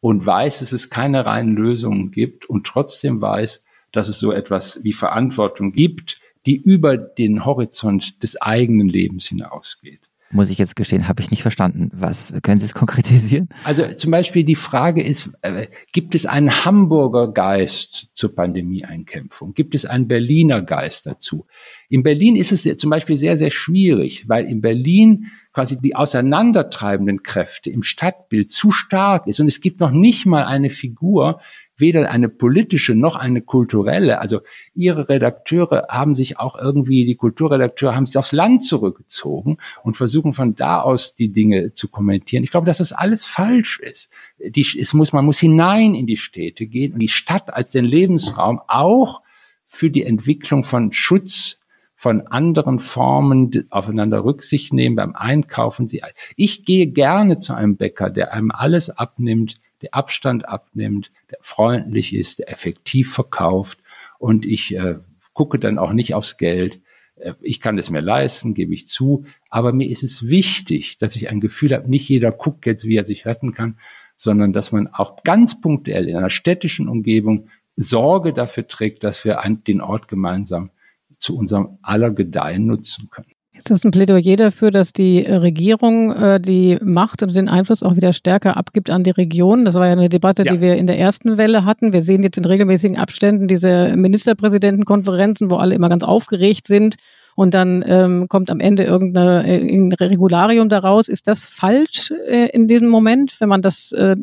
und 0.00 0.24
weiß, 0.24 0.60
dass 0.60 0.72
es 0.72 0.88
keine 0.88 1.26
reinen 1.26 1.54
Lösungen 1.54 2.10
gibt 2.10 2.46
und 2.46 2.66
trotzdem 2.66 3.20
weiß, 3.20 3.62
dass 3.92 4.08
es 4.08 4.18
so 4.18 4.32
etwas 4.32 4.82
wie 4.84 4.94
Verantwortung 4.94 5.72
gibt, 5.72 6.18
die 6.46 6.56
über 6.56 6.96
den 6.96 7.44
Horizont 7.44 8.22
des 8.22 8.40
eigenen 8.40 8.88
Lebens 8.88 9.26
hinausgeht. 9.26 10.08
Muss 10.32 10.48
ich 10.48 10.56
jetzt 10.56 10.76
gestehen, 10.76 11.08
habe 11.08 11.20
ich 11.20 11.30
nicht 11.30 11.42
verstanden. 11.42 11.90
Was 11.92 12.32
können 12.42 12.58
Sie 12.58 12.64
es 12.64 12.74
konkretisieren? 12.82 13.50
Also 13.64 13.86
zum 13.92 14.10
Beispiel 14.10 14.44
die 14.44 14.54
Frage 14.54 15.02
ist, 15.02 15.30
äh, 15.42 15.66
gibt 15.92 16.14
es 16.14 16.24
einen 16.24 16.64
Hamburger 16.64 17.30
Geist 17.30 18.08
zur 18.14 18.34
Pandemieeinkämpfung? 18.34 19.52
Gibt 19.52 19.74
es 19.74 19.84
einen 19.84 20.08
Berliner 20.08 20.62
Geist 20.62 21.06
dazu? 21.06 21.46
In 21.90 22.02
Berlin 22.02 22.36
ist 22.36 22.52
es 22.52 22.62
zum 22.78 22.88
Beispiel 22.88 23.18
sehr, 23.18 23.36
sehr 23.36 23.50
schwierig, 23.50 24.24
weil 24.26 24.46
in 24.46 24.62
Berlin 24.62 25.26
quasi 25.52 25.78
die 25.78 25.94
auseinandertreibenden 25.94 27.22
Kräfte 27.22 27.68
im 27.68 27.82
Stadtbild 27.82 28.50
zu 28.50 28.70
stark 28.70 29.26
ist 29.26 29.38
und 29.38 29.48
es 29.48 29.60
gibt 29.60 29.80
noch 29.80 29.90
nicht 29.90 30.24
mal 30.24 30.44
eine 30.44 30.70
Figur, 30.70 31.40
weder 31.82 32.10
eine 32.10 32.30
politische 32.30 32.94
noch 32.94 33.16
eine 33.16 33.42
kulturelle. 33.42 34.20
Also 34.20 34.40
ihre 34.74 35.10
Redakteure 35.10 35.88
haben 35.90 36.14
sich 36.14 36.38
auch 36.38 36.58
irgendwie, 36.58 37.04
die 37.04 37.16
Kulturredakteure 37.16 37.94
haben 37.94 38.06
sich 38.06 38.16
aufs 38.16 38.32
Land 38.32 38.64
zurückgezogen 38.64 39.58
und 39.82 39.98
versuchen 39.98 40.32
von 40.32 40.54
da 40.54 40.80
aus 40.80 41.14
die 41.14 41.30
Dinge 41.30 41.74
zu 41.74 41.88
kommentieren. 41.88 42.42
Ich 42.42 42.50
glaube, 42.50 42.66
dass 42.66 42.78
das 42.78 42.94
alles 42.94 43.26
falsch 43.26 43.78
ist. 43.80 44.10
Die, 44.38 44.62
es 44.62 44.94
muss, 44.94 45.12
man 45.12 45.26
muss 45.26 45.38
hinein 45.38 45.94
in 45.94 46.06
die 46.06 46.16
Städte 46.16 46.66
gehen 46.66 46.94
und 46.94 47.00
die 47.00 47.08
Stadt 47.08 47.52
als 47.52 47.72
den 47.72 47.84
Lebensraum 47.84 48.62
auch 48.66 49.20
für 49.66 49.90
die 49.90 50.04
Entwicklung 50.04 50.64
von 50.64 50.92
Schutz 50.92 51.58
von 52.02 52.26
anderen 52.26 52.80
Formen 52.80 53.66
aufeinander 53.70 54.24
Rücksicht 54.24 54.72
nehmen 54.72 54.96
beim 54.96 55.14
Einkaufen. 55.14 55.88
Ich 56.34 56.64
gehe 56.64 56.88
gerne 56.88 57.38
zu 57.38 57.54
einem 57.54 57.76
Bäcker, 57.76 58.10
der 58.10 58.32
einem 58.32 58.50
alles 58.50 58.90
abnimmt, 58.90 59.60
der 59.82 59.94
Abstand 59.94 60.48
abnimmt, 60.48 61.12
der 61.30 61.38
freundlich 61.40 62.14
ist, 62.14 62.38
der 62.38 62.50
effektiv 62.50 63.12
verkauft 63.12 63.78
und 64.18 64.46
ich 64.46 64.74
äh, 64.76 64.96
gucke 65.32 65.58
dann 65.58 65.78
auch 65.78 65.92
nicht 65.92 66.14
aufs 66.14 66.36
Geld. 66.36 66.80
Äh, 67.16 67.34
ich 67.40 67.60
kann 67.60 67.78
es 67.78 67.90
mir 67.90 68.00
leisten, 68.00 68.54
gebe 68.54 68.74
ich 68.74 68.88
zu, 68.88 69.24
aber 69.50 69.72
mir 69.72 69.88
ist 69.88 70.02
es 70.02 70.28
wichtig, 70.28 70.98
dass 70.98 71.16
ich 71.16 71.28
ein 71.28 71.40
Gefühl 71.40 71.74
habe, 71.74 71.90
nicht 71.90 72.08
jeder 72.08 72.30
guckt 72.30 72.66
jetzt, 72.66 72.84
wie 72.84 72.96
er 72.96 73.04
sich 73.04 73.26
retten 73.26 73.52
kann, 73.52 73.78
sondern 74.16 74.52
dass 74.52 74.72
man 74.72 74.86
auch 74.86 75.22
ganz 75.24 75.60
punktuell 75.60 76.08
in 76.08 76.16
einer 76.16 76.30
städtischen 76.30 76.88
Umgebung 76.88 77.48
Sorge 77.76 78.32
dafür 78.32 78.68
trägt, 78.68 79.02
dass 79.02 79.24
wir 79.24 79.40
den 79.66 79.80
Ort 79.80 80.06
gemeinsam 80.08 80.70
zu 81.18 81.36
unserem 81.36 81.78
aller 81.82 82.10
Gedeihen 82.10 82.66
nutzen 82.66 83.08
können. 83.10 83.31
Ist 83.54 83.70
das 83.70 83.84
ein 83.84 83.90
Plädoyer 83.90 84.36
dafür, 84.36 84.70
dass 84.70 84.94
die 84.94 85.20
Regierung 85.20 86.12
äh, 86.12 86.40
die 86.40 86.78
Macht 86.82 87.22
und 87.22 87.34
den 87.34 87.48
Einfluss 87.48 87.82
auch 87.82 87.96
wieder 87.96 88.14
stärker 88.14 88.56
abgibt 88.56 88.88
an 88.88 89.04
die 89.04 89.10
Region? 89.10 89.66
Das 89.66 89.74
war 89.74 89.86
ja 89.86 89.92
eine 89.92 90.08
Debatte, 90.08 90.44
ja. 90.44 90.52
die 90.52 90.60
wir 90.62 90.76
in 90.76 90.86
der 90.86 90.98
ersten 90.98 91.36
Welle 91.36 91.66
hatten. 91.66 91.92
Wir 91.92 92.02
sehen 92.02 92.22
jetzt 92.22 92.38
in 92.38 92.46
regelmäßigen 92.46 92.96
Abständen 92.96 93.48
diese 93.48 93.94
Ministerpräsidentenkonferenzen, 93.94 95.50
wo 95.50 95.56
alle 95.56 95.74
immer 95.74 95.90
ganz 95.90 96.02
aufgeregt 96.02 96.66
sind 96.66 96.96
und 97.34 97.54
dann 97.54 97.84
ähm, 97.86 98.26
kommt 98.28 98.50
am 98.50 98.60
Ende 98.60 98.84
irgendein 98.84 99.92
äh, 99.92 100.04
Regularium 100.04 100.68
daraus. 100.68 101.08
Ist 101.08 101.26
das 101.26 101.46
falsch 101.46 102.12
äh, 102.26 102.48
in 102.52 102.68
diesem 102.68 102.88
Moment? 102.88 103.36
Wenn 103.38 103.48
man 103.48 103.62
das 103.62 103.92
äh, 103.92 104.16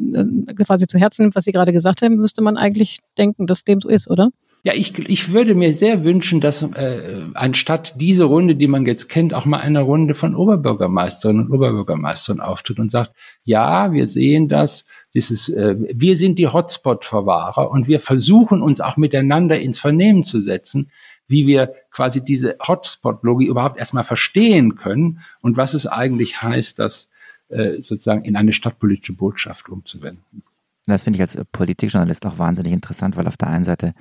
quasi 0.66 0.88
zu 0.88 0.98
Herzen 0.98 1.24
nimmt, 1.24 1.36
was 1.36 1.46
Sie 1.46 1.52
gerade 1.52 1.74
gesagt 1.74 2.02
haben, 2.02 2.16
müsste 2.16 2.42
man 2.42 2.58
eigentlich 2.58 3.00
denken, 3.18 3.48
dass 3.48 3.64
dem 3.64 3.82
so 3.82 3.90
ist, 3.90 4.10
oder? 4.10 4.30
Ja, 4.64 4.74
ich, 4.74 4.98
ich 5.00 5.32
würde 5.32 5.56
mir 5.56 5.74
sehr 5.74 6.04
wünschen, 6.04 6.42
dass 6.42 6.64
äh, 6.64 7.28
anstatt 7.34 7.94
diese 8.00 8.26
Runde, 8.26 8.56
die 8.56 8.68
man 8.68 8.86
jetzt 8.86 9.08
kennt, 9.08 9.34
auch 9.34 9.46
mal 9.46 9.60
eine 9.60 9.82
Runde 9.82 10.16
von 10.16 10.36
Oberbürgermeisterinnen 10.36 11.46
und 11.46 11.52
Oberbürgermeistern 11.54 12.42
auftritt 12.42 12.78
und 12.78 12.92
sagt, 12.92 13.14
ja, 13.46 13.94
wir 13.94 14.08
sehen 14.08 14.50
das, 14.50 14.86
dieses, 15.14 15.48
äh, 15.48 15.76
wir 15.78 16.18
sind 16.18 16.40
die 16.40 16.48
Hotspot-Verwahrer 16.48 17.72
und 17.72 17.88
wir 17.88 18.02
versuchen 18.02 18.62
uns 18.62 18.82
auch 18.82 18.98
miteinander 18.98 19.60
ins 19.62 19.80
Vernehmen 19.80 20.26
zu 20.26 20.42
setzen, 20.42 20.92
wie 21.28 21.48
wir 21.48 21.74
quasi 21.90 22.24
diese 22.24 22.58
Hotspot-Logik 22.60 23.48
überhaupt 23.48 23.80
erstmal 23.80 24.04
verstehen 24.04 24.76
können 24.76 25.22
und 25.42 25.56
was 25.56 25.74
es 25.74 25.88
eigentlich 25.88 26.42
heißt, 26.42 26.80
das 26.80 27.08
äh, 27.48 27.82
sozusagen 27.82 28.26
in 28.26 28.36
eine 28.36 28.52
stadtpolitische 28.52 29.14
Botschaft 29.14 29.70
umzuwenden. 29.70 30.44
Das 30.86 31.04
finde 31.04 31.18
ich 31.18 31.22
als 31.22 31.40
Politikjournalist 31.52 32.26
auch 32.26 32.40
wahnsinnig 32.40 32.74
interessant, 32.74 33.16
weil 33.16 33.28
auf 33.28 33.38
der 33.38 33.48
einen 33.50 33.64
Seite 33.64 33.94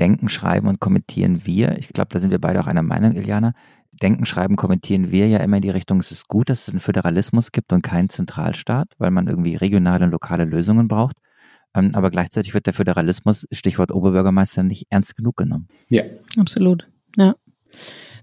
denken, 0.00 0.28
schreiben 0.28 0.68
und 0.68 0.80
kommentieren 0.80 1.42
wir. 1.44 1.76
Ich 1.78 1.88
glaube, 1.88 2.08
da 2.10 2.18
sind 2.18 2.30
wir 2.30 2.40
beide 2.40 2.60
auch 2.60 2.66
einer 2.66 2.82
Meinung, 2.82 3.12
Iliana. 3.12 3.52
Denken, 4.02 4.24
schreiben, 4.24 4.56
kommentieren 4.56 5.12
wir 5.12 5.28
ja 5.28 5.38
immer 5.38 5.56
in 5.56 5.62
die 5.62 5.70
Richtung, 5.70 6.00
es 6.00 6.10
ist 6.10 6.26
gut, 6.26 6.48
dass 6.48 6.62
es 6.62 6.68
einen 6.70 6.80
Föderalismus 6.80 7.52
gibt 7.52 7.72
und 7.72 7.82
keinen 7.82 8.08
Zentralstaat, 8.08 8.94
weil 8.98 9.10
man 9.10 9.26
irgendwie 9.26 9.56
regionale 9.56 10.04
und 10.04 10.10
lokale 10.12 10.44
Lösungen 10.44 10.88
braucht. 10.88 11.18
Ähm, 11.74 11.90
aber 11.94 12.10
gleichzeitig 12.10 12.54
wird 12.54 12.66
der 12.66 12.72
Föderalismus, 12.72 13.46
Stichwort 13.52 13.92
Oberbürgermeister, 13.92 14.62
nicht 14.62 14.86
ernst 14.90 15.16
genug 15.16 15.36
genommen. 15.36 15.68
Ja. 15.88 16.02
Absolut. 16.38 16.88
Ja. 17.16 17.34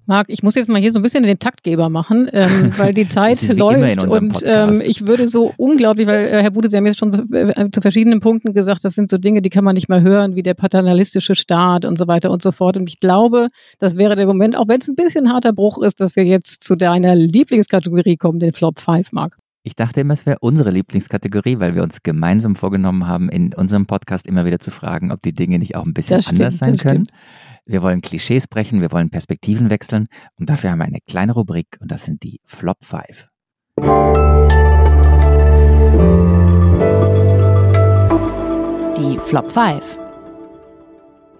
Marc, 0.07 0.27
ich 0.29 0.41
muss 0.41 0.55
jetzt 0.55 0.69
mal 0.69 0.79
hier 0.79 0.93
so 0.93 0.99
ein 0.99 1.01
bisschen 1.01 1.23
den 1.23 1.37
Taktgeber 1.37 1.89
machen, 1.89 2.29
ähm, 2.31 2.71
weil 2.77 2.93
die 2.93 3.09
Zeit 3.09 3.41
läuft 3.49 4.05
und 4.05 4.41
ähm, 4.45 4.81
ich 4.83 5.05
würde 5.05 5.27
so 5.27 5.53
unglaublich, 5.57 6.07
weil 6.07 6.25
äh, 6.27 6.41
Herr 6.41 6.51
Bude, 6.51 6.69
Sie 6.69 6.77
haben 6.77 6.85
jetzt 6.85 6.97
schon 6.97 7.11
zu, 7.11 7.27
äh, 7.33 7.69
zu, 7.69 7.81
verschiedenen 7.81 8.21
Punkten 8.21 8.53
gesagt, 8.53 8.85
das 8.85 8.95
sind 8.95 9.09
so 9.09 9.17
Dinge, 9.17 9.41
die 9.41 9.49
kann 9.49 9.65
man 9.65 9.75
nicht 9.75 9.89
mehr 9.89 10.01
hören, 10.01 10.35
wie 10.35 10.43
der 10.43 10.53
paternalistische 10.53 11.35
Staat 11.35 11.83
und 11.83 11.97
so 11.97 12.07
weiter 12.07 12.31
und 12.31 12.41
so 12.41 12.53
fort. 12.53 12.77
Und 12.77 12.87
ich 12.87 13.01
glaube, 13.01 13.47
das 13.79 13.97
wäre 13.97 14.15
der 14.15 14.27
Moment, 14.27 14.55
auch 14.55 14.69
wenn 14.69 14.79
es 14.79 14.87
ein 14.87 14.95
bisschen 14.95 15.31
harter 15.31 15.51
Bruch 15.51 15.77
ist, 15.79 15.99
dass 15.99 16.15
wir 16.15 16.23
jetzt 16.23 16.63
zu 16.63 16.77
deiner 16.77 17.13
Lieblingskategorie 17.13 18.15
kommen, 18.15 18.39
den 18.39 18.53
Flop 18.53 18.79
5, 18.79 19.11
Marc. 19.11 19.37
Ich 19.63 19.75
dachte 19.75 19.99
immer, 19.99 20.13
es 20.13 20.25
wäre 20.25 20.37
unsere 20.39 20.71
Lieblingskategorie, 20.71 21.59
weil 21.59 21.75
wir 21.75 21.83
uns 21.83 22.01
gemeinsam 22.01 22.55
vorgenommen 22.55 23.07
haben, 23.07 23.27
in 23.27 23.53
unserem 23.53 23.85
Podcast 23.85 24.25
immer 24.25 24.45
wieder 24.45 24.59
zu 24.59 24.71
fragen, 24.71 25.11
ob 25.11 25.21
die 25.21 25.33
Dinge 25.33 25.59
nicht 25.59 25.75
auch 25.75 25.85
ein 25.85 25.93
bisschen 25.93 26.21
stimmt, 26.21 26.39
anders 26.39 26.57
sein 26.59 26.77
können. 26.77 27.03
Stimmt. 27.03 27.11
Wir 27.69 27.81
wollen 27.81 27.99
Klischees 27.99 28.47
brechen, 28.47 28.79
wir 28.79 28.93
wollen 28.93 29.09
Perspektiven 29.09 29.69
wechseln 29.69 30.05
und 30.39 30.49
dafür 30.49 30.71
haben 30.71 30.77
wir 30.77 30.85
eine 30.85 31.01
kleine 31.05 31.33
Rubrik 31.33 31.77
und 31.81 31.91
das 31.91 32.05
sind 32.05 32.23
die 32.23 32.39
Flop 32.45 32.77
5. 32.81 33.27
Die 38.97 39.19
Flop 39.19 39.51
5. 39.51 39.99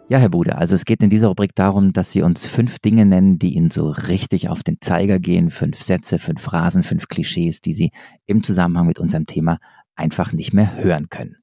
Ja, 0.09 0.17
Herr 0.17 0.27
Bude, 0.27 0.57
also 0.57 0.75
es 0.75 0.83
geht 0.83 1.01
in 1.01 1.09
dieser 1.09 1.29
Rubrik 1.29 1.55
darum, 1.55 1.93
dass 1.93 2.11
Sie 2.11 2.21
uns 2.21 2.45
fünf 2.45 2.79
Dinge 2.79 3.05
nennen, 3.05 3.39
die 3.39 3.53
Ihnen 3.53 3.71
so 3.71 3.89
richtig 3.89 4.49
auf 4.49 4.63
den 4.63 4.81
Zeiger 4.81 5.19
gehen. 5.19 5.49
Fünf 5.49 5.81
Sätze, 5.81 6.19
fünf 6.19 6.41
Phrasen, 6.41 6.83
fünf 6.83 7.07
Klischees, 7.07 7.61
die 7.61 7.71
Sie 7.71 7.91
im 8.25 8.43
Zusammenhang 8.43 8.87
mit 8.87 8.99
unserem 8.99 9.27
Thema 9.27 9.59
einfach 9.95 10.33
nicht 10.33 10.53
mehr 10.53 10.75
hören 10.75 11.07
können 11.07 11.37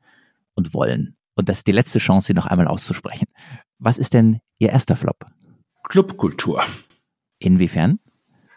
und 0.54 0.74
wollen. 0.74 1.16
Und 1.36 1.48
das 1.48 1.58
ist 1.58 1.66
die 1.66 1.72
letzte 1.72 1.98
Chance, 1.98 2.28
sie 2.28 2.34
noch 2.34 2.46
einmal 2.46 2.68
auszusprechen. 2.68 3.26
Was 3.84 3.98
ist 3.98 4.14
denn 4.14 4.38
Ihr 4.58 4.70
erster 4.70 4.96
Flop? 4.96 5.26
Clubkultur. 5.86 6.62
Inwiefern? 7.38 7.98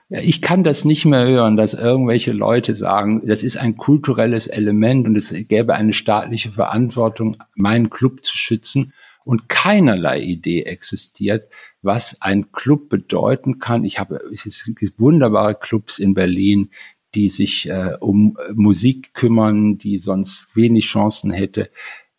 Ja, 0.08 0.22
ich 0.22 0.42
kann 0.42 0.64
das 0.64 0.86
nicht 0.86 1.04
mehr 1.04 1.28
hören, 1.28 1.58
dass 1.58 1.74
irgendwelche 1.74 2.32
Leute 2.32 2.76
sagen, 2.76 3.28
das 3.28 3.44
ist 3.44 3.58
ein 3.58 3.76
kulturelles 3.76 4.48
Element 4.48 5.06
und 5.06 5.18
es 5.18 5.36
gäbe 5.50 5.76
eine 5.76 5.92
staatliche 5.92 6.54
Verantwortung, 6.54 7.36
meinen 7.56 7.90
Club 7.90 8.24
zu 8.24 8.38
schützen 8.38 8.94
und 9.26 9.50
keinerlei 9.50 10.22
Idee 10.22 10.64
existiert, 10.64 11.52
was 11.82 12.22
ein 12.22 12.54
Club 12.54 12.88
bedeuten 12.88 13.60
kann. 13.60 13.84
Ich 13.84 14.00
habe 14.00 14.22
es 14.32 14.64
gibt 14.78 14.98
wunderbare 14.98 15.56
Clubs 15.56 16.00
in 16.00 16.14
Berlin, 16.14 16.70
die 17.16 17.30
sich 17.32 17.68
äh, 17.70 17.98
um 18.00 18.38
Musik 18.54 19.14
kümmern, 19.14 19.78
die 19.78 19.98
sonst 19.98 20.56
wenig 20.56 20.86
Chancen 20.86 21.32
hätte. 21.32 21.70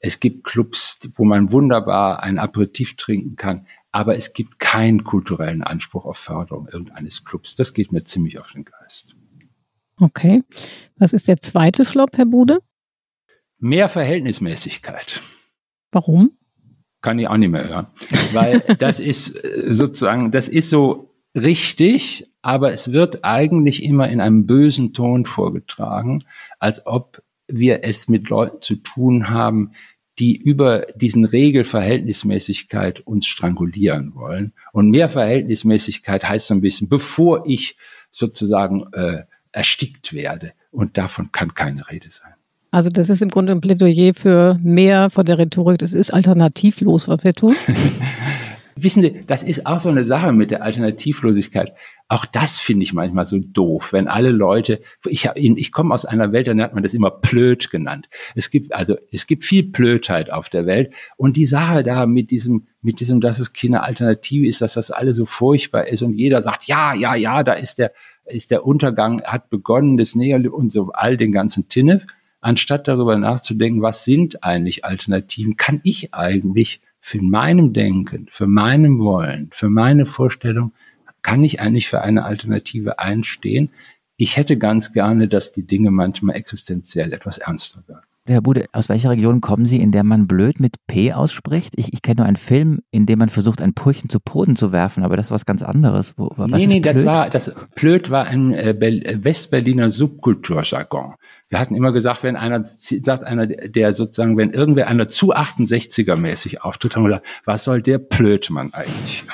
Es 0.01 0.21
gibt 0.21 0.45
Clubs, 0.45 1.11
wo 1.17 1.25
man 1.25 1.51
wunderbar 1.51 2.23
ein 2.23 2.39
Aperitif 2.39 2.97
trinken 2.97 3.37
kann, 3.37 3.67
aber 3.91 4.17
es 4.17 4.33
gibt 4.33 4.61
keinen 4.61 5.03
kulturellen 5.05 5.63
Anspruch 5.63 6.05
auf 6.05 6.19
Förderung 6.19 6.69
irgendeines 6.69 7.25
Clubs. 7.25 7.57
Das 7.57 7.75
geht 7.75 7.91
mir 7.91 8.05
ziemlich 8.05 8.39
auf 8.39 8.53
den 8.53 8.65
Geist. 8.65 9.17
Okay. 10.01 10.43
Was 10.97 11.13
ist 11.13 11.27
der 11.27 11.41
zweite 11.41 11.85
Flop, 11.85 12.17
Herr 12.17 12.27
Bude? 12.27 12.61
Mehr 13.59 13.89
Verhältnismäßigkeit. 13.89 15.21
Warum? 15.91 16.33
Kann 17.01 17.19
ich 17.19 17.29
auch 17.29 17.37
nicht 17.37 17.51
mehr 17.51 17.69
hören. 17.69 17.87
Weil 18.33 18.61
das 18.79 19.01
ist 19.01 19.35
äh, 19.43 19.75
sozusagen, 19.75 20.31
das 20.31 20.49
ist 20.49 20.71
so 20.71 21.15
richtig, 21.35 22.31
aber 22.43 22.73
es 22.73 22.93
wird 22.93 23.25
eigentlich 23.25 23.83
immer 23.83 24.09
in 24.09 24.21
einem 24.21 24.47
bösen 24.47 24.93
Ton 24.93 25.25
vorgetragen, 25.25 26.25
als 26.59 26.87
ob 26.87 27.23
wir 27.49 27.85
es 27.85 28.09
mit 28.09 28.29
Leuten 28.29 28.63
zu 28.63 28.77
tun 28.77 29.31
haben, 29.31 29.73
die 30.19 30.37
über 30.37 30.87
diesen 30.97 31.25
Regelverhältnismäßigkeit 31.25 33.01
uns 33.01 33.27
strangulieren 33.27 34.15
wollen. 34.15 34.53
Und 34.73 34.91
mehr 34.91 35.09
Verhältnismäßigkeit 35.09 36.29
heißt 36.29 36.49
so 36.49 36.55
ein 36.55 36.61
bisschen, 36.61 36.89
bevor 36.89 37.45
ich 37.47 37.77
sozusagen 38.11 38.87
äh, 38.93 39.23
erstickt 39.53 40.13
werde. 40.13 40.53
Und 40.71 40.99
davon 40.99 41.31
kann 41.33 41.55
keine 41.55 41.89
Rede 41.89 42.11
sein. 42.11 42.33
Also 42.71 42.91
das 42.91 43.09
ist 43.09 43.23
im 43.23 43.31
Grunde 43.31 43.53
ein 43.53 43.61
Plädoyer 43.61 44.13
für 44.15 44.59
mehr 44.63 45.09
von 45.09 45.25
der 45.25 45.39
Rhetorik. 45.39 45.79
Das 45.79 45.95
ist 45.95 46.13
alternativlos, 46.13 47.09
was 47.09 47.25
wir 47.25 47.33
tun. 47.33 47.55
Wissen 48.77 49.03
Sie, 49.03 49.23
das 49.27 49.43
ist 49.43 49.67
auch 49.67 49.81
so 49.81 49.89
eine 49.89 50.05
Sache 50.05 50.33
mit 50.33 50.51
der 50.51 50.63
Alternativlosigkeit. 50.63 51.73
Auch 52.11 52.25
das 52.25 52.59
finde 52.59 52.85
ich 52.85 52.95
manchmal 52.95 53.27
so 53.27 53.39
doof, 53.39 53.93
wenn 53.93 54.09
alle 54.09 54.31
Leute, 54.31 54.81
ich, 55.07 55.29
ich 55.35 55.73
komme 55.73 55.93
aus 55.93 56.07
einer 56.07 56.33
Welt, 56.33 56.49
da 56.49 56.57
hat 56.57 56.73
man 56.73 56.83
das 56.83 56.95
immer 56.95 57.11
Plöt 57.11 57.71
genannt. 57.71 58.09
Es 58.35 58.51
gibt 58.51 58.73
also, 58.73 58.97
es 59.13 59.27
gibt 59.27 59.45
viel 59.45 59.65
Plötheit 59.65 60.33
auf 60.33 60.49
der 60.49 60.65
Welt 60.65 60.95
und 61.19 61.37
die 61.37 61.45
Sache 61.45 61.85
da 61.85 62.07
mit 62.07 62.31
diesem, 62.31 62.67
mit 62.81 63.01
diesem, 63.01 63.21
dass 63.21 63.39
es 63.39 63.53
keine 63.53 63.83
Alternative 63.83 64.47
ist, 64.47 64.63
dass 64.63 64.73
das 64.73 64.91
alles 64.91 65.19
so 65.19 65.27
furchtbar 65.27 65.87
ist 65.87 66.01
und 66.01 66.15
jeder 66.15 66.43
sagt, 66.43 66.65
ja, 66.65 66.95
ja, 66.95 67.15
ja, 67.15 67.43
da 67.43 67.53
ist 67.53 67.79
der, 67.79 67.93
ist 68.25 68.51
der 68.51 68.65
Untergang, 68.65 69.23
hat 69.25 69.51
begonnen, 69.51 69.99
das 69.99 70.15
Negerlieb 70.15 70.55
und 70.55 70.73
so 70.73 70.91
all 70.93 71.19
den 71.19 71.33
ganzen 71.33 71.69
Tinnef. 71.69 72.07
Anstatt 72.41 72.89
darüber 72.89 73.17
nachzudenken, 73.17 73.83
was 73.83 74.05
sind 74.05 74.43
eigentlich 74.43 74.85
Alternativen, 74.85 75.59
kann 75.59 75.81
ich 75.83 76.15
eigentlich 76.15 76.81
für 77.01 77.21
meinem 77.21 77.75
Denken, 77.75 78.29
für 78.31 78.47
meinem 78.47 78.99
Wollen, 79.01 79.51
für 79.53 79.69
meine 79.69 80.07
Vorstellung 80.07 80.73
kann 81.23 81.45
ich 81.45 81.61
eigentlich 81.61 81.89
für 81.89 82.03
eine 82.03 82.25
Alternative 82.25 82.99
einstehen? 82.99 83.71
Ich 84.17 84.37
hätte 84.37 84.57
ganz 84.59 84.93
gerne, 84.93 85.29
dass 85.29 85.53
die 85.53 85.67
Dinge 85.67 85.91
manchmal 85.91 86.37
existenziell 86.37 87.13
etwas 87.13 87.39
ernster 87.39 87.83
werden. 87.87 88.03
Herr 88.29 88.43
Bude, 88.43 88.67
aus 88.73 88.91
welcher 88.91 89.11
Region 89.11 89.41
kommen 89.41 89.65
Sie, 89.65 89.81
in 89.81 89.91
der 89.91 90.05
man 90.05 90.27
blöd 90.27 90.61
mit 90.61 90.75
P 90.87 91.15
ausspricht? 91.15 91.73
Ich, 91.77 91.95
ich 91.95 92.03
kenne 92.03 92.17
nur 92.19 92.27
einen 92.27 92.37
Film, 92.37 92.81
in 92.91 93.07
dem 93.07 93.19
man 93.19 93.31
versucht, 93.31 93.63
ein 93.63 93.73
Purchen 93.73 94.11
zu 94.11 94.21
Boden 94.21 94.55
zu 94.55 94.71
werfen, 94.71 95.03
aber 95.03 95.17
das 95.17 95.27
ist 95.27 95.31
was 95.31 95.47
ganz 95.47 95.63
anderes. 95.63 96.15
Wo, 96.19 96.31
was 96.37 96.51
nee, 96.51 96.67
nee, 96.67 96.81
das 96.81 97.05
war, 97.07 97.31
das 97.31 97.55
blöd 97.75 98.11
war 98.11 98.27
ein 98.27 98.53
äh, 98.53 98.71
äh, 98.71 99.25
Westberliner 99.25 99.91
Subkulturjargon. 99.91 101.15
Wir 101.49 101.59
hatten 101.59 101.75
immer 101.75 101.93
gesagt, 101.93 102.23
wenn 102.23 102.37
einer 102.37 102.63
sagt, 102.65 103.25
einer, 103.25 103.47
der 103.47 103.95
sozusagen, 103.95 104.37
wenn 104.37 104.51
irgendwer 104.51 104.89
einer 104.89 105.09
zu 105.09 105.35
68er 105.35 106.17
mäßig 106.17 106.63
auftritt, 106.63 106.97
haben 106.97 107.05
wir 107.05 107.09
gesagt, 107.09 107.27
was 107.47 107.65
soll 107.65 107.81
der 107.81 107.99
Blödmann 107.99 108.75
eigentlich? 108.75 109.25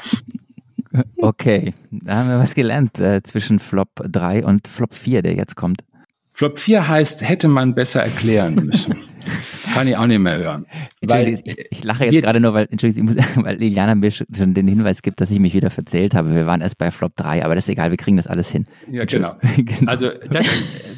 Okay, 1.17 1.75
da 1.91 2.17
haben 2.17 2.29
wir 2.29 2.39
was 2.39 2.55
gelernt 2.55 3.01
äh, 3.01 3.23
zwischen 3.23 3.59
Flop 3.59 3.89
3 4.05 4.45
und 4.45 4.69
Flop 4.69 4.95
4, 4.95 5.23
der 5.23 5.35
jetzt 5.35 5.57
kommt. 5.57 5.83
Flop 6.37 6.59
4 6.59 6.89
heißt, 6.89 7.27
hätte 7.29 7.47
man 7.47 7.77
besser 7.77 8.03
erklären 8.03 8.57
müssen. 8.57 8.97
Kann 9.73 9.87
ich 9.87 9.97
auch 9.97 10.07
nicht 10.07 10.19
mehr 10.19 10.37
hören. 10.37 10.67
Weil, 11.01 11.35
ich, 11.35 11.67
ich, 11.71 11.85
lache 11.85 12.07
jetzt 12.07 12.23
gerade 12.23 12.41
nur, 12.41 12.53
weil, 12.55 12.67
Entschuldigung, 12.71 13.15
weil 13.37 13.57
Liliana 13.57 13.95
mir 13.95 14.11
schon 14.11 14.27
den 14.53 14.67
Hinweis 14.67 15.03
gibt, 15.03 15.21
dass 15.21 15.31
ich 15.31 15.39
mich 15.39 15.55
wieder 15.55 15.71
verzählt 15.71 16.13
habe. 16.13 16.35
Wir 16.35 16.45
waren 16.45 16.61
erst 16.61 16.77
bei 16.77 16.91
Flop 16.91 17.15
3, 17.15 17.45
aber 17.45 17.55
das 17.55 17.67
ist 17.67 17.71
egal, 17.71 17.91
wir 17.91 17.97
kriegen 17.97 18.17
das 18.17 18.27
alles 18.27 18.51
hin. 18.51 18.67
Ja, 18.91 19.05
genau. 19.05 19.37
genau. 19.57 19.91
Also, 19.91 20.11
das, 20.29 20.47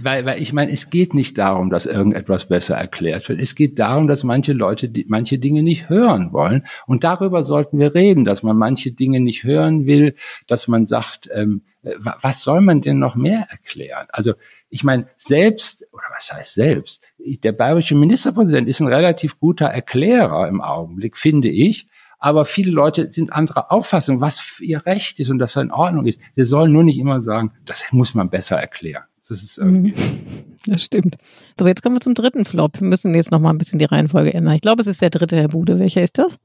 weil, 0.03 0.25
weil 0.25 0.41
ich 0.41 0.55
meine, 0.55 0.73
es 0.73 0.89
geht 0.89 1.13
nicht 1.13 1.37
darum, 1.37 1.69
dass 1.69 1.85
irgendetwas 1.85 2.49
besser 2.49 2.77
erklärt 2.77 3.29
wird. 3.29 3.39
Es 3.39 3.55
geht 3.55 3.79
darum, 3.79 4.09
dass 4.09 4.25
manche 4.25 4.55
Leute 4.55 4.89
die, 4.89 5.05
manche 5.07 5.39
Dinge 5.39 5.63
nicht 5.63 5.91
hören 5.91 6.33
wollen. 6.33 6.65
Und 6.87 7.05
darüber 7.05 7.45
sollten 7.45 7.79
wir 7.79 7.95
reden, 7.95 8.25
dass 8.25 8.43
man 8.43 8.57
manche 8.57 8.93
Dinge 8.93 9.21
nicht 9.21 9.45
hören 9.45 9.85
will, 9.85 10.15
dass 10.47 10.67
man 10.67 10.87
sagt, 10.87 11.29
ähm, 11.35 11.61
äh, 11.76 11.76
was 12.21 12.43
soll 12.43 12.61
man 12.61 12.81
denn 12.81 12.99
noch 12.99 13.15
mehr 13.15 13.47
erklären? 13.51 14.07
Also 14.11 14.35
ich 14.69 14.83
meine, 14.83 15.09
selbst, 15.17 15.87
oder 15.93 16.05
was 16.15 16.33
heißt 16.33 16.55
selbst, 16.55 17.05
der 17.19 17.53
bayerische 17.53 17.95
Ministerpräsident 17.95 18.69
ist 18.69 18.81
ein 18.81 18.89
relativ 18.89 19.39
guter 19.39 19.67
Erklärer 19.67 20.49
im 20.49 20.61
Augenblick, 20.61 21.17
finde 21.17 21.49
ich. 21.49 21.89
Aber 22.19 22.45
viele 22.45 22.71
Leute 22.71 23.13
sind 23.13 23.33
anderer 23.33 23.71
Auffassung, 23.71 24.21
was 24.21 24.59
ihr 24.61 24.85
Recht 24.87 25.21
ist 25.21 25.31
und 25.31 25.39
dass 25.39 25.53
das 25.53 25.63
in 25.63 25.71
Ordnung 25.71 26.07
ist. 26.07 26.21
Sie 26.35 26.45
sollen 26.45 26.73
nur 26.73 26.83
nicht 26.83 26.99
immer 26.99 27.21
sagen, 27.21 27.53
das 27.65 27.85
muss 27.93 28.15
man 28.15 28.31
besser 28.31 28.57
erklären. 28.57 29.05
Das 29.29 29.43
ist 29.43 29.59
irgendwie. 29.59 29.93
Mhm. 29.93 30.45
Das 30.67 30.83
stimmt. 30.83 31.17
So, 31.59 31.67
jetzt 31.67 31.83
kommen 31.83 31.97
wir 31.97 32.01
zum 32.01 32.15
dritten 32.15 32.45
Flop. 32.45 32.81
Wir 32.81 32.87
müssen 32.87 33.15
jetzt 33.15 33.31
noch 33.31 33.39
mal 33.39 33.51
ein 33.51 33.59
bisschen 33.59 33.79
die 33.79 33.85
Reihenfolge 33.85 34.33
ändern. 34.33 34.55
Ich 34.55 34.61
glaube, 34.61 34.81
es 34.81 34.87
ist 34.87 35.03
der 35.03 35.11
dritte, 35.11 35.37
Herr 35.37 35.49
Bude. 35.49 35.79
Welcher 35.79 36.03
ist 36.03 36.19
das? 36.19 36.39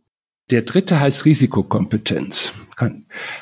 Der 0.51 0.63
dritte 0.63 0.99
heißt 0.99 1.25
Risikokompetenz. 1.25 2.53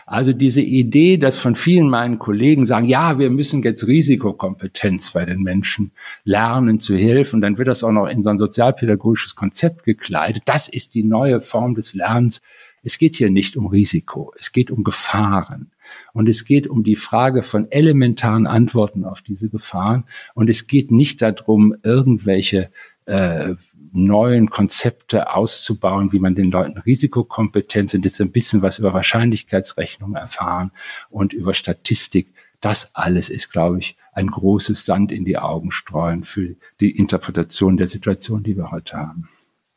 Also 0.06 0.34
diese 0.34 0.62
Idee, 0.62 1.18
dass 1.18 1.38
von 1.38 1.56
vielen 1.56 1.90
meinen 1.90 2.20
Kollegen 2.20 2.66
sagen, 2.66 2.88
ja, 2.88 3.20
wir 3.20 3.30
müssen 3.30 3.64
jetzt 3.64 3.88
Risikokompetenz 3.88 5.12
bei 5.12 5.26
den 5.26 5.42
Menschen 5.42 5.92
lernen 6.24 6.80
zu 6.80 6.96
helfen, 6.96 7.42
dann 7.42 7.58
wird 7.58 7.68
das 7.68 7.84
auch 7.84 7.92
noch 7.92 8.08
in 8.08 8.24
so 8.24 8.30
ein 8.30 8.40
sozialpädagogisches 8.40 9.36
Konzept 9.36 9.84
gekleidet. 9.84 10.44
Das 10.46 10.68
ist 10.68 10.94
die 10.96 11.04
neue 11.04 11.42
Form 11.42 11.76
des 11.76 11.94
Lernens. 11.94 12.42
Es 12.82 12.98
geht 12.98 13.16
hier 13.16 13.30
nicht 13.30 13.58
um 13.58 13.68
Risiko, 13.68 14.34
es 14.38 14.52
geht 14.52 14.72
um 14.72 14.84
Gefahren. 14.84 15.72
Und 16.14 16.30
es 16.30 16.46
geht 16.46 16.68
um 16.68 16.84
die 16.84 16.96
Frage 16.96 17.44
von 17.44 17.72
elementaren 17.72 18.48
Antworten 18.48 19.06
auf 19.06 19.22
diese 19.22 19.50
Gefahren. 19.50 20.06
Und 20.36 20.50
es 20.50 20.68
geht 20.68 20.92
nicht 20.92 21.22
darum, 21.22 21.76
irgendwelche 21.84 22.70
äh, 23.06 23.56
neuen 23.92 24.50
Konzepte 24.50 25.34
auszubauen, 25.34 26.12
wie 26.12 26.20
man 26.20 26.36
den 26.36 26.52
Leuten 26.52 26.78
Risikokompetenz 26.78 27.94
und 27.94 28.06
jetzt 28.06 28.22
ein 28.22 28.32
bisschen 28.32 28.62
was 28.62 28.80
über 28.80 28.94
Wahrscheinlichkeitsrechnung 28.94 30.16
erfahren 30.16 30.72
und 31.10 31.34
über 31.34 31.54
Statistik. 31.54 32.34
Das 32.62 32.94
alles 32.96 33.30
ist, 33.30 33.52
glaube 33.52 33.80
ich, 33.80 33.98
ein 34.14 34.28
großes 34.28 34.86
Sand 34.86 35.12
in 35.12 35.26
die 35.26 35.38
Augen 35.38 35.72
streuen 35.72 36.24
für 36.24 36.56
die 36.80 36.92
Interpretation 36.92 37.78
der 37.78 37.88
Situation, 37.88 38.44
die 38.44 38.58
wir 38.58 38.72
heute 38.72 38.98
haben 38.98 39.30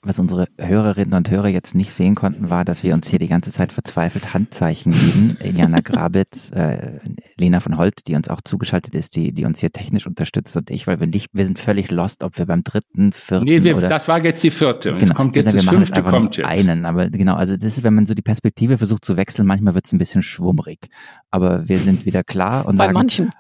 was 0.05 0.19
unsere 0.19 0.49
Hörerinnen 0.59 1.15
und 1.15 1.31
Hörer 1.31 1.49
jetzt 1.49 1.75
nicht 1.75 1.93
sehen 1.93 2.15
konnten, 2.15 2.51
war, 2.51 2.65
dass 2.65 2.83
wir 2.83 2.93
uns 2.93 3.09
hier 3.09 3.21
die 3.21 3.29
ganze 3.29 3.53
Zeit 3.53 3.73
verzweifelt 3.73 4.35
Handzeichen 4.35 4.93
geben. 4.93 5.37
Eliana 5.41 5.81
Grabitz, 5.81 6.51
äh, 6.51 6.99
Lena 7.39 7.61
von 7.61 7.79
Holt, 7.79 8.09
die 8.09 8.17
uns 8.17 8.29
auch 8.29 8.41
zugeschaltet 8.41 8.95
ist, 8.95 9.15
die, 9.15 9.33
die 9.33 9.45
uns 9.45 9.61
hier 9.61 9.71
technisch 9.71 10.07
unterstützt 10.07 10.57
und 10.57 10.71
ich, 10.71 10.87
weil 10.87 10.99
wir 10.99 11.07
nicht, 11.07 11.29
wir 11.33 11.47
sind 11.47 11.59
völlig 11.59 11.91
lost, 11.91 12.25
ob 12.25 12.37
wir 12.37 12.47
beim 12.47 12.65
dritten, 12.65 13.13
vierten 13.13 13.45
Nee, 13.45 13.63
wir, 13.63 13.77
oder, 13.77 13.89
das 13.89 14.09
war 14.09 14.23
jetzt 14.25 14.43
die 14.43 14.51
vierte 14.51 14.93
und 14.93 14.99
genau, 14.99 15.13
es 15.13 15.17
kommt 15.17 15.37
jetzt 15.37 15.47
genau, 15.47 15.57
das 15.57 15.67
wir 15.67 15.79
fünfte, 15.79 16.03
machen 16.03 16.13
kommt 16.13 16.37
jetzt. 16.37 16.47
einen, 16.47 16.85
aber 16.85 17.09
genau, 17.09 17.35
also 17.35 17.57
das 17.57 17.79
ist, 17.79 17.85
wenn 17.85 17.95
man 17.95 18.07
so 18.07 18.15
die 18.15 18.23
Perspektive 18.23 18.79
versucht 18.79 19.05
zu 19.05 19.17
wechseln, 19.17 19.47
manchmal 19.47 19.75
wird 19.75 19.87
es 19.87 19.93
ein 19.93 19.99
bisschen 19.99 20.23
schwummrig, 20.23 20.89
aber 21.31 21.69
wir 21.69 21.79
sind 21.79 22.07
wieder 22.07 22.25
klar 22.25 22.67
und 22.67 22.77
Bei 22.77 22.85
sagen, 22.85 22.95
manchen. 22.95 23.31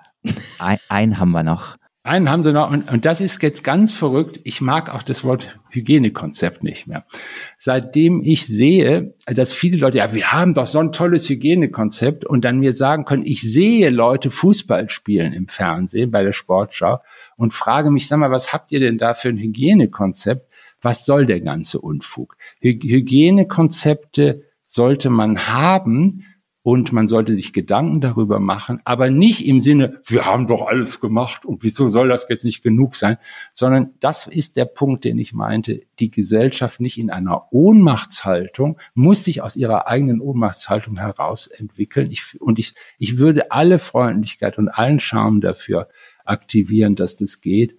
Ein, 0.61 0.79
einen 0.89 1.19
haben 1.19 1.33
wir 1.33 1.43
noch. 1.43 1.77
Einen 2.05 2.29
haben 2.29 2.43
sie 2.43 2.53
noch, 2.53 2.73
und, 2.73 2.91
und 2.91 3.05
das 3.05 3.21
ist 3.21 3.41
jetzt 3.45 3.63
ganz 3.63 3.93
verrückt. 3.93 4.41
Ich 4.43 4.61
mag 4.61 4.93
auch 4.93 5.05
das 5.05 5.23
Wort 5.23 5.57
Hygienekonzept 5.71 6.65
nicht 6.65 6.89
mehr. 6.89 7.05
Seitdem 7.59 8.23
ich 8.25 8.45
sehe, 8.49 9.15
dass 9.27 9.53
viele 9.53 9.77
Leute, 9.77 9.99
ja, 9.99 10.13
wir 10.13 10.33
haben 10.33 10.53
doch 10.53 10.67
so 10.67 10.81
ein 10.81 10.91
tolles 10.91 11.29
Hygienekonzept 11.29 12.25
und 12.25 12.45
dann 12.45 12.59
mir 12.59 12.73
sagen 12.73 13.05
können, 13.05 13.25
ich 13.25 13.43
sehe 13.43 13.91
Leute 13.91 14.31
Fußball 14.31 14.91
spielen 14.91 15.33
im 15.33 15.47
Fernsehen 15.47 16.11
bei 16.11 16.25
der 16.25 16.33
Sportschau 16.33 16.99
und 17.37 17.55
frage 17.55 17.93
mich, 17.93 18.09
sag 18.09 18.19
mal, 18.19 18.33
was 18.33 18.53
habt 18.53 18.73
ihr 18.73 18.81
denn 18.81 18.99
da 18.99 19.15
für 19.15 19.29
ein 19.29 19.39
Hygienekonzept? 19.39 20.51
Was 20.81 21.05
soll 21.05 21.27
der 21.27 21.41
ganze 21.41 21.81
Unfug? 21.81 22.37
Hygienekonzepte 22.61 24.43
sollte 24.65 25.09
man 25.09 25.47
haben, 25.47 26.25
und 26.63 26.93
man 26.93 27.09
sollte 27.09 27.35
sich 27.35 27.53
Gedanken 27.53 28.01
darüber 28.01 28.39
machen, 28.39 28.81
aber 28.85 29.11
nicht 29.11 29.47
im 29.47 29.61
Sinne, 29.61 30.01
wir 30.07 30.25
haben 30.25 30.47
doch 30.47 30.67
alles 30.67 31.01
gemacht 31.01 31.45
und 31.45 31.63
wieso 31.63 31.89
soll 31.89 32.09
das 32.09 32.27
jetzt 32.29 32.45
nicht 32.45 32.63
genug 32.63 32.95
sein, 32.95 33.19
sondern 33.53 33.95
das 34.01 34.27
ist 34.27 34.57
der 34.57 34.67
Punkt, 34.67 35.05
den 35.05 35.19
ich 35.19 35.33
meinte, 35.33 35.83
die 35.99 36.11
Gesellschaft 36.11 36.81
nicht 36.81 36.99
in 36.99 37.11
einer 37.11 37.53
Ohnmachtshaltung, 37.53 38.79
muss 38.95 39.25
sich 39.25 39.43
aus 39.43 39.57
ihrer 39.57 39.89
eigenen 39.89 40.21
Ohnmachtshaltung 40.21 40.99
heraus 40.99 41.49
entwickeln. 41.49 42.11
Ich, 42.11 42.41
und 42.41 42.59
ich, 42.59 42.75
ich 42.99 43.19
würde 43.19 43.51
alle 43.51 43.79
Freundlichkeit 43.79 44.57
und 44.59 44.69
allen 44.69 45.01
Charme 45.01 45.41
dafür 45.41 45.89
aktivieren, 46.25 46.95
dass 46.95 47.17
das 47.17 47.41
geht 47.41 47.77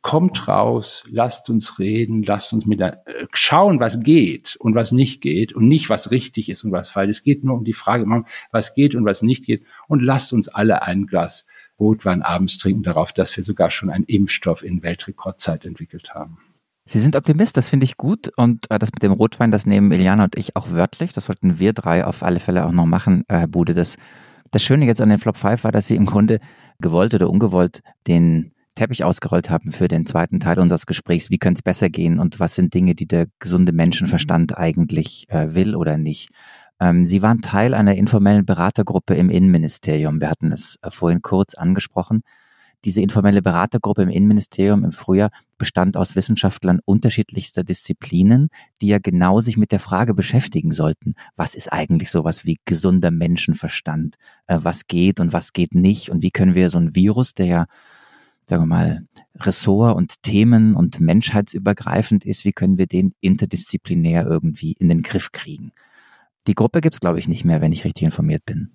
kommt 0.00 0.48
raus, 0.48 1.04
lasst 1.10 1.50
uns 1.50 1.78
reden, 1.78 2.22
lasst 2.22 2.52
uns 2.52 2.66
mit 2.66 2.80
äh, 2.80 2.96
schauen, 3.32 3.80
was 3.80 4.00
geht 4.00 4.56
und 4.56 4.74
was 4.74 4.92
nicht 4.92 5.20
geht 5.20 5.52
und 5.52 5.68
nicht, 5.68 5.90
was 5.90 6.10
richtig 6.10 6.48
ist 6.48 6.64
und 6.64 6.72
was 6.72 6.88
falsch. 6.88 7.10
Es 7.10 7.22
geht 7.22 7.44
nur 7.44 7.56
um 7.56 7.64
die 7.64 7.74
Frage, 7.74 8.06
was 8.50 8.74
geht 8.74 8.94
und 8.94 9.04
was 9.04 9.22
nicht 9.22 9.44
geht 9.44 9.64
und 9.88 10.02
lasst 10.02 10.32
uns 10.32 10.48
alle 10.48 10.82
ein 10.82 11.06
Glas 11.06 11.46
Rotwein 11.78 12.22
abends 12.22 12.58
trinken 12.58 12.82
darauf, 12.82 13.12
dass 13.12 13.36
wir 13.36 13.44
sogar 13.44 13.70
schon 13.70 13.90
einen 13.90 14.04
Impfstoff 14.04 14.62
in 14.62 14.82
Weltrekordzeit 14.82 15.64
entwickelt 15.64 16.14
haben. 16.14 16.38
Sie 16.86 17.00
sind 17.00 17.16
Optimist, 17.16 17.56
das 17.56 17.68
finde 17.68 17.84
ich 17.84 17.96
gut. 17.96 18.30
Und 18.36 18.70
äh, 18.70 18.78
das 18.78 18.92
mit 18.92 19.02
dem 19.02 19.12
Rotwein, 19.12 19.50
das 19.50 19.66
nehmen 19.66 19.90
Iliana 19.90 20.24
und 20.24 20.36
ich 20.36 20.54
auch 20.54 20.70
wörtlich. 20.70 21.12
Das 21.12 21.26
sollten 21.26 21.58
wir 21.58 21.72
drei 21.72 22.04
auf 22.04 22.22
alle 22.22 22.40
Fälle 22.40 22.66
auch 22.66 22.72
noch 22.72 22.86
machen, 22.86 23.24
äh, 23.28 23.38
Herr 23.38 23.48
Bude. 23.48 23.74
Das, 23.74 23.96
das 24.50 24.62
Schöne 24.62 24.84
jetzt 24.86 25.00
an 25.00 25.08
den 25.08 25.18
Flop 25.18 25.36
5 25.36 25.64
war, 25.64 25.72
dass 25.72 25.86
Sie 25.86 25.96
im 25.96 26.06
Grunde 26.06 26.40
gewollt 26.80 27.14
oder 27.14 27.30
ungewollt 27.30 27.82
den 28.06 28.53
Teppich 28.74 29.04
ausgerollt 29.04 29.50
haben 29.50 29.72
für 29.72 29.88
den 29.88 30.06
zweiten 30.06 30.40
Teil 30.40 30.58
unseres 30.58 30.86
Gesprächs. 30.86 31.30
Wie 31.30 31.38
könnte 31.38 31.58
es 31.58 31.62
besser 31.62 31.88
gehen 31.88 32.18
und 32.18 32.40
was 32.40 32.54
sind 32.54 32.74
Dinge, 32.74 32.94
die 32.94 33.06
der 33.06 33.26
gesunde 33.38 33.72
Menschenverstand 33.72 34.56
eigentlich 34.56 35.26
äh, 35.28 35.54
will 35.54 35.76
oder 35.76 35.96
nicht? 35.96 36.30
Ähm, 36.80 37.06
Sie 37.06 37.22
waren 37.22 37.40
Teil 37.40 37.74
einer 37.74 37.94
informellen 37.94 38.44
Beratergruppe 38.44 39.14
im 39.14 39.30
Innenministerium. 39.30 40.20
Wir 40.20 40.28
hatten 40.28 40.52
es 40.52 40.76
äh, 40.82 40.90
vorhin 40.90 41.22
kurz 41.22 41.54
angesprochen. 41.54 42.22
Diese 42.84 43.00
informelle 43.00 43.40
Beratergruppe 43.40 44.02
im 44.02 44.10
Innenministerium 44.10 44.84
im 44.84 44.92
Frühjahr 44.92 45.30
bestand 45.56 45.96
aus 45.96 46.16
Wissenschaftlern 46.16 46.80
unterschiedlichster 46.84 47.64
Disziplinen, 47.64 48.48
die 48.82 48.88
ja 48.88 48.98
genau 48.98 49.40
sich 49.40 49.56
mit 49.56 49.72
der 49.72 49.80
Frage 49.80 50.12
beschäftigen 50.12 50.70
sollten, 50.70 51.14
was 51.34 51.54
ist 51.54 51.72
eigentlich 51.72 52.10
sowas 52.10 52.44
wie 52.44 52.58
gesunder 52.66 53.10
Menschenverstand, 53.10 54.16
äh, 54.48 54.58
was 54.60 54.86
geht 54.86 55.20
und 55.20 55.32
was 55.32 55.54
geht 55.54 55.74
nicht 55.74 56.10
und 56.10 56.22
wie 56.22 56.30
können 56.30 56.54
wir 56.54 56.68
so 56.68 56.78
ein 56.78 56.94
Virus, 56.94 57.32
der 57.32 57.46
ja 57.46 57.64
sagen 58.46 58.62
wir 58.62 58.66
mal, 58.66 59.06
Ressort 59.36 59.96
und 59.96 60.22
Themen 60.22 60.74
und 60.74 61.00
menschheitsübergreifend 61.00 62.24
ist, 62.24 62.44
wie 62.44 62.52
können 62.52 62.78
wir 62.78 62.86
den 62.86 63.14
interdisziplinär 63.20 64.26
irgendwie 64.26 64.72
in 64.72 64.88
den 64.88 65.02
Griff 65.02 65.32
kriegen. 65.32 65.72
Die 66.46 66.54
Gruppe 66.54 66.80
gibt 66.80 66.94
es, 66.94 67.00
glaube 67.00 67.18
ich, 67.18 67.28
nicht 67.28 67.44
mehr, 67.44 67.60
wenn 67.60 67.72
ich 67.72 67.84
richtig 67.84 68.04
informiert 68.04 68.44
bin. 68.44 68.70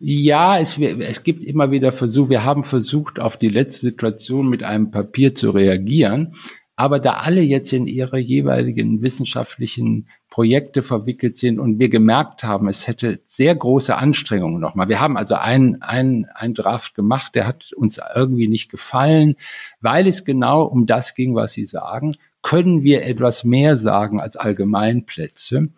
Ja, 0.00 0.58
es, 0.58 0.78
es 0.78 1.24
gibt 1.24 1.44
immer 1.44 1.70
wieder 1.70 1.90
Versuche. 1.90 2.30
Wir 2.30 2.44
haben 2.44 2.62
versucht, 2.62 3.18
auf 3.18 3.36
die 3.36 3.48
letzte 3.48 3.86
Situation 3.86 4.48
mit 4.48 4.62
einem 4.62 4.90
Papier 4.90 5.34
zu 5.34 5.50
reagieren. 5.50 6.34
Aber 6.78 7.00
da 7.00 7.14
alle 7.14 7.40
jetzt 7.40 7.72
in 7.72 7.88
ihre 7.88 8.18
jeweiligen 8.18 9.02
wissenschaftlichen 9.02 10.06
Projekte 10.30 10.84
verwickelt 10.84 11.36
sind 11.36 11.58
und 11.58 11.80
wir 11.80 11.88
gemerkt 11.88 12.44
haben, 12.44 12.68
es 12.68 12.86
hätte 12.86 13.18
sehr 13.24 13.52
große 13.56 13.96
Anstrengungen 13.96 14.60
nochmal. 14.60 14.88
Wir 14.88 15.00
haben 15.00 15.16
also 15.16 15.34
einen, 15.34 15.82
einen 15.82 16.54
Draft 16.54 16.94
gemacht, 16.94 17.34
der 17.34 17.48
hat 17.48 17.72
uns 17.72 18.00
irgendwie 18.14 18.46
nicht 18.46 18.70
gefallen, 18.70 19.34
weil 19.80 20.06
es 20.06 20.24
genau 20.24 20.62
um 20.62 20.86
das 20.86 21.16
ging, 21.16 21.34
was 21.34 21.52
Sie 21.52 21.66
sagen. 21.66 22.14
Können 22.42 22.84
wir 22.84 23.02
etwas 23.02 23.42
mehr 23.42 23.76
sagen 23.76 24.20
als 24.20 24.36
Allgemeinplätze? 24.36 25.70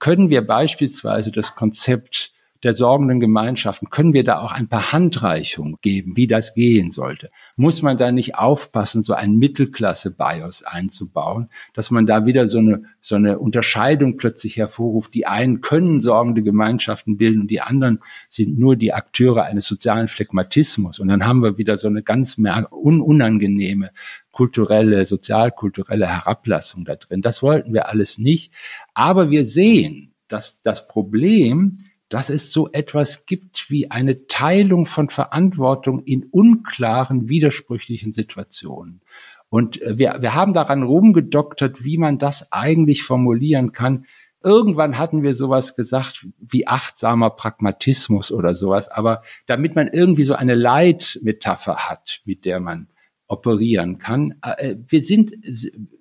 Können 0.00 0.30
wir 0.30 0.44
beispielsweise 0.44 1.30
das 1.30 1.54
Konzept 1.54 2.32
der 2.62 2.74
sorgenden 2.74 3.20
Gemeinschaften, 3.20 3.88
können 3.90 4.12
wir 4.12 4.24
da 4.24 4.40
auch 4.40 4.52
ein 4.52 4.68
paar 4.68 4.92
Handreichungen 4.92 5.76
geben, 5.80 6.16
wie 6.16 6.26
das 6.26 6.54
gehen 6.54 6.90
sollte? 6.90 7.30
Muss 7.56 7.82
man 7.82 7.96
da 7.96 8.12
nicht 8.12 8.34
aufpassen, 8.36 9.02
so 9.02 9.14
ein 9.14 9.36
Mittelklasse-BIOS 9.36 10.64
einzubauen, 10.64 11.48
dass 11.74 11.90
man 11.90 12.06
da 12.06 12.26
wieder 12.26 12.48
so 12.48 12.58
eine, 12.58 12.84
so 13.00 13.16
eine 13.16 13.38
Unterscheidung 13.38 14.16
plötzlich 14.16 14.56
hervorruft. 14.56 15.14
Die 15.14 15.26
einen 15.26 15.62
können 15.62 16.00
sorgende 16.00 16.42
Gemeinschaften 16.42 17.16
bilden 17.16 17.42
und 17.42 17.50
die 17.50 17.62
anderen 17.62 18.00
sind 18.28 18.58
nur 18.58 18.76
die 18.76 18.92
Akteure 18.92 19.44
eines 19.44 19.66
sozialen 19.66 20.08
Phlegmatismus. 20.08 21.00
Und 21.00 21.08
dann 21.08 21.24
haben 21.24 21.42
wir 21.42 21.56
wieder 21.56 21.78
so 21.78 21.88
eine 21.88 22.02
ganz 22.02 22.36
unangenehme 22.70 23.90
kulturelle, 24.32 25.06
sozialkulturelle 25.06 26.06
Herablassung 26.06 26.84
da 26.84 26.96
drin. 26.96 27.20
Das 27.20 27.42
wollten 27.42 27.72
wir 27.74 27.88
alles 27.88 28.18
nicht. 28.18 28.52
Aber 28.94 29.30
wir 29.30 29.44
sehen, 29.44 30.14
dass 30.28 30.62
das 30.62 30.88
Problem, 30.88 31.84
dass 32.10 32.28
es 32.28 32.52
so 32.52 32.68
etwas 32.72 33.24
gibt 33.24 33.70
wie 33.70 33.90
eine 33.90 34.26
Teilung 34.26 34.84
von 34.84 35.08
Verantwortung 35.08 36.02
in 36.04 36.24
unklaren, 36.24 37.30
widersprüchlichen 37.30 38.12
Situationen. 38.12 39.00
Und 39.48 39.80
äh, 39.80 39.96
wir, 39.96 40.18
wir 40.20 40.34
haben 40.34 40.52
daran 40.52 40.82
rumgedoktert, 40.82 41.82
wie 41.82 41.96
man 41.96 42.18
das 42.18 42.52
eigentlich 42.52 43.04
formulieren 43.04 43.72
kann. 43.72 44.04
Irgendwann 44.42 44.98
hatten 44.98 45.22
wir 45.22 45.34
sowas 45.34 45.76
gesagt 45.76 46.26
wie 46.38 46.66
achtsamer 46.66 47.30
Pragmatismus 47.30 48.32
oder 48.32 48.54
sowas, 48.56 48.88
aber 48.88 49.22
damit 49.46 49.76
man 49.76 49.88
irgendwie 49.88 50.24
so 50.24 50.34
eine 50.34 50.54
Leitmetapher 50.54 51.88
hat, 51.88 52.22
mit 52.24 52.44
der 52.44 52.58
man 52.58 52.88
operieren 53.30 53.98
kann. 53.98 54.34
Äh, 54.42 54.74
wir 54.88 55.02
sind, 55.02 55.32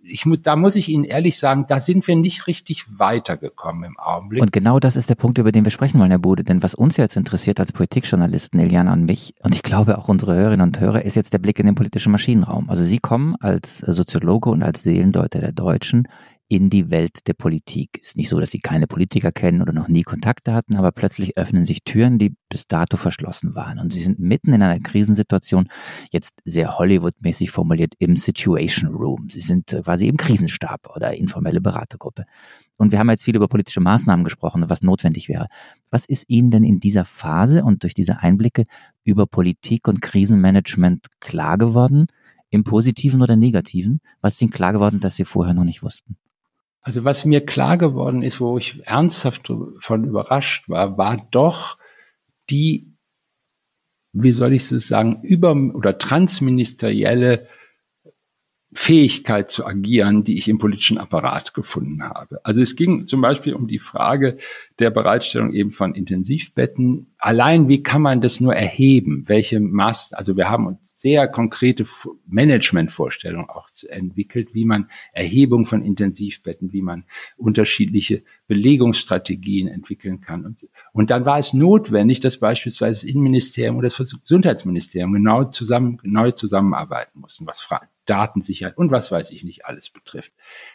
ich 0.03 0.25
muss, 0.25 0.41
da 0.41 0.55
muss 0.55 0.75
ich 0.75 0.89
Ihnen 0.89 1.03
ehrlich 1.03 1.37
sagen, 1.37 1.65
da 1.67 1.79
sind 1.79 2.07
wir 2.07 2.15
nicht 2.15 2.47
richtig 2.47 2.85
weitergekommen 2.97 3.83
im 3.83 3.99
Augenblick. 3.99 4.41
Und 4.41 4.51
genau 4.51 4.79
das 4.79 4.95
ist 4.95 5.09
der 5.09 5.15
Punkt, 5.15 5.37
über 5.37 5.51
den 5.51 5.63
wir 5.63 5.71
sprechen 5.71 5.99
wollen, 5.99 6.09
Herr 6.09 6.19
Bude. 6.19 6.43
Denn 6.43 6.63
was 6.63 6.73
uns 6.73 6.97
jetzt 6.97 7.15
interessiert 7.15 7.59
als 7.59 7.71
Politikjournalisten, 7.71 8.59
Eliana 8.59 8.93
und 8.93 9.05
mich, 9.05 9.35
und 9.43 9.53
ich 9.53 9.61
glaube 9.61 9.99
auch 9.99 10.07
unsere 10.07 10.33
Hörerinnen 10.33 10.65
und 10.65 10.79
Hörer, 10.79 11.05
ist 11.05 11.15
jetzt 11.15 11.31
der 11.31 11.37
Blick 11.37 11.59
in 11.59 11.67
den 11.67 11.75
politischen 11.75 12.11
Maschinenraum. 12.11 12.67
Also 12.69 12.83
Sie 12.83 12.97
kommen 12.97 13.35
als 13.35 13.77
Soziologe 13.77 14.49
und 14.49 14.63
als 14.63 14.81
Seelendeuter 14.81 15.39
der 15.39 15.51
Deutschen 15.51 16.07
in 16.51 16.71
die 16.71 16.89
Welt 16.89 17.27
der 17.27 17.33
Politik. 17.33 17.99
Ist 18.01 18.17
nicht 18.17 18.27
so, 18.27 18.39
dass 18.39 18.49
sie 18.49 18.59
keine 18.59 18.87
Politiker 18.87 19.31
kennen 19.31 19.61
oder 19.61 19.71
noch 19.71 19.87
nie 19.87 20.01
Kontakte 20.01 20.51
hatten, 20.51 20.75
aber 20.75 20.91
plötzlich 20.91 21.37
öffnen 21.37 21.63
sich 21.63 21.83
Türen, 21.83 22.17
die 22.17 22.35
bis 22.49 22.67
dato 22.67 22.97
verschlossen 22.97 23.53
waren. 23.53 23.77
Und 23.77 23.93
sie 23.93 24.01
sind 24.01 24.17
mitten 24.17 24.51
in 24.51 24.63
einer 24.63 24.79
Krisensituation, 24.79 25.69
jetzt 26.11 26.39
sehr 26.45 26.79
Hollywood-mäßig 26.79 27.51
formuliert, 27.51 27.93
im 27.99 28.15
Situation 28.15 28.95
Room. 28.95 29.29
Sie 29.29 29.41
sind 29.41 29.73
äh, 29.73 29.83
quasi 29.83 30.07
im 30.07 30.17
Krisenstab 30.17 30.89
oder 30.95 31.13
informelle 31.13 31.61
Beratergruppe. 31.61 32.25
Und 32.77 32.91
wir 32.91 32.97
haben 32.97 33.11
jetzt 33.11 33.25
viel 33.25 33.35
über 33.35 33.47
politische 33.47 33.79
Maßnahmen 33.79 34.23
gesprochen, 34.23 34.65
was 34.69 34.81
notwendig 34.81 35.29
wäre. 35.29 35.49
Was 35.91 36.05
ist 36.07 36.25
Ihnen 36.29 36.49
denn 36.49 36.63
in 36.63 36.79
dieser 36.79 37.05
Phase 37.05 37.63
und 37.63 37.83
durch 37.83 37.93
diese 37.93 38.21
Einblicke 38.21 38.65
über 39.03 39.27
Politik 39.27 39.87
und 39.87 40.01
Krisenmanagement 40.01 41.07
klar 41.19 41.59
geworden? 41.59 42.07
Im 42.49 42.63
Positiven 42.63 43.21
oder 43.21 43.35
Negativen? 43.35 44.01
Was 44.21 44.33
ist 44.33 44.41
Ihnen 44.41 44.49
klar 44.49 44.73
geworden, 44.73 44.99
dass 44.99 45.15
Sie 45.15 45.25
vorher 45.25 45.53
noch 45.53 45.65
nicht 45.65 45.83
wussten? 45.83 46.17
Also 46.89 47.05
was 47.05 47.23
mir 47.23 47.45
klar 47.45 47.77
geworden 47.77 48.23
ist, 48.23 48.41
wo 48.41 48.57
ich 48.57 48.81
ernsthaft 48.87 49.53
von 49.77 50.03
überrascht 50.05 50.67
war, 50.69 50.97
war 50.97 51.27
doch 51.29 51.77
die, 52.49 52.95
wie 54.11 54.31
soll 54.31 54.55
ich 54.55 54.71
es 54.71 54.87
sagen, 54.87 55.21
über- 55.21 55.51
oder 55.51 55.99
transministerielle 55.99 57.47
Fähigkeit 58.73 59.51
zu 59.51 59.67
agieren, 59.67 60.23
die 60.23 60.39
ich 60.39 60.47
im 60.47 60.57
politischen 60.57 60.97
Apparat 60.97 61.53
gefunden 61.53 62.01
habe. 62.01 62.43
Also 62.43 62.63
es 62.63 62.75
ging 62.75 63.05
zum 63.05 63.21
Beispiel 63.21 63.53
um 63.53 63.67
die 63.67 63.77
Frage 63.77 64.39
der 64.79 64.89
Bereitstellung 64.89 65.53
eben 65.53 65.69
von 65.69 65.93
Intensivbetten. 65.93 67.13
Allein 67.19 67.67
wie 67.67 67.83
kann 67.83 68.01
man 68.01 68.19
das 68.19 68.39
nur 68.39 68.55
erheben? 68.55 69.25
Welche 69.27 69.59
Maß, 69.59 70.13
also 70.13 70.35
wir 70.37 70.49
haben 70.49 70.65
uns 70.65 70.79
sehr 70.99 71.29
konkrete 71.29 71.85
Managementvorstellungen 72.27 73.49
auch 73.49 73.69
entwickelt, 73.87 74.53
wie 74.53 74.65
man 74.65 74.89
Erhebung 75.13 75.65
von 75.65 75.81
Intensivbetten, 75.81 76.73
wie 76.73 76.81
man 76.81 77.05
unterschiedliche 77.37 78.21
Belegungsstrategien 78.47 79.69
entwickeln 79.69 80.19
kann. 80.19 80.45
Und, 80.45 80.67
und 80.91 81.09
dann 81.09 81.23
war 81.23 81.39
es 81.39 81.53
notwendig, 81.53 82.19
dass 82.19 82.41
beispielsweise 82.41 83.05
das 83.05 83.09
Innenministerium 83.09 83.77
oder 83.77 83.87
das 83.87 84.19
Gesundheitsministerium 84.21 85.13
genau 85.13 85.45
zusammen, 85.45 85.99
neu 86.03 86.31
zusammenarbeiten 86.31 87.21
mussten, 87.21 87.47
was 87.47 87.69
Datensicherheit 88.05 88.77
und 88.77 88.91
was 88.91 89.09
weiß 89.09 89.31
ich 89.31 89.45
nicht 89.45 89.65
alles 89.65 89.91
betrifft. 89.91 90.33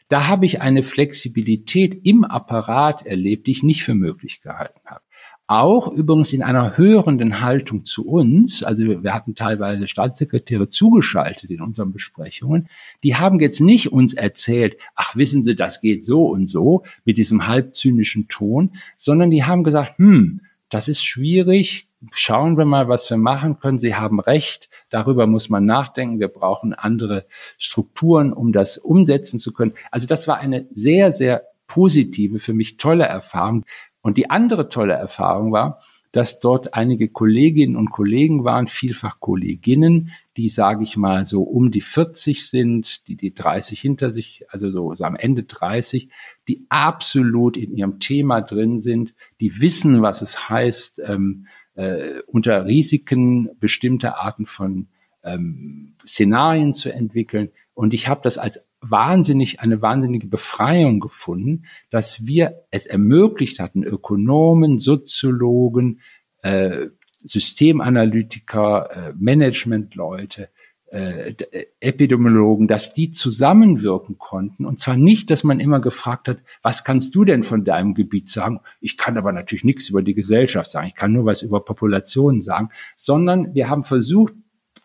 Da 0.08 0.26
habe 0.26 0.46
ich 0.46 0.62
eine 0.62 0.82
Flexibilität 0.82 2.00
im 2.06 2.24
Apparat 2.24 3.04
erlebt, 3.04 3.46
die 3.46 3.52
ich 3.52 3.62
nicht 3.62 3.84
für 3.84 3.94
möglich 3.94 4.40
gehalten 4.40 4.80
habe 4.86 5.03
auch 5.46 5.92
übrigens 5.92 6.32
in 6.32 6.42
einer 6.42 6.78
hörenden 6.78 7.42
Haltung 7.42 7.84
zu 7.84 8.06
uns, 8.06 8.62
also 8.62 9.02
wir 9.02 9.12
hatten 9.12 9.34
teilweise 9.34 9.88
Staatssekretäre 9.88 10.70
zugeschaltet 10.70 11.50
in 11.50 11.60
unseren 11.60 11.92
Besprechungen, 11.92 12.68
die 13.02 13.16
haben 13.16 13.40
jetzt 13.40 13.60
nicht 13.60 13.92
uns 13.92 14.14
erzählt, 14.14 14.76
ach 14.94 15.16
wissen 15.16 15.44
Sie, 15.44 15.54
das 15.54 15.82
geht 15.82 16.04
so 16.04 16.26
und 16.26 16.48
so 16.48 16.82
mit 17.04 17.18
diesem 17.18 17.46
halb 17.46 17.74
zynischen 17.74 18.28
Ton, 18.28 18.70
sondern 18.96 19.30
die 19.30 19.44
haben 19.44 19.64
gesagt, 19.64 19.98
hm, 19.98 20.40
das 20.70 20.88
ist 20.88 21.04
schwierig, 21.04 21.88
schauen 22.12 22.56
wir 22.56 22.64
mal, 22.64 22.88
was 22.88 23.08
wir 23.10 23.16
machen 23.16 23.58
können. 23.58 23.78
Sie 23.78 23.94
haben 23.94 24.20
recht, 24.20 24.68
darüber 24.90 25.26
muss 25.26 25.48
man 25.48 25.64
nachdenken. 25.64 26.20
Wir 26.20 26.28
brauchen 26.28 26.72
andere 26.72 27.26
Strukturen, 27.58 28.32
um 28.32 28.52
das 28.52 28.78
umsetzen 28.78 29.38
zu 29.38 29.52
können. 29.52 29.74
Also 29.90 30.06
das 30.06 30.26
war 30.26 30.38
eine 30.38 30.66
sehr, 30.72 31.12
sehr 31.12 31.44
positive, 31.66 32.40
für 32.40 32.54
mich 32.54 32.76
tolle 32.76 33.04
Erfahrung, 33.04 33.64
und 34.04 34.18
die 34.18 34.28
andere 34.28 34.68
tolle 34.68 34.92
Erfahrung 34.92 35.50
war, 35.50 35.80
dass 36.12 36.38
dort 36.38 36.74
einige 36.74 37.08
Kolleginnen 37.08 37.74
und 37.74 37.90
Kollegen 37.90 38.44
waren, 38.44 38.66
vielfach 38.66 39.18
Kolleginnen, 39.18 40.10
die, 40.36 40.50
sage 40.50 40.84
ich 40.84 40.98
mal, 40.98 41.24
so 41.24 41.42
um 41.42 41.70
die 41.70 41.80
40 41.80 42.46
sind, 42.46 43.08
die 43.08 43.16
die 43.16 43.34
30 43.34 43.80
hinter 43.80 44.10
sich, 44.10 44.44
also 44.50 44.70
so, 44.70 44.92
so 44.94 45.04
am 45.04 45.16
Ende 45.16 45.44
30, 45.44 46.10
die 46.48 46.66
absolut 46.68 47.56
in 47.56 47.74
ihrem 47.74 47.98
Thema 47.98 48.42
drin 48.42 48.80
sind, 48.80 49.14
die 49.40 49.58
wissen, 49.62 50.02
was 50.02 50.20
es 50.20 50.50
heißt, 50.50 51.00
ähm, 51.06 51.46
äh, 51.74 52.20
unter 52.26 52.66
Risiken 52.66 53.48
bestimmte 53.58 54.18
Arten 54.18 54.44
von 54.44 54.88
ähm, 55.24 55.94
Szenarien 56.06 56.74
zu 56.74 56.92
entwickeln. 56.92 57.48
Und 57.72 57.94
ich 57.94 58.06
habe 58.06 58.20
das 58.22 58.36
als 58.36 58.68
wahnsinnig, 58.90 59.60
eine 59.60 59.82
wahnsinnige 59.82 60.26
Befreiung 60.26 61.00
gefunden, 61.00 61.64
dass 61.90 62.26
wir 62.26 62.62
es 62.70 62.86
ermöglicht 62.86 63.58
hatten, 63.60 63.82
Ökonomen, 63.82 64.78
Soziologen, 64.78 66.00
äh, 66.42 66.88
Systemanalytiker, 67.24 68.90
äh, 68.90 69.12
Managementleute, 69.16 70.48
äh, 70.94 71.30
äh, 71.30 71.66
Epidemiologen, 71.80 72.68
dass 72.68 72.94
die 72.94 73.10
zusammenwirken 73.10 74.16
konnten. 74.16 74.64
Und 74.64 74.78
zwar 74.78 74.96
nicht, 74.96 75.28
dass 75.28 75.42
man 75.42 75.58
immer 75.58 75.80
gefragt 75.80 76.28
hat, 76.28 76.38
was 76.62 76.84
kannst 76.84 77.16
du 77.16 77.24
denn 77.24 77.42
von 77.42 77.64
deinem 77.64 77.94
Gebiet 77.94 78.28
sagen? 78.28 78.60
Ich 78.80 78.96
kann 78.96 79.18
aber 79.18 79.32
natürlich 79.32 79.64
nichts 79.64 79.88
über 79.88 80.02
die 80.02 80.14
Gesellschaft 80.14 80.70
sagen. 80.70 80.86
Ich 80.86 80.94
kann 80.94 81.12
nur 81.12 81.24
was 81.24 81.42
über 81.42 81.64
Populationen 81.64 82.42
sagen, 82.42 82.68
sondern 82.94 83.54
wir 83.54 83.68
haben 83.68 83.82
versucht, 83.82 84.34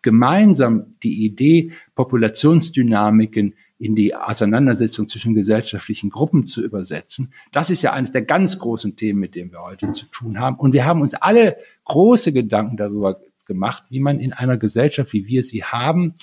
gemeinsam 0.02 0.96
die 1.04 1.24
Idee, 1.24 1.72
Populationsdynamiken 1.94 3.54
in 3.80 3.96
die 3.96 4.14
Auseinandersetzung 4.14 5.08
zwischen 5.08 5.34
gesellschaftlichen 5.34 6.10
Gruppen 6.10 6.44
zu 6.44 6.62
übersetzen. 6.62 7.32
Das 7.50 7.70
ist 7.70 7.80
ja 7.80 7.94
eines 7.94 8.12
der 8.12 8.20
ganz 8.20 8.58
großen 8.58 8.94
Themen, 8.94 9.20
mit 9.20 9.34
denen 9.34 9.52
wir 9.52 9.62
heute 9.62 9.90
zu 9.92 10.04
tun 10.04 10.38
haben. 10.38 10.56
Und 10.56 10.74
wir 10.74 10.84
haben 10.84 11.00
uns 11.00 11.14
alle 11.14 11.56
große 11.86 12.34
Gedanken 12.34 12.76
darüber 12.76 13.20
gemacht, 13.46 13.84
wie 13.88 14.00
man 14.00 14.20
in 14.20 14.34
einer 14.34 14.58
Gesellschaft, 14.58 15.14
wie 15.14 15.26
wir 15.26 15.42
sie 15.42 15.64
haben, 15.64 16.14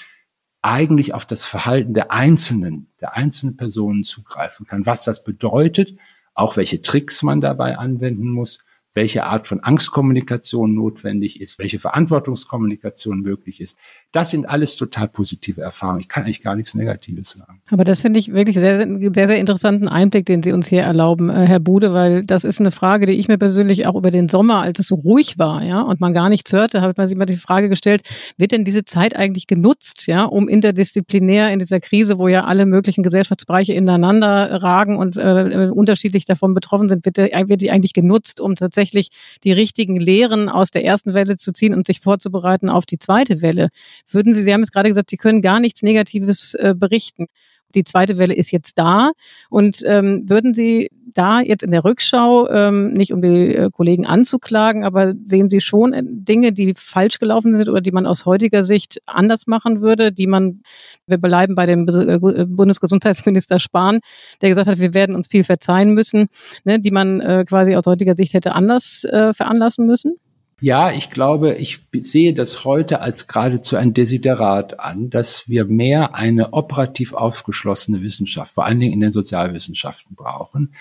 eigentlich 0.62 1.16
auf 1.16 1.26
das 1.26 1.48
Verhalten 1.48 1.96
der 1.96 2.12
Einzelnen, 2.12 2.92
der 3.02 3.18
einzelnen 3.18 3.58
Personen 3.58 4.04
zugreifen 4.04 4.68
kann, 4.68 4.86
was 4.86 5.04
das 5.04 5.24
bedeutet, 5.24 5.98
auch 6.36 6.58
welche 6.58 6.84
Tricks 6.84 7.24
man 7.24 7.42
dabei 7.42 7.80
anwenden 7.80 8.30
muss 8.30 8.60
welche 8.98 9.26
Art 9.26 9.46
von 9.46 9.60
Angstkommunikation 9.60 10.74
notwendig 10.74 11.40
ist, 11.40 11.60
welche 11.60 11.78
Verantwortungskommunikation 11.78 13.22
möglich 13.22 13.62
ist. 13.62 13.78
Das 14.14 14.30
sind 14.30 14.48
alles 14.48 14.78
total 14.78 15.10
positive 15.10 15.62
Erfahrungen. 15.62 16.00
Ich 16.00 16.08
kann 16.08 16.24
eigentlich 16.24 16.42
gar 16.42 16.56
nichts 16.56 16.74
Negatives 16.74 17.32
sagen. 17.32 17.62
Aber 17.72 17.84
das 17.84 18.02
finde 18.02 18.20
ich 18.20 18.32
wirklich 18.32 18.56
sehr, 18.56 18.78
sehr, 18.78 19.28
sehr, 19.28 19.38
interessanten 19.38 19.90
Einblick, 19.90 20.26
den 20.26 20.42
Sie 20.42 20.54
uns 20.54 20.68
hier 20.68 20.82
erlauben, 20.82 21.30
äh, 21.30 21.46
Herr 21.46 21.60
Bude, 21.60 21.94
weil 21.94 22.24
das 22.24 22.46
ist 22.46 22.62
eine 22.62 22.72
Frage, 22.72 23.06
die 23.06 23.14
ich 23.14 23.28
mir 23.28 23.38
persönlich 23.38 23.86
auch 23.86 23.96
über 23.96 24.10
den 24.10 24.30
Sommer, 24.30 24.62
als 24.62 24.80
es 24.80 24.88
so 24.88 24.96
ruhig 24.96 25.38
war, 25.38 25.62
ja, 25.62 25.82
und 25.82 26.00
man 26.00 26.14
gar 26.14 26.30
nichts 26.30 26.54
hörte, 26.54 26.82
habe 26.82 26.94
ich 27.04 27.16
mir 27.16 27.26
die 27.26 27.36
Frage 27.36 27.68
gestellt, 27.68 28.02
wird 28.38 28.54
denn 28.54 28.64
diese 28.64 28.86
Zeit 28.86 29.14
eigentlich 29.14 29.46
genutzt, 29.46 30.08
ja, 30.08 30.24
um 30.24 30.48
interdisziplinär 30.48 31.52
in 31.52 31.60
dieser 31.60 31.82
Krise, 31.82 32.18
wo 32.18 32.30
ja 32.30 32.46
alle 32.46 32.66
möglichen 32.66 33.04
Gesellschaftsbereiche 33.04 33.74
ineinander 33.74 34.64
ragen 34.64 34.98
und 34.98 35.18
äh, 35.18 35.66
äh 35.66 35.70
unterschiedlich 35.70 36.24
davon 36.24 36.54
betroffen 36.54 36.88
sind, 36.88 37.06
wird, 37.06 37.18
der, 37.18 37.50
wird 37.50 37.60
die 37.60 37.72
eigentlich 37.72 37.94
genutzt, 37.94 38.40
um 38.40 38.56
tatsächlich 38.56 39.10
die 39.44 39.52
richtigen 39.52 40.00
Lehren 40.00 40.48
aus 40.48 40.72
der 40.72 40.86
ersten 40.86 41.14
Welle 41.14 41.36
zu 41.36 41.52
ziehen 41.52 41.74
und 41.74 41.86
sich 41.86 42.00
vorzubereiten 42.00 42.70
auf 42.70 42.86
die 42.86 43.00
zweite 43.00 43.42
Welle. 43.42 43.68
Würden 44.10 44.34
Sie, 44.34 44.44
Sie 44.44 44.54
haben 44.54 44.64
es 44.64 44.72
gerade 44.72 44.90
gesagt, 44.90 45.10
Sie 45.10 45.18
können 45.18 45.42
gar 45.42 45.60
nichts 45.60 45.82
Negatives 45.82 46.54
äh, 46.56 46.74
berichten. 46.78 47.28
Die 47.76 47.84
zweite 47.84 48.18
Welle 48.18 48.34
ist 48.34 48.52
jetzt 48.52 48.78
da. 48.78 49.12
Und 49.50 49.84
ähm, 49.86 50.24
würden 50.28 50.54
Sie 50.54 50.90
da 51.14 51.42
jetzt 51.42 51.64
in 51.64 51.72
der 51.72 51.84
Rückschau, 51.84 52.50
ähm, 52.50 52.94
nicht 52.94 53.12
um 53.12 53.22
die 53.22 53.56
äh, 53.56 53.70
Kollegen 53.72 54.06
anzuklagen, 54.06 54.86
aber 54.86 55.14
sehen 55.24 55.50
Sie 55.50 55.60
schon 55.60 55.94
äh, 55.94 56.04
Dinge, 56.06 56.54
die 56.54 56.74
falsch 56.76 57.20
gelaufen 57.20 57.56
sind 57.56 57.70
oder 57.70 57.82
die 57.82 57.92
man 57.92 58.06
aus 58.06 58.26
heutiger 58.26 58.64
Sicht 58.64 59.00
anders 59.06 59.48
machen 59.48 59.82
würde, 59.82 60.12
die 60.12 60.28
man, 60.28 60.62
wir 61.08 61.18
bleiben 61.18 61.56
bei 61.56 61.66
dem 61.66 61.88
äh, 61.88 62.46
Bundesgesundheitsminister 62.46 63.60
Spahn, 63.60 64.00
der 64.42 64.50
gesagt 64.50 64.68
hat, 64.68 64.80
wir 64.80 64.94
werden 64.94 65.16
uns 65.16 65.28
viel 65.28 65.44
verzeihen 65.44 65.94
müssen, 65.94 66.28
ne, 66.64 66.80
die 66.80 66.92
man 66.92 67.20
äh, 67.20 67.46
quasi 67.48 67.76
aus 67.76 67.86
heutiger 67.86 68.14
Sicht 68.14 68.34
hätte 68.34 68.54
anders 68.54 69.04
äh, 69.06 69.34
veranlassen 69.34 69.86
müssen? 69.86 70.18
Ja, 70.60 70.92
ich 70.92 71.12
glaube, 71.12 71.54
ich 71.54 71.82
sehe 72.02 72.34
das 72.34 72.66
heute 72.66 73.00
als 73.00 73.28
geradezu 73.28 73.76
ein 73.76 73.94
Desiderat 73.94 74.80
an, 74.80 75.12
dass 75.12 75.48
wir 75.48 75.66
mehr 75.66 76.16
eine 76.16 76.54
operativ 76.54 77.14
aufgeschlossene 77.14 78.02
Wissenschaft, 78.02 78.56
vor 78.56 78.66
allen 78.66 78.80
Dingen 78.80 78.94
in 78.94 79.00
den 79.02 79.12
Sozialwissenschaften 79.12 80.16
brauchen. 80.16 80.74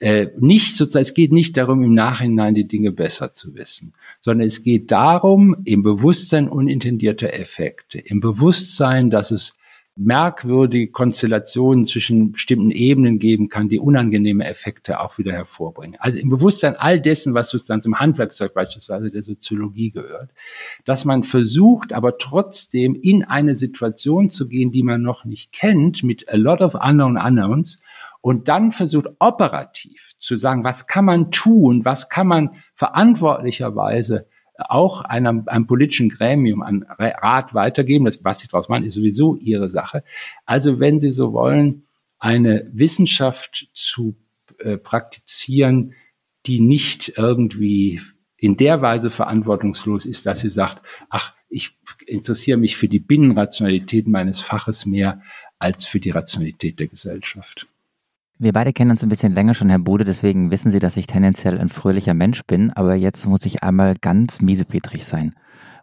Äh, 0.00 0.28
nicht 0.40 0.74
sozusagen, 0.76 1.02
es 1.02 1.14
geht 1.14 1.30
nicht 1.30 1.56
darum, 1.56 1.84
im 1.84 1.94
Nachhinein 1.94 2.54
die 2.54 2.66
Dinge 2.66 2.90
besser 2.90 3.32
zu 3.32 3.54
wissen, 3.54 3.92
sondern 4.20 4.48
es 4.48 4.64
geht 4.64 4.90
darum, 4.90 5.58
im 5.64 5.84
Bewusstsein 5.84 6.48
unintendierter 6.48 7.32
Effekte, 7.32 8.00
im 8.00 8.18
Bewusstsein, 8.18 9.10
dass 9.10 9.30
es 9.30 9.59
merkwürdige 9.96 10.90
Konstellationen 10.90 11.84
zwischen 11.84 12.32
bestimmten 12.32 12.70
Ebenen 12.70 13.18
geben 13.18 13.48
kann, 13.48 13.68
die 13.68 13.78
unangenehme 13.78 14.44
Effekte 14.44 15.00
auch 15.00 15.18
wieder 15.18 15.32
hervorbringen. 15.32 15.96
Also 16.00 16.18
im 16.18 16.30
Bewusstsein 16.30 16.76
all 16.76 17.00
dessen, 17.00 17.34
was 17.34 17.50
sozusagen 17.50 17.82
zum 17.82 17.98
Handwerkzeug 17.98 18.54
beispielsweise 18.54 19.10
der 19.10 19.22
Soziologie 19.22 19.90
gehört, 19.90 20.30
dass 20.84 21.04
man 21.04 21.22
versucht, 21.22 21.92
aber 21.92 22.18
trotzdem 22.18 22.94
in 22.94 23.24
eine 23.24 23.56
Situation 23.56 24.30
zu 24.30 24.48
gehen, 24.48 24.72
die 24.72 24.82
man 24.82 25.02
noch 25.02 25.24
nicht 25.24 25.52
kennt, 25.52 26.02
mit 26.02 26.28
a 26.28 26.36
lot 26.36 26.60
of 26.60 26.74
unknown 26.74 27.18
unknowns, 27.18 27.78
und 28.22 28.48
dann 28.48 28.70
versucht 28.72 29.08
operativ 29.18 30.12
zu 30.18 30.36
sagen, 30.36 30.62
was 30.62 30.86
kann 30.86 31.06
man 31.06 31.30
tun, 31.30 31.84
was 31.84 32.10
kann 32.10 32.26
man 32.26 32.50
verantwortlicherweise 32.74 34.26
auch 34.68 35.02
einem, 35.02 35.44
einem 35.46 35.66
politischen 35.66 36.08
Gremium, 36.08 36.62
an 36.62 36.84
Rat 36.98 37.54
weitergeben. 37.54 38.04
Das, 38.04 38.24
was 38.24 38.40
Sie 38.40 38.48
daraus 38.48 38.68
machen, 38.68 38.84
ist 38.84 38.94
sowieso 38.94 39.36
Ihre 39.36 39.70
Sache. 39.70 40.04
Also 40.46 40.80
wenn 40.80 41.00
Sie 41.00 41.12
so 41.12 41.32
wollen, 41.32 41.84
eine 42.18 42.68
Wissenschaft 42.72 43.68
zu 43.72 44.16
äh, 44.58 44.76
praktizieren, 44.76 45.94
die 46.46 46.60
nicht 46.60 47.14
irgendwie 47.16 48.00
in 48.36 48.56
der 48.56 48.80
Weise 48.80 49.10
verantwortungslos 49.10 50.06
ist, 50.06 50.26
dass 50.26 50.40
sie 50.40 50.50
sagt, 50.50 50.82
ach, 51.10 51.34
ich 51.48 51.76
interessiere 52.06 52.58
mich 52.58 52.76
für 52.76 52.88
die 52.88 53.00
Binnenrationalität 53.00 54.06
meines 54.06 54.40
Faches 54.40 54.86
mehr 54.86 55.20
als 55.58 55.86
für 55.86 56.00
die 56.00 56.10
Rationalität 56.10 56.78
der 56.78 56.86
Gesellschaft. 56.86 57.66
Wir 58.42 58.54
beide 58.54 58.72
kennen 58.72 58.92
uns 58.92 59.02
ein 59.02 59.10
bisschen 59.10 59.34
länger 59.34 59.52
schon, 59.52 59.68
Herr 59.68 59.78
Bude, 59.78 60.06
deswegen 60.06 60.50
wissen 60.50 60.70
Sie, 60.70 60.78
dass 60.78 60.96
ich 60.96 61.06
tendenziell 61.06 61.60
ein 61.60 61.68
fröhlicher 61.68 62.14
Mensch 62.14 62.40
bin, 62.46 62.70
aber 62.70 62.94
jetzt 62.94 63.26
muss 63.26 63.44
ich 63.44 63.62
einmal 63.62 63.96
ganz 64.00 64.40
miesepetrig 64.40 65.04
sein, 65.04 65.34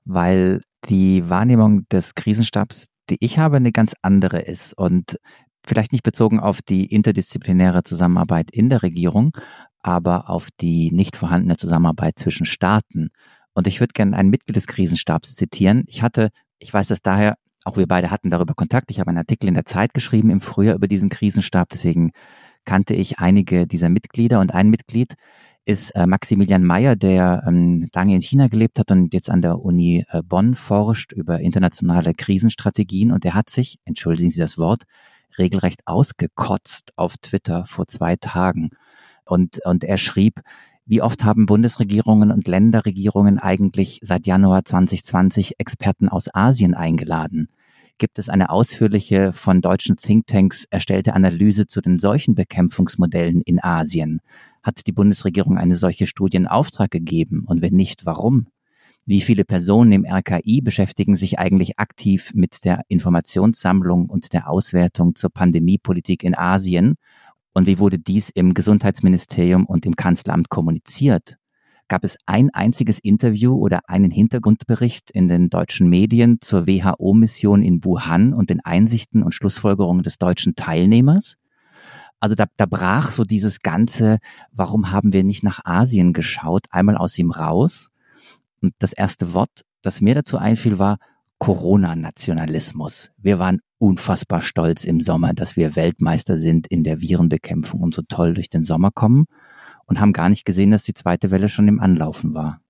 weil 0.05 0.64
die 0.89 1.30
Wahrnehmung 1.30 1.88
des 1.89 2.16
Krisenstabs, 2.16 2.88
die 3.12 3.18
ich 3.20 3.38
habe, 3.38 3.58
eine 3.58 3.72
ganz 3.72 3.93
andere 4.01 4.39
ist 4.39 4.76
und 4.76 5.20
vielleicht 5.64 5.91
nicht 5.91 6.01
bezogen 6.01 6.39
auf 6.39 6.64
die 6.64 6.88
interdisziplinäre 6.88 7.84
Zusammenarbeit 7.84 8.49
in 8.49 8.72
der 8.72 8.82
Regierung, 8.82 9.38
aber 9.84 10.28
auf 10.28 10.49
die 10.60 10.89
nicht 10.91 11.16
vorhandene 11.16 11.58
Zusammenarbeit 11.58 12.18
zwischen 12.18 12.47
Staaten. 12.47 13.10
Und 13.53 13.68
ich 13.68 13.82
würde 13.82 13.93
gerne 13.93 14.18
ein 14.18 14.30
Mitglied 14.30 14.55
des 14.55 14.66
Krisenstabs 14.66 15.36
zitieren. 15.36 15.84
Ich 15.86 16.01
hatte, 16.01 16.30
ich 16.58 16.74
weiß 16.74 16.88
das 16.88 17.03
daher, 17.03 17.36
auch 17.66 17.78
wir 17.78 17.86
beide 17.86 18.10
hatten 18.10 18.32
darüber 18.32 18.55
Kontakt. 18.55 18.89
Ich 18.89 18.99
habe 18.99 19.10
einen 19.10 19.20
Artikel 19.20 19.47
in 19.47 19.53
der 19.53 19.66
Zeit 19.66 19.93
geschrieben 19.93 20.32
im 20.32 20.39
Frühjahr 20.39 20.76
über 20.76 20.88
diesen 20.88 21.10
Krisenstab, 21.10 21.70
deswegen 21.70 22.14
kannte 22.68 22.93
ich 22.93 23.18
einige 23.18 23.65
dieser 23.65 23.89
Mitglieder 23.89 24.39
und 24.39 24.53
ein 24.53 24.70
Mitglied 24.70 25.15
ist 25.65 25.91
äh, 25.91 26.05
Maximilian 26.05 26.63
Mayer, 26.63 26.95
der 26.95 27.43
ähm, 27.47 27.88
lange 27.93 28.13
in 28.15 28.22
China 28.22 28.47
gelebt 28.47 28.78
hat 28.78 28.91
und 28.91 29.13
jetzt 29.13 29.30
an 29.30 29.41
der 29.41 29.59
Uni 29.59 30.05
äh, 30.09 30.22
Bonn 30.22 30.53
forscht 30.53 31.11
über 31.11 31.39
internationale 31.39 32.13
Krisenstrategien 32.13 33.11
und 33.11 33.24
der 33.24 33.34
hat 33.34 33.49
sich, 33.49 33.80
entschuldigen 33.86 34.30
Sie 34.30 34.39
das 34.39 34.57
Wort, 34.57 34.84
regelrecht 35.38 35.82
ausgekotzt 35.86 36.91
auf 36.95 37.18
Twitter 37.18 37.65
vor 37.65 37.88
zwei 37.88 38.15
Tagen. 38.15 38.70
Und, 39.26 39.59
und 39.65 39.84
er 39.84 39.97
schrieb, 39.97 40.41
wie 40.86 41.01
oft 41.01 41.26
haben 41.26 41.47
Bundesregierungen 41.47 42.32
und 42.32 42.47
Länderregierungen 42.47 43.39
eigentlich 43.39 43.99
seit 44.03 44.26
Januar 44.26 44.63
2020 44.63 45.59
Experten 45.59 46.07
aus 46.07 46.34
Asien 46.34 46.76
eingeladen? 46.76 47.49
Gibt 47.97 48.19
es 48.19 48.29
eine 48.29 48.49
ausführliche 48.49 49.33
von 49.33 49.61
deutschen 49.61 49.97
Thinktanks 49.97 50.65
erstellte 50.69 51.13
Analyse 51.13 51.67
zu 51.67 51.81
den 51.81 51.99
Seuchenbekämpfungsmodellen 51.99 53.41
in 53.41 53.63
Asien. 53.63 54.21
Hat 54.63 54.87
die 54.87 54.91
Bundesregierung 54.91 55.57
eine 55.57 55.75
solche 55.75 56.07
Studie 56.07 56.37
in 56.37 56.47
Auftrag 56.47 56.91
gegeben? 56.91 57.45
Und 57.47 57.61
wenn 57.61 57.73
nicht, 57.73 58.05
warum? 58.05 58.47
Wie 59.05 59.21
viele 59.21 59.45
Personen 59.45 59.93
im 59.93 60.05
RKI 60.05 60.61
beschäftigen 60.61 61.15
sich 61.15 61.39
eigentlich 61.39 61.79
aktiv 61.79 62.31
mit 62.33 62.65
der 62.65 62.81
Informationssammlung 62.89 64.09
und 64.09 64.33
der 64.33 64.49
Auswertung 64.49 65.15
zur 65.15 65.29
Pandemiepolitik 65.29 66.23
in 66.23 66.35
Asien? 66.35 66.95
Und 67.53 67.67
wie 67.67 67.79
wurde 67.79 67.99
dies 67.99 68.29
im 68.29 68.53
Gesundheitsministerium 68.53 69.65
und 69.65 69.85
im 69.85 69.95
Kanzleramt 69.95 70.49
kommuniziert? 70.49 71.37
Gab 71.89 72.03
es 72.03 72.17
ein 72.25 72.49
einziges 72.49 72.99
Interview 72.99 73.55
oder 73.55 73.81
einen 73.88 74.11
Hintergrundbericht 74.11 75.09
in 75.11 75.29
den 75.29 75.49
deutschen 75.49 75.89
Medien 75.89 76.39
zur 76.41 76.67
WHO-Mission 76.67 77.63
in 77.63 77.83
Wuhan 77.83 78.33
und 78.33 78.49
den 78.49 78.59
Einsichten 78.59 79.23
und 79.23 79.33
Schlussfolgerungen 79.33 80.03
des 80.03 80.17
deutschen 80.17 80.55
Teilnehmers? 80.55 81.35
Also 82.19 82.35
da, 82.35 82.45
da 82.57 82.65
brach 82.65 83.11
so 83.11 83.23
dieses 83.23 83.59
ganze, 83.59 84.17
warum 84.51 84.91
haben 84.91 85.13
wir 85.13 85.23
nicht 85.23 85.43
nach 85.43 85.63
Asien 85.63 86.11
geschaut, 86.11 86.65
einmal 86.71 86.97
aus 86.97 87.17
ihm 87.17 87.31
raus. 87.31 87.89
Und 88.61 88.73
das 88.79 88.91
erste 88.91 89.33
Wort, 89.33 89.61
das 89.81 90.01
mir 90.01 90.15
dazu 90.15 90.38
einfiel, 90.38 90.79
war 90.79 90.97
Corona-Nationalismus. 91.38 93.11
Wir 93.17 93.39
waren 93.39 93.59
unfassbar 93.77 94.41
stolz 94.41 94.83
im 94.83 94.99
Sommer, 94.99 95.33
dass 95.33 95.55
wir 95.55 95.75
Weltmeister 95.75 96.38
sind 96.38 96.67
in 96.67 96.83
der 96.83 96.99
Virenbekämpfung 96.99 97.81
und 97.81 97.93
so 97.93 98.01
toll 98.01 98.33
durch 98.33 98.49
den 98.49 98.63
Sommer 98.63 98.91
kommen 98.91 99.27
und 99.88 99.99
haben 99.99 100.13
gar 100.13 100.29
nicht 100.29 100.45
gesehen, 100.45 100.71
dass 100.71 100.83
die 100.83 100.93
zweite 100.93 101.31
Welle 101.31 101.49
schon 101.49 101.67
im 101.67 101.79
Anlaufen 101.79 102.33
war. 102.33 102.61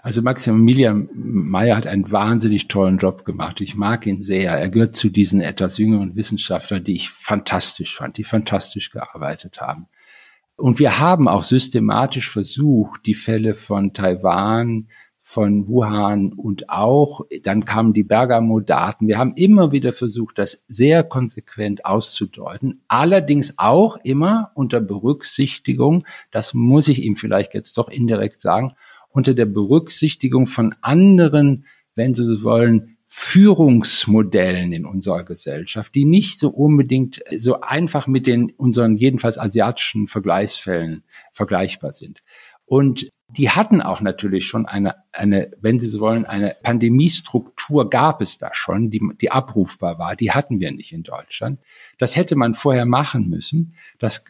Also 0.00 0.22
Maximilian 0.22 1.08
Mayer 1.12 1.76
hat 1.76 1.86
einen 1.86 2.10
wahnsinnig 2.10 2.68
tollen 2.68 2.98
Job 2.98 3.24
gemacht. 3.24 3.60
Ich 3.60 3.74
mag 3.74 4.06
ihn 4.06 4.22
sehr. 4.22 4.52
Er 4.52 4.70
gehört 4.70 4.94
zu 4.94 5.10
diesen 5.10 5.40
etwas 5.40 5.76
jüngeren 5.78 6.14
Wissenschaftlern, 6.14 6.84
die 6.84 6.94
ich 6.94 7.10
fantastisch 7.10 7.96
fand, 7.96 8.16
die 8.16 8.24
fantastisch 8.24 8.90
gearbeitet 8.90 9.60
haben. 9.60 9.88
Und 10.56 10.78
wir 10.78 10.98
haben 10.98 11.28
auch 11.28 11.42
systematisch 11.42 12.30
versucht, 12.30 13.06
die 13.06 13.14
Fälle 13.14 13.54
von 13.54 13.92
Taiwan, 13.92 14.88
von 15.30 15.68
Wuhan 15.68 16.32
und 16.32 16.70
auch, 16.70 17.20
dann 17.42 17.66
kamen 17.66 17.92
die 17.92 18.02
Bergamo-Daten. 18.02 19.08
Wir 19.08 19.18
haben 19.18 19.34
immer 19.36 19.72
wieder 19.72 19.92
versucht, 19.92 20.38
das 20.38 20.64
sehr 20.68 21.04
konsequent 21.04 21.84
auszudeuten, 21.84 22.80
allerdings 22.88 23.52
auch 23.58 23.98
immer 24.04 24.52
unter 24.54 24.80
Berücksichtigung, 24.80 26.06
das 26.30 26.54
muss 26.54 26.88
ich 26.88 27.02
ihm 27.02 27.14
vielleicht 27.14 27.52
jetzt 27.52 27.76
doch 27.76 27.90
indirekt 27.90 28.40
sagen, 28.40 28.72
unter 29.10 29.34
der 29.34 29.44
Berücksichtigung 29.44 30.46
von 30.46 30.74
anderen, 30.80 31.66
wenn 31.94 32.14
Sie 32.14 32.24
so 32.24 32.42
wollen, 32.42 32.96
Führungsmodellen 33.06 34.72
in 34.72 34.86
unserer 34.86 35.24
Gesellschaft, 35.24 35.94
die 35.94 36.06
nicht 36.06 36.38
so 36.38 36.48
unbedingt 36.48 37.22
so 37.36 37.60
einfach 37.60 38.06
mit 38.06 38.26
den 38.26 38.50
unseren 38.52 38.96
jedenfalls 38.96 39.38
asiatischen 39.38 40.08
Vergleichsfällen 40.08 41.02
vergleichbar 41.32 41.92
sind. 41.92 42.22
Und 42.64 43.10
die 43.30 43.50
hatten 43.50 43.82
auch 43.82 44.00
natürlich 44.00 44.46
schon 44.46 44.64
eine, 44.64 44.96
eine, 45.12 45.50
wenn 45.60 45.78
Sie 45.78 45.86
so 45.86 46.00
wollen, 46.00 46.24
eine 46.24 46.56
Pandemiestruktur 46.62 47.90
gab 47.90 48.22
es 48.22 48.38
da 48.38 48.50
schon, 48.52 48.90
die, 48.90 49.02
die 49.20 49.30
abrufbar 49.30 49.98
war. 49.98 50.16
Die 50.16 50.32
hatten 50.32 50.60
wir 50.60 50.70
nicht 50.72 50.92
in 50.92 51.02
Deutschland. 51.02 51.60
Das 51.98 52.16
hätte 52.16 52.36
man 52.36 52.54
vorher 52.54 52.86
machen 52.86 53.28
müssen. 53.28 53.74
Das 53.98 54.24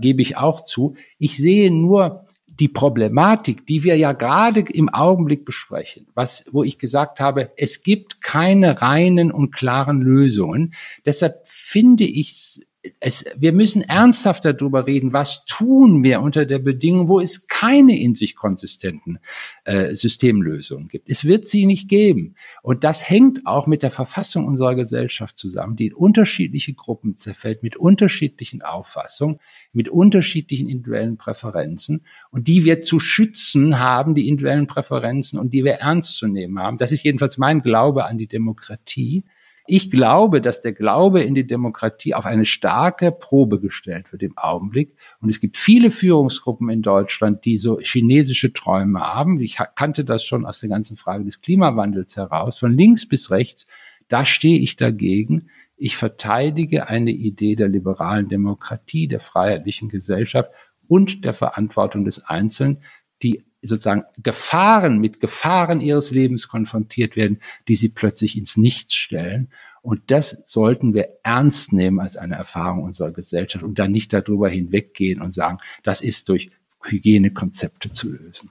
gebe 0.00 0.22
ich 0.22 0.36
auch 0.38 0.64
zu. 0.64 0.96
Ich 1.18 1.36
sehe 1.36 1.70
nur 1.70 2.26
die 2.46 2.68
Problematik, 2.68 3.66
die 3.66 3.84
wir 3.84 3.96
ja 3.96 4.12
gerade 4.12 4.60
im 4.60 4.88
Augenblick 4.88 5.44
besprechen, 5.44 6.06
was, 6.14 6.46
wo 6.52 6.64
ich 6.64 6.78
gesagt 6.78 7.20
habe, 7.20 7.52
es 7.58 7.82
gibt 7.82 8.22
keine 8.22 8.80
reinen 8.80 9.30
und 9.30 9.50
klaren 9.50 10.00
Lösungen. 10.00 10.72
Deshalb 11.04 11.40
finde 11.44 12.04
ich 12.04 12.62
es, 13.00 13.24
wir 13.36 13.52
müssen 13.52 13.82
ernsthaft 13.82 14.44
darüber 14.44 14.86
reden, 14.86 15.12
was 15.12 15.44
tun 15.46 16.02
wir 16.02 16.20
unter 16.20 16.46
der 16.46 16.58
Bedingung, 16.58 17.08
wo 17.08 17.20
es 17.20 17.46
keine 17.46 17.98
in 17.98 18.14
sich 18.14 18.36
konsistenten 18.36 19.18
äh, 19.64 19.94
Systemlösungen 19.94 20.88
gibt. 20.88 21.08
Es 21.08 21.24
wird 21.24 21.48
sie 21.48 21.66
nicht 21.66 21.88
geben. 21.88 22.34
Und 22.62 22.84
das 22.84 23.08
hängt 23.08 23.46
auch 23.46 23.66
mit 23.66 23.82
der 23.82 23.90
Verfassung 23.90 24.46
unserer 24.46 24.74
Gesellschaft 24.74 25.38
zusammen, 25.38 25.76
die 25.76 25.86
in 25.86 25.94
unterschiedliche 25.94 26.74
Gruppen 26.74 27.16
zerfällt, 27.16 27.62
mit 27.62 27.76
unterschiedlichen 27.76 28.62
Auffassungen, 28.62 29.38
mit 29.72 29.88
unterschiedlichen 29.88 30.68
individuellen 30.68 31.16
Präferenzen 31.16 32.04
und 32.30 32.48
die 32.48 32.64
wir 32.64 32.82
zu 32.82 32.98
schützen 32.98 33.78
haben, 33.78 34.14
die 34.14 34.28
individuellen 34.28 34.66
Präferenzen 34.66 35.38
und 35.38 35.52
die 35.52 35.64
wir 35.64 35.74
ernst 35.74 36.16
zu 36.16 36.26
nehmen 36.26 36.58
haben. 36.58 36.78
Das 36.78 36.92
ist 36.92 37.04
jedenfalls 37.04 37.38
mein 37.38 37.62
Glaube 37.62 38.04
an 38.04 38.18
die 38.18 38.26
Demokratie 38.26 39.24
Ich 39.68 39.90
glaube, 39.90 40.40
dass 40.40 40.60
der 40.60 40.72
Glaube 40.72 41.22
in 41.22 41.34
die 41.34 41.46
Demokratie 41.46 42.14
auf 42.14 42.26
eine 42.26 42.44
starke 42.44 43.10
Probe 43.10 43.60
gestellt 43.60 44.12
wird 44.12 44.22
im 44.22 44.36
Augenblick. 44.38 44.94
Und 45.20 45.28
es 45.28 45.40
gibt 45.40 45.56
viele 45.56 45.90
Führungsgruppen 45.90 46.68
in 46.70 46.82
Deutschland, 46.82 47.44
die 47.44 47.58
so 47.58 47.80
chinesische 47.80 48.52
Träume 48.52 49.00
haben. 49.00 49.40
Ich 49.40 49.58
kannte 49.74 50.04
das 50.04 50.24
schon 50.24 50.46
aus 50.46 50.60
der 50.60 50.68
ganzen 50.68 50.96
Frage 50.96 51.24
des 51.24 51.40
Klimawandels 51.40 52.16
heraus, 52.16 52.58
von 52.58 52.72
links 52.72 53.06
bis 53.06 53.30
rechts. 53.30 53.66
Da 54.08 54.24
stehe 54.24 54.60
ich 54.60 54.76
dagegen. 54.76 55.48
Ich 55.76 55.96
verteidige 55.96 56.88
eine 56.88 57.10
Idee 57.10 57.56
der 57.56 57.68
liberalen 57.68 58.28
Demokratie, 58.28 59.08
der 59.08 59.20
freiheitlichen 59.20 59.88
Gesellschaft 59.88 60.50
und 60.88 61.24
der 61.24 61.34
Verantwortung 61.34 62.04
des 62.04 62.24
Einzelnen, 62.24 62.78
die 63.22 63.44
sozusagen 63.66 64.04
Gefahren 64.22 64.98
mit 64.98 65.20
Gefahren 65.20 65.80
ihres 65.80 66.10
Lebens 66.10 66.48
konfrontiert 66.48 67.16
werden, 67.16 67.40
die 67.68 67.76
sie 67.76 67.88
plötzlich 67.88 68.36
ins 68.36 68.56
Nichts 68.56 68.94
stellen. 68.94 69.48
Und 69.82 70.10
das 70.10 70.42
sollten 70.44 70.94
wir 70.94 71.08
ernst 71.22 71.72
nehmen 71.72 72.00
als 72.00 72.16
eine 72.16 72.34
Erfahrung 72.34 72.82
unserer 72.82 73.12
Gesellschaft 73.12 73.64
und 73.64 73.78
dann 73.78 73.92
nicht 73.92 74.12
darüber 74.12 74.48
hinweggehen 74.48 75.20
und 75.20 75.34
sagen, 75.34 75.58
das 75.84 76.00
ist 76.00 76.28
durch 76.28 76.50
Hygienekonzepte 76.82 77.92
zu 77.92 78.10
lösen. 78.10 78.50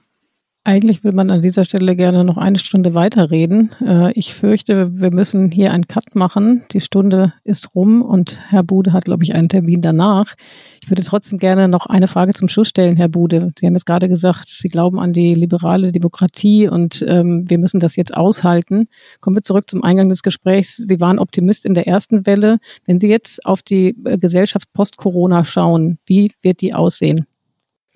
Eigentlich 0.66 1.04
will 1.04 1.12
man 1.12 1.30
an 1.30 1.42
dieser 1.42 1.64
Stelle 1.64 1.94
gerne 1.94 2.24
noch 2.24 2.38
eine 2.38 2.58
Stunde 2.58 2.92
weiterreden. 2.92 3.70
Äh, 3.80 4.10
ich 4.14 4.34
fürchte, 4.34 5.00
wir 5.00 5.12
müssen 5.12 5.52
hier 5.52 5.70
einen 5.70 5.86
Cut 5.86 6.16
machen. 6.16 6.64
Die 6.72 6.80
Stunde 6.80 7.32
ist 7.44 7.76
rum 7.76 8.02
und 8.02 8.40
Herr 8.48 8.64
Bude 8.64 8.92
hat, 8.92 9.04
glaube 9.04 9.22
ich, 9.22 9.36
einen 9.36 9.48
Termin 9.48 9.80
danach. 9.80 10.34
Ich 10.82 10.90
würde 10.90 11.04
trotzdem 11.04 11.38
gerne 11.38 11.68
noch 11.68 11.86
eine 11.86 12.08
Frage 12.08 12.34
zum 12.34 12.48
Schluss 12.48 12.66
stellen, 12.66 12.96
Herr 12.96 13.08
Bude. 13.08 13.52
Sie 13.56 13.64
haben 13.64 13.74
jetzt 13.74 13.86
gerade 13.86 14.08
gesagt, 14.08 14.48
Sie 14.48 14.66
glauben 14.66 14.98
an 14.98 15.12
die 15.12 15.34
liberale 15.34 15.92
Demokratie 15.92 16.66
und 16.66 17.04
ähm, 17.06 17.44
wir 17.46 17.58
müssen 17.58 17.78
das 17.78 17.94
jetzt 17.94 18.16
aushalten. 18.16 18.88
Kommen 19.20 19.36
wir 19.36 19.44
zurück 19.44 19.70
zum 19.70 19.84
Eingang 19.84 20.08
des 20.08 20.22
Gesprächs. 20.22 20.78
Sie 20.78 20.98
waren 20.98 21.20
Optimist 21.20 21.64
in 21.64 21.74
der 21.74 21.86
ersten 21.86 22.26
Welle. 22.26 22.56
Wenn 22.86 22.98
Sie 22.98 23.06
jetzt 23.06 23.46
auf 23.46 23.62
die 23.62 23.94
äh, 24.04 24.18
Gesellschaft 24.18 24.72
post-Corona 24.72 25.44
schauen, 25.44 25.98
wie 26.06 26.32
wird 26.42 26.60
die 26.60 26.74
aussehen? 26.74 27.26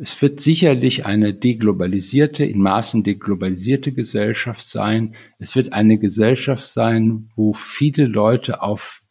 Es 0.03 0.23
wird 0.23 0.41
sicherlich 0.41 1.05
eine 1.05 1.35
deglobalisierte, 1.35 2.47
in 2.47 2.63
Maßen 2.63 3.03
deglobalisierte 3.03 3.93
Gesellschaft 3.93 4.67
sein. 4.67 5.15
Es 5.39 5.57
wird 5.57 5.75
eine 5.75 5.99
Gesellschaft 5.99 6.65
sein, 6.65 7.29
wo 7.37 7.53
viele 7.53 8.07
Leute 8.07 8.63
auf 8.63 9.03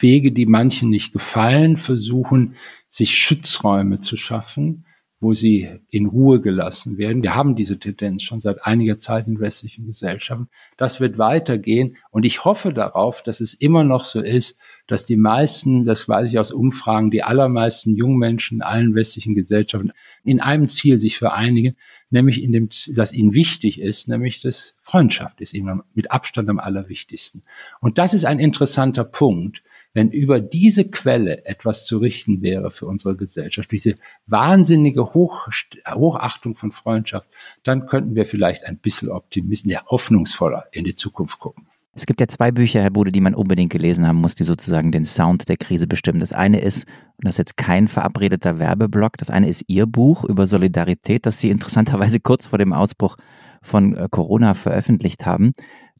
Wege, 0.00 0.32
die 0.32 0.46
manchen 0.46 0.90
nicht 0.90 1.12
gefallen, 1.12 1.76
versuchen, 1.76 2.56
sich 2.88 3.16
Schutzräume 3.16 4.00
zu 4.00 4.16
schaffen, 4.16 4.84
wo 5.22 5.34
sie 5.34 5.78
in 5.88 6.06
Ruhe 6.06 6.40
gelassen 6.40 6.98
werden. 6.98 7.22
Wir 7.22 7.36
haben 7.36 7.54
diese 7.54 7.78
Tendenz 7.78 8.24
schon 8.24 8.40
seit 8.40 8.66
einiger 8.66 8.98
Zeit 8.98 9.28
in 9.28 9.38
westlichen 9.38 9.86
Gesellschaften. 9.86 10.48
Das 10.76 10.98
wird 10.98 11.16
weitergehen 11.16 11.96
und 12.10 12.24
ich 12.24 12.44
hoffe 12.44 12.74
darauf, 12.74 13.22
dass 13.22 13.40
es 13.40 13.54
immer 13.54 13.84
noch 13.84 14.02
so 14.02 14.20
ist, 14.20 14.58
dass 14.88 15.04
die 15.04 15.16
meisten, 15.16 15.84
das 15.84 16.08
weiß 16.08 16.28
ich 16.28 16.40
aus 16.40 16.50
Umfragen, 16.50 17.12
die 17.12 17.22
allermeisten 17.22 17.94
jungen 17.94 18.18
Menschen 18.18 18.56
in 18.56 18.62
allen 18.62 18.96
westlichen 18.96 19.36
Gesellschaften 19.36 19.92
in 20.24 20.40
einem 20.40 20.66
Ziel 20.68 20.98
sich 20.98 21.18
vereinigen, 21.18 21.76
nämlich 22.10 22.42
in 22.42 22.50
dem, 22.50 22.68
das 22.96 23.12
ihnen 23.12 23.32
wichtig 23.32 23.80
ist, 23.80 24.08
nämlich 24.08 24.42
das 24.42 24.74
Freundschaft 24.82 25.40
ist 25.40 25.54
ihnen 25.54 25.82
mit 25.94 26.10
Abstand 26.10 26.50
am 26.50 26.58
allerwichtigsten. 26.58 27.42
Und 27.80 27.98
das 27.98 28.12
ist 28.12 28.24
ein 28.24 28.40
interessanter 28.40 29.04
Punkt, 29.04 29.62
wenn 29.94 30.10
über 30.10 30.40
diese 30.40 30.88
Quelle 30.88 31.44
etwas 31.44 31.86
zu 31.86 31.98
richten 31.98 32.42
wäre 32.42 32.70
für 32.70 32.86
unsere 32.86 33.16
Gesellschaft, 33.16 33.70
diese 33.70 33.96
wahnsinnige 34.26 35.14
Hoch, 35.14 35.48
Hochachtung 35.88 36.56
von 36.56 36.72
Freundschaft, 36.72 37.28
dann 37.62 37.86
könnten 37.86 38.14
wir 38.14 38.26
vielleicht 38.26 38.64
ein 38.64 38.78
bisschen 38.78 39.10
optimistisch, 39.10 39.72
ja, 39.72 39.84
hoffnungsvoller 39.86 40.66
in 40.72 40.84
die 40.84 40.94
Zukunft 40.94 41.38
gucken. 41.38 41.66
Es 41.94 42.06
gibt 42.06 42.20
ja 42.20 42.26
zwei 42.26 42.52
Bücher, 42.52 42.80
Herr 42.80 42.90
Bude, 42.90 43.12
die 43.12 43.20
man 43.20 43.34
unbedingt 43.34 43.70
gelesen 43.70 44.08
haben 44.08 44.16
muss, 44.16 44.34
die 44.34 44.44
sozusagen 44.44 44.92
den 44.92 45.04
Sound 45.04 45.50
der 45.50 45.58
Krise 45.58 45.86
bestimmen. 45.86 46.20
Das 46.20 46.32
eine 46.32 46.60
ist, 46.60 46.86
und 47.16 47.26
das 47.26 47.34
ist 47.34 47.38
jetzt 47.38 47.56
kein 47.58 47.86
verabredeter 47.86 48.58
Werbeblock, 48.58 49.18
das 49.18 49.28
eine 49.28 49.48
ist 49.48 49.64
Ihr 49.66 49.84
Buch 49.84 50.24
über 50.24 50.46
Solidarität, 50.46 51.26
das 51.26 51.38
Sie 51.38 51.50
interessanterweise 51.50 52.18
kurz 52.18 52.46
vor 52.46 52.58
dem 52.58 52.72
Ausbruch 52.72 53.18
von 53.60 53.94
äh, 53.94 54.08
Corona 54.10 54.54
veröffentlicht 54.54 55.26
haben. 55.26 55.52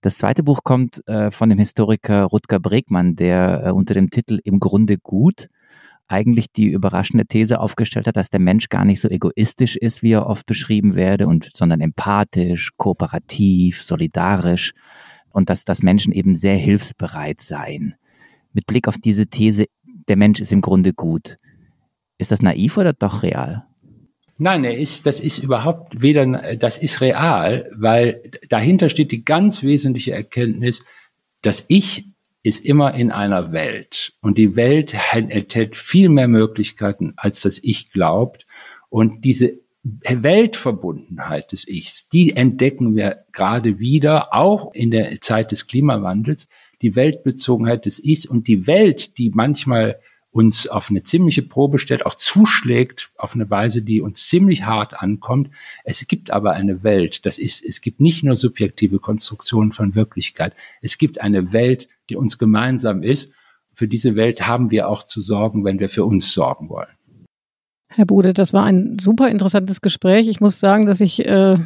Das 0.02 0.18
zweite 0.18 0.42
Buch 0.42 0.64
kommt 0.64 1.06
äh, 1.06 1.30
von 1.30 1.48
dem 1.48 1.60
Historiker 1.60 2.24
Rutger 2.24 2.58
Bregmann, 2.58 3.14
der 3.14 3.66
äh, 3.66 3.70
unter 3.70 3.94
dem 3.94 4.10
Titel 4.10 4.40
Im 4.42 4.58
Grunde 4.58 4.98
gut 4.98 5.48
eigentlich 6.08 6.52
die 6.52 6.66
überraschende 6.66 7.24
These 7.24 7.60
aufgestellt 7.60 8.08
hat, 8.08 8.16
dass 8.16 8.28
der 8.28 8.40
Mensch 8.40 8.68
gar 8.68 8.84
nicht 8.84 9.00
so 9.00 9.08
egoistisch 9.08 9.76
ist, 9.76 10.02
wie 10.02 10.10
er 10.10 10.26
oft 10.26 10.44
beschrieben 10.44 10.96
werde, 10.96 11.28
und 11.28 11.50
sondern 11.54 11.80
empathisch, 11.80 12.70
kooperativ, 12.76 13.82
solidarisch 13.82 14.72
und 15.30 15.48
dass, 15.48 15.64
dass 15.64 15.82
Menschen 15.82 16.12
eben 16.12 16.34
sehr 16.34 16.56
hilfsbereit 16.56 17.40
seien. 17.40 17.94
Mit 18.52 18.66
Blick 18.66 18.88
auf 18.88 18.98
diese 18.98 19.28
These, 19.28 19.66
der 20.08 20.16
Mensch 20.16 20.40
ist 20.40 20.52
im 20.52 20.60
Grunde 20.60 20.92
gut. 20.92 21.36
Ist 22.18 22.32
das 22.32 22.42
naiv 22.42 22.76
oder 22.76 22.92
doch 22.92 23.22
real? 23.22 23.64
Nein, 24.42 24.64
er 24.64 24.76
ist, 24.76 25.06
das 25.06 25.20
ist 25.20 25.38
überhaupt 25.38 26.02
weder, 26.02 26.56
das 26.56 26.76
ist 26.76 27.00
real, 27.00 27.70
weil 27.76 28.32
dahinter 28.48 28.88
steht 28.88 29.12
die 29.12 29.24
ganz 29.24 29.62
wesentliche 29.62 30.10
Erkenntnis, 30.10 30.84
dass 31.42 31.64
Ich 31.68 32.06
ist 32.42 32.64
immer 32.64 32.92
in 32.94 33.12
einer 33.12 33.52
Welt 33.52 34.14
und 34.20 34.38
die 34.38 34.56
Welt 34.56 34.94
enthält 35.12 35.76
viel 35.76 36.08
mehr 36.08 36.26
Möglichkeiten, 36.26 37.12
als 37.16 37.42
das 37.42 37.60
Ich 37.62 37.92
glaubt. 37.92 38.44
Und 38.88 39.24
diese 39.24 39.60
Weltverbundenheit 39.84 41.52
des 41.52 41.68
Ichs, 41.68 42.08
die 42.08 42.34
entdecken 42.34 42.96
wir 42.96 43.24
gerade 43.30 43.78
wieder, 43.78 44.34
auch 44.34 44.74
in 44.74 44.90
der 44.90 45.20
Zeit 45.20 45.52
des 45.52 45.68
Klimawandels, 45.68 46.48
die 46.82 46.96
Weltbezogenheit 46.96 47.86
des 47.86 48.02
Ichs 48.02 48.26
und 48.26 48.48
die 48.48 48.66
Welt, 48.66 49.18
die 49.18 49.30
manchmal 49.32 50.00
uns 50.32 50.66
auf 50.66 50.88
eine 50.88 51.02
ziemliche 51.02 51.42
Probe 51.42 51.78
stellt, 51.78 52.06
auch 52.06 52.14
zuschlägt 52.14 53.10
auf 53.16 53.34
eine 53.34 53.48
Weise, 53.50 53.82
die 53.82 54.00
uns 54.00 54.26
ziemlich 54.26 54.64
hart 54.64 54.94
ankommt. 54.94 55.50
Es 55.84 56.06
gibt 56.08 56.30
aber 56.30 56.52
eine 56.52 56.82
Welt, 56.82 57.26
das 57.26 57.38
ist, 57.38 57.64
es 57.64 57.82
gibt 57.82 58.00
nicht 58.00 58.24
nur 58.24 58.34
subjektive 58.34 58.98
Konstruktionen 58.98 59.72
von 59.72 59.94
Wirklichkeit, 59.94 60.54
es 60.80 60.96
gibt 60.96 61.20
eine 61.20 61.52
Welt, 61.52 61.88
die 62.08 62.16
uns 62.16 62.38
gemeinsam 62.38 63.02
ist. 63.02 63.32
Für 63.74 63.88
diese 63.88 64.16
Welt 64.16 64.46
haben 64.46 64.70
wir 64.70 64.88
auch 64.88 65.02
zu 65.02 65.20
sorgen, 65.20 65.64
wenn 65.64 65.78
wir 65.78 65.88
für 65.88 66.04
uns 66.04 66.32
sorgen 66.32 66.68
wollen. 66.68 66.88
Herr 67.94 68.06
Bude, 68.06 68.32
das 68.32 68.54
war 68.54 68.64
ein 68.64 68.98
super 68.98 69.28
interessantes 69.28 69.82
Gespräch. 69.82 70.28
Ich 70.28 70.40
muss 70.40 70.58
sagen, 70.58 70.86
dass 70.86 71.00
ich 71.00 71.26
äh, 71.26 71.58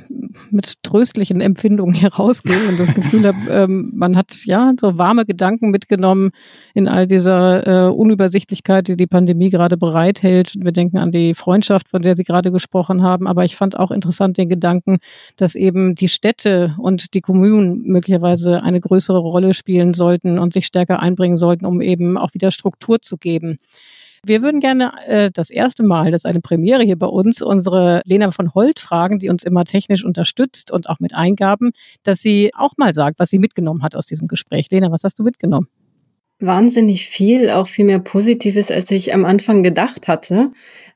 mit 0.51 0.83
tröstlichen 0.83 1.41
Empfindungen 1.41 1.95
herausgehe 1.95 2.69
und 2.69 2.81
das 2.81 2.93
Gefühl 2.93 3.27
habe, 3.27 3.39
ähm, 3.51 3.93
man 3.95 4.17
hat 4.17 4.45
ja 4.45 4.73
so 4.81 4.99
warme 4.99 5.25
Gedanken 5.25 5.71
mitgenommen 5.71 6.31
in 6.75 6.89
all 6.89 7.07
dieser 7.07 7.67
äh, 7.67 7.91
Unübersichtlichkeit, 7.91 8.89
die 8.89 8.97
die 8.97 9.07
Pandemie 9.07 9.51
gerade 9.51 9.77
bereithält. 9.77 10.55
Wir 10.59 10.73
denken 10.73 10.99
an 10.99 11.13
die 11.13 11.35
Freundschaft, 11.35 11.89
von 11.89 12.03
der 12.03 12.17
Sie 12.17 12.25
gerade 12.25 12.51
gesprochen 12.51 13.03
haben. 13.03 13.29
Aber 13.29 13.45
ich 13.45 13.55
fand 13.55 13.79
auch 13.79 13.93
interessant 13.93 14.37
den 14.37 14.49
Gedanken, 14.49 14.99
dass 15.37 15.55
eben 15.55 15.95
die 15.95 16.09
Städte 16.09 16.75
und 16.79 17.15
die 17.15 17.21
Kommunen 17.21 17.83
möglicherweise 17.85 18.63
eine 18.63 18.81
größere 18.81 19.19
Rolle 19.19 19.55
spielen 19.55 19.95
sollten 19.95 20.41
und 20.41 20.53
sich 20.53 20.67
stärker 20.67 21.01
einbringen 21.01 21.37
sollten, 21.37 21.67
um 21.67 21.81
eben 21.81 22.19
auch 22.19 22.35
wieder 22.35 22.51
Struktur 22.51 23.01
zu 23.01 23.17
geben. 23.17 23.59
Wir 24.27 24.43
würden 24.43 24.59
gerne 24.59 24.93
äh, 25.07 25.31
das 25.33 25.51
erste 25.51 25.85
Mal, 25.85 26.11
das 26.11 26.23
ist 26.23 26.27
eine 26.27 26.41
Premiere 26.41 26.83
hier 26.83 26.99
bei 26.99 27.07
uns, 27.07 27.43
unsere 27.43 28.03
Lena 28.05 28.33
von 28.33 28.55
Holt 28.55 28.81
fragen, 28.81 29.21
die 29.21 29.29
uns 29.29 29.45
immer 29.45 29.65
technisch 29.65 30.05
unterstützt 30.05 30.73
und 30.73 30.89
auch 30.89 30.99
mit 30.99 31.15
Eingaben, 31.15 31.71
dass 32.03 32.23
sie 32.23 32.51
auch 32.57 32.73
mal 32.77 32.93
sagt, 32.93 33.21
was 33.21 33.31
sie 33.31 33.39
mitgenommen 33.39 33.85
hat 33.85 33.95
aus 33.95 34.05
diesem 34.05 34.27
Gespräch. 34.27 34.67
Lena, 34.73 34.91
was 34.91 35.05
hast 35.05 35.21
du 35.21 35.23
mitgenommen? 35.23 35.69
Wahnsinnig 36.41 37.07
viel, 37.07 37.51
auch 37.51 37.69
viel 37.69 37.85
mehr 37.85 38.01
Positives, 38.01 38.73
als 38.73 38.91
ich 38.91 39.15
am 39.15 39.25
Anfang 39.25 39.63
gedacht 39.63 40.09
hatte, 40.09 40.51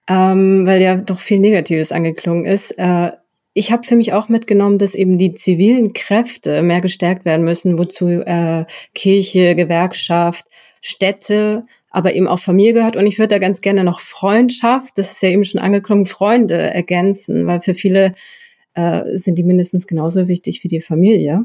ähm, 0.09 0.66
weil 0.66 0.83
ja 0.83 0.97
doch 0.97 1.20
viel 1.20 1.39
Negatives 1.39 1.93
angeklungen 1.93 2.47
ist. 2.47 2.72
Äh, 2.78 3.12
ich 3.55 3.70
habe 3.70 3.85
für 3.85 3.95
mich 3.95 4.12
auch 4.12 4.28
mitgenommen, 4.28 4.78
dass 4.78 4.97
eben 4.97 5.18
die 5.18 5.35
zivilen 5.35 5.93
Kräfte 5.93 6.62
mehr 6.62 6.81
gestärkt 6.81 7.24
werden 7.24 7.45
müssen, 7.45 7.78
wozu 7.78 8.09
äh, 8.09 8.64
Kirche, 8.93 9.55
Gewerkschaft, 9.55 10.47
Städte, 10.81 11.62
aber 11.91 12.14
eben 12.14 12.28
auch 12.28 12.38
Familie 12.38 12.74
gehört. 12.74 12.97
Und 12.97 13.07
ich 13.07 13.18
würde 13.18 13.34
da 13.34 13.38
ganz 13.38 13.61
gerne 13.61 13.84
noch 13.84 14.01
Freundschaft, 14.01 14.97
das 14.97 15.12
ist 15.12 15.22
ja 15.22 15.30
eben 15.30 15.45
schon 15.45 15.61
angeklungen, 15.61 16.07
Freunde 16.07 16.57
ergänzen, 16.57 17.47
weil 17.47 17.61
für 17.61 17.74
viele 17.74 18.14
äh, 18.74 19.16
sind 19.16 19.36
die 19.36 19.45
mindestens 19.45 19.86
genauso 19.86 20.28
wichtig 20.28 20.62
wie 20.64 20.68
die 20.68 20.80
Familie. 20.80 21.45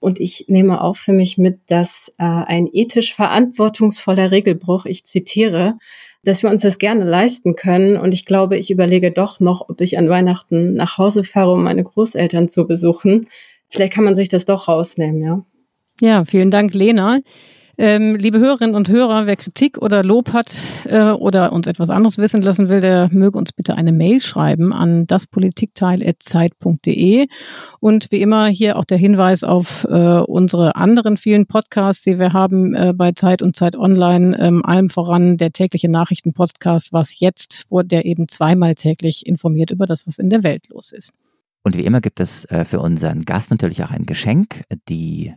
Und 0.00 0.20
ich 0.20 0.46
nehme 0.48 0.82
auch 0.82 0.96
für 0.96 1.12
mich 1.12 1.38
mit, 1.38 1.60
dass 1.66 2.12
äh, 2.18 2.24
ein 2.24 2.68
ethisch 2.72 3.14
verantwortungsvoller 3.14 4.30
Regelbruch, 4.30 4.84
ich 4.84 5.04
zitiere, 5.04 5.70
dass 6.24 6.42
wir 6.42 6.50
uns 6.50 6.62
das 6.62 6.78
gerne 6.78 7.04
leisten 7.04 7.54
können. 7.54 7.96
Und 7.96 8.12
ich 8.12 8.24
glaube, 8.24 8.56
ich 8.56 8.70
überlege 8.70 9.12
doch 9.12 9.40
noch, 9.40 9.68
ob 9.68 9.80
ich 9.80 9.98
an 9.98 10.08
Weihnachten 10.08 10.74
nach 10.74 10.98
Hause 10.98 11.24
fahre, 11.24 11.52
um 11.52 11.64
meine 11.64 11.84
Großeltern 11.84 12.48
zu 12.48 12.66
besuchen. 12.66 13.28
Vielleicht 13.68 13.92
kann 13.92 14.04
man 14.04 14.16
sich 14.16 14.28
das 14.28 14.44
doch 14.44 14.68
rausnehmen, 14.68 15.22
ja. 15.22 15.42
Ja, 16.00 16.24
vielen 16.24 16.50
Dank, 16.50 16.74
Lena. 16.74 17.20
Ähm, 17.76 18.14
liebe 18.16 18.38
Hörerinnen 18.38 18.76
und 18.76 18.88
Hörer, 18.88 19.26
wer 19.26 19.36
Kritik 19.36 19.76
oder 19.78 20.04
Lob 20.04 20.32
hat 20.32 20.52
äh, 20.84 21.10
oder 21.10 21.52
uns 21.52 21.66
etwas 21.66 21.90
anderes 21.90 22.18
wissen 22.18 22.40
lassen 22.40 22.68
will, 22.68 22.80
der 22.80 23.08
möge 23.12 23.36
uns 23.36 23.52
bitte 23.52 23.76
eine 23.76 23.90
Mail 23.92 24.20
schreiben 24.20 24.72
an 24.72 25.06
daspolitikteil.zeit.de. 25.06 27.26
Und 27.80 28.12
wie 28.12 28.20
immer 28.20 28.46
hier 28.46 28.78
auch 28.78 28.84
der 28.84 28.98
Hinweis 28.98 29.42
auf 29.42 29.86
äh, 29.90 30.20
unsere 30.20 30.76
anderen 30.76 31.16
vielen 31.16 31.46
Podcasts, 31.46 32.04
die 32.04 32.18
wir 32.18 32.32
haben 32.32 32.74
äh, 32.74 32.92
bei 32.94 33.12
Zeit 33.12 33.42
und 33.42 33.56
Zeit 33.56 33.76
Online, 33.76 34.38
ähm, 34.38 34.64
allem 34.64 34.88
voran 34.88 35.36
der 35.36 35.50
tägliche 35.52 35.88
Nachrichtenpodcast, 35.88 36.92
was 36.92 37.18
jetzt, 37.18 37.64
wo 37.70 37.82
der 37.82 38.04
eben 38.04 38.28
zweimal 38.28 38.76
täglich 38.76 39.26
informiert 39.26 39.70
über 39.70 39.86
das, 39.86 40.06
was 40.06 40.18
in 40.18 40.30
der 40.30 40.44
Welt 40.44 40.68
los 40.68 40.92
ist. 40.92 41.12
Und 41.64 41.76
wie 41.76 41.84
immer 41.84 42.00
gibt 42.00 42.20
es 42.20 42.44
äh, 42.46 42.64
für 42.64 42.80
unseren 42.80 43.24
Gast 43.24 43.50
natürlich 43.50 43.82
auch 43.82 43.90
ein 43.90 44.04
Geschenk, 44.04 44.64
die 44.88 45.34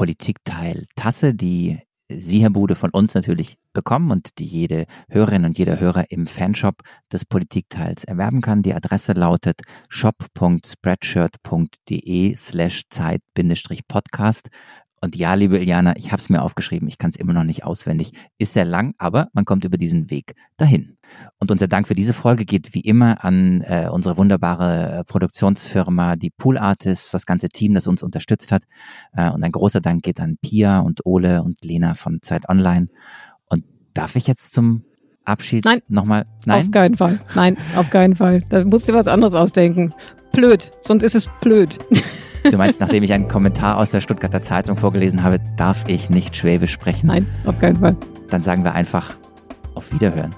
Politikteil 0.00 0.86
Tasse, 0.96 1.34
die 1.34 1.78
Sie, 2.10 2.40
Herr 2.40 2.48
Bude, 2.48 2.74
von 2.74 2.88
uns 2.88 3.12
natürlich 3.12 3.58
bekommen 3.74 4.10
und 4.10 4.38
die 4.38 4.46
jede 4.46 4.86
Hörerin 5.10 5.44
und 5.44 5.58
jeder 5.58 5.78
Hörer 5.78 6.10
im 6.10 6.26
Fanshop 6.26 6.76
des 7.12 7.26
Politikteils 7.26 8.04
erwerben 8.04 8.40
kann. 8.40 8.62
Die 8.62 8.72
Adresse 8.72 9.12
lautet 9.12 9.60
shop.spreadshirt.de 9.90 12.34
slash 12.34 12.84
Zeit-Podcast. 12.88 14.48
Und 15.02 15.16
ja, 15.16 15.32
liebe 15.32 15.58
Iliana, 15.58 15.96
ich 15.96 16.12
habe 16.12 16.20
es 16.20 16.28
mir 16.28 16.42
aufgeschrieben, 16.42 16.86
ich 16.86 16.98
kann 16.98 17.10
es 17.10 17.16
immer 17.16 17.32
noch 17.32 17.44
nicht 17.44 17.64
auswendig. 17.64 18.12
Ist 18.36 18.52
sehr 18.52 18.66
lang, 18.66 18.94
aber 18.98 19.28
man 19.32 19.46
kommt 19.46 19.64
über 19.64 19.78
diesen 19.78 20.10
Weg 20.10 20.34
dahin. 20.58 20.98
Und 21.38 21.50
unser 21.50 21.68
Dank 21.68 21.88
für 21.88 21.94
diese 21.94 22.12
Folge 22.12 22.44
geht 22.44 22.74
wie 22.74 22.80
immer 22.80 23.24
an 23.24 23.62
äh, 23.62 23.88
unsere 23.90 24.18
wunderbare 24.18 24.98
äh, 24.98 25.04
Produktionsfirma, 25.04 26.16
die 26.16 26.30
Pool 26.30 26.58
Artists, 26.58 27.10
das 27.10 27.24
ganze 27.24 27.48
Team, 27.48 27.74
das 27.74 27.86
uns 27.86 28.02
unterstützt 28.02 28.52
hat. 28.52 28.64
Äh, 29.14 29.30
und 29.30 29.42
ein 29.42 29.52
großer 29.52 29.80
Dank 29.80 30.02
geht 30.02 30.20
an 30.20 30.36
Pia 30.42 30.80
und 30.80 31.06
Ole 31.06 31.42
und 31.42 31.64
Lena 31.64 31.94
von 31.94 32.20
Zeit 32.20 32.48
Online. 32.48 32.88
Und 33.46 33.64
darf 33.94 34.16
ich 34.16 34.26
jetzt 34.26 34.52
zum 34.52 34.84
Abschied 35.24 35.64
Nein. 35.64 35.80
nochmal? 35.88 36.26
Nein. 36.44 36.66
Auf 36.66 36.70
keinen 36.72 36.96
Fall. 36.96 37.20
Nein, 37.34 37.56
auf 37.74 37.88
keinen 37.88 38.16
Fall. 38.16 38.42
Da 38.50 38.64
musst 38.66 38.88
du 38.88 38.92
was 38.92 39.08
anderes 39.08 39.34
ausdenken. 39.34 39.94
Blöd, 40.32 40.70
sonst 40.82 41.02
ist 41.04 41.14
es 41.14 41.28
blöd. 41.40 41.78
Du 42.44 42.56
meinst, 42.56 42.80
nachdem 42.80 43.02
ich 43.02 43.12
einen 43.12 43.28
Kommentar 43.28 43.78
aus 43.78 43.90
der 43.90 44.00
Stuttgarter 44.00 44.42
Zeitung 44.42 44.76
vorgelesen 44.76 45.22
habe, 45.22 45.38
darf 45.56 45.84
ich 45.86 46.10
nicht 46.10 46.36
Schwäbisch 46.36 46.72
sprechen? 46.72 47.08
Nein, 47.08 47.26
auf 47.44 47.58
keinen 47.58 47.76
Fall. 47.76 47.96
Dann 48.30 48.42
sagen 48.42 48.64
wir 48.64 48.74
einfach 48.74 49.14
auf 49.74 49.92
Wiederhören. 49.92 50.34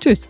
Tschüss. 0.00 0.28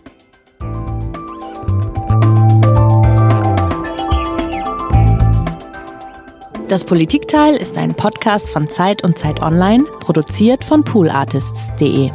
Das 6.69 6.85
Politikteil 6.85 7.57
ist 7.57 7.77
ein 7.77 7.95
Podcast 7.95 8.51
von 8.51 8.69
Zeit 8.69 9.03
und 9.03 9.19
Zeit 9.19 9.43
Online, 9.43 9.83
produziert 10.01 10.65
von 10.65 10.85
poolartists.de. 10.85 12.13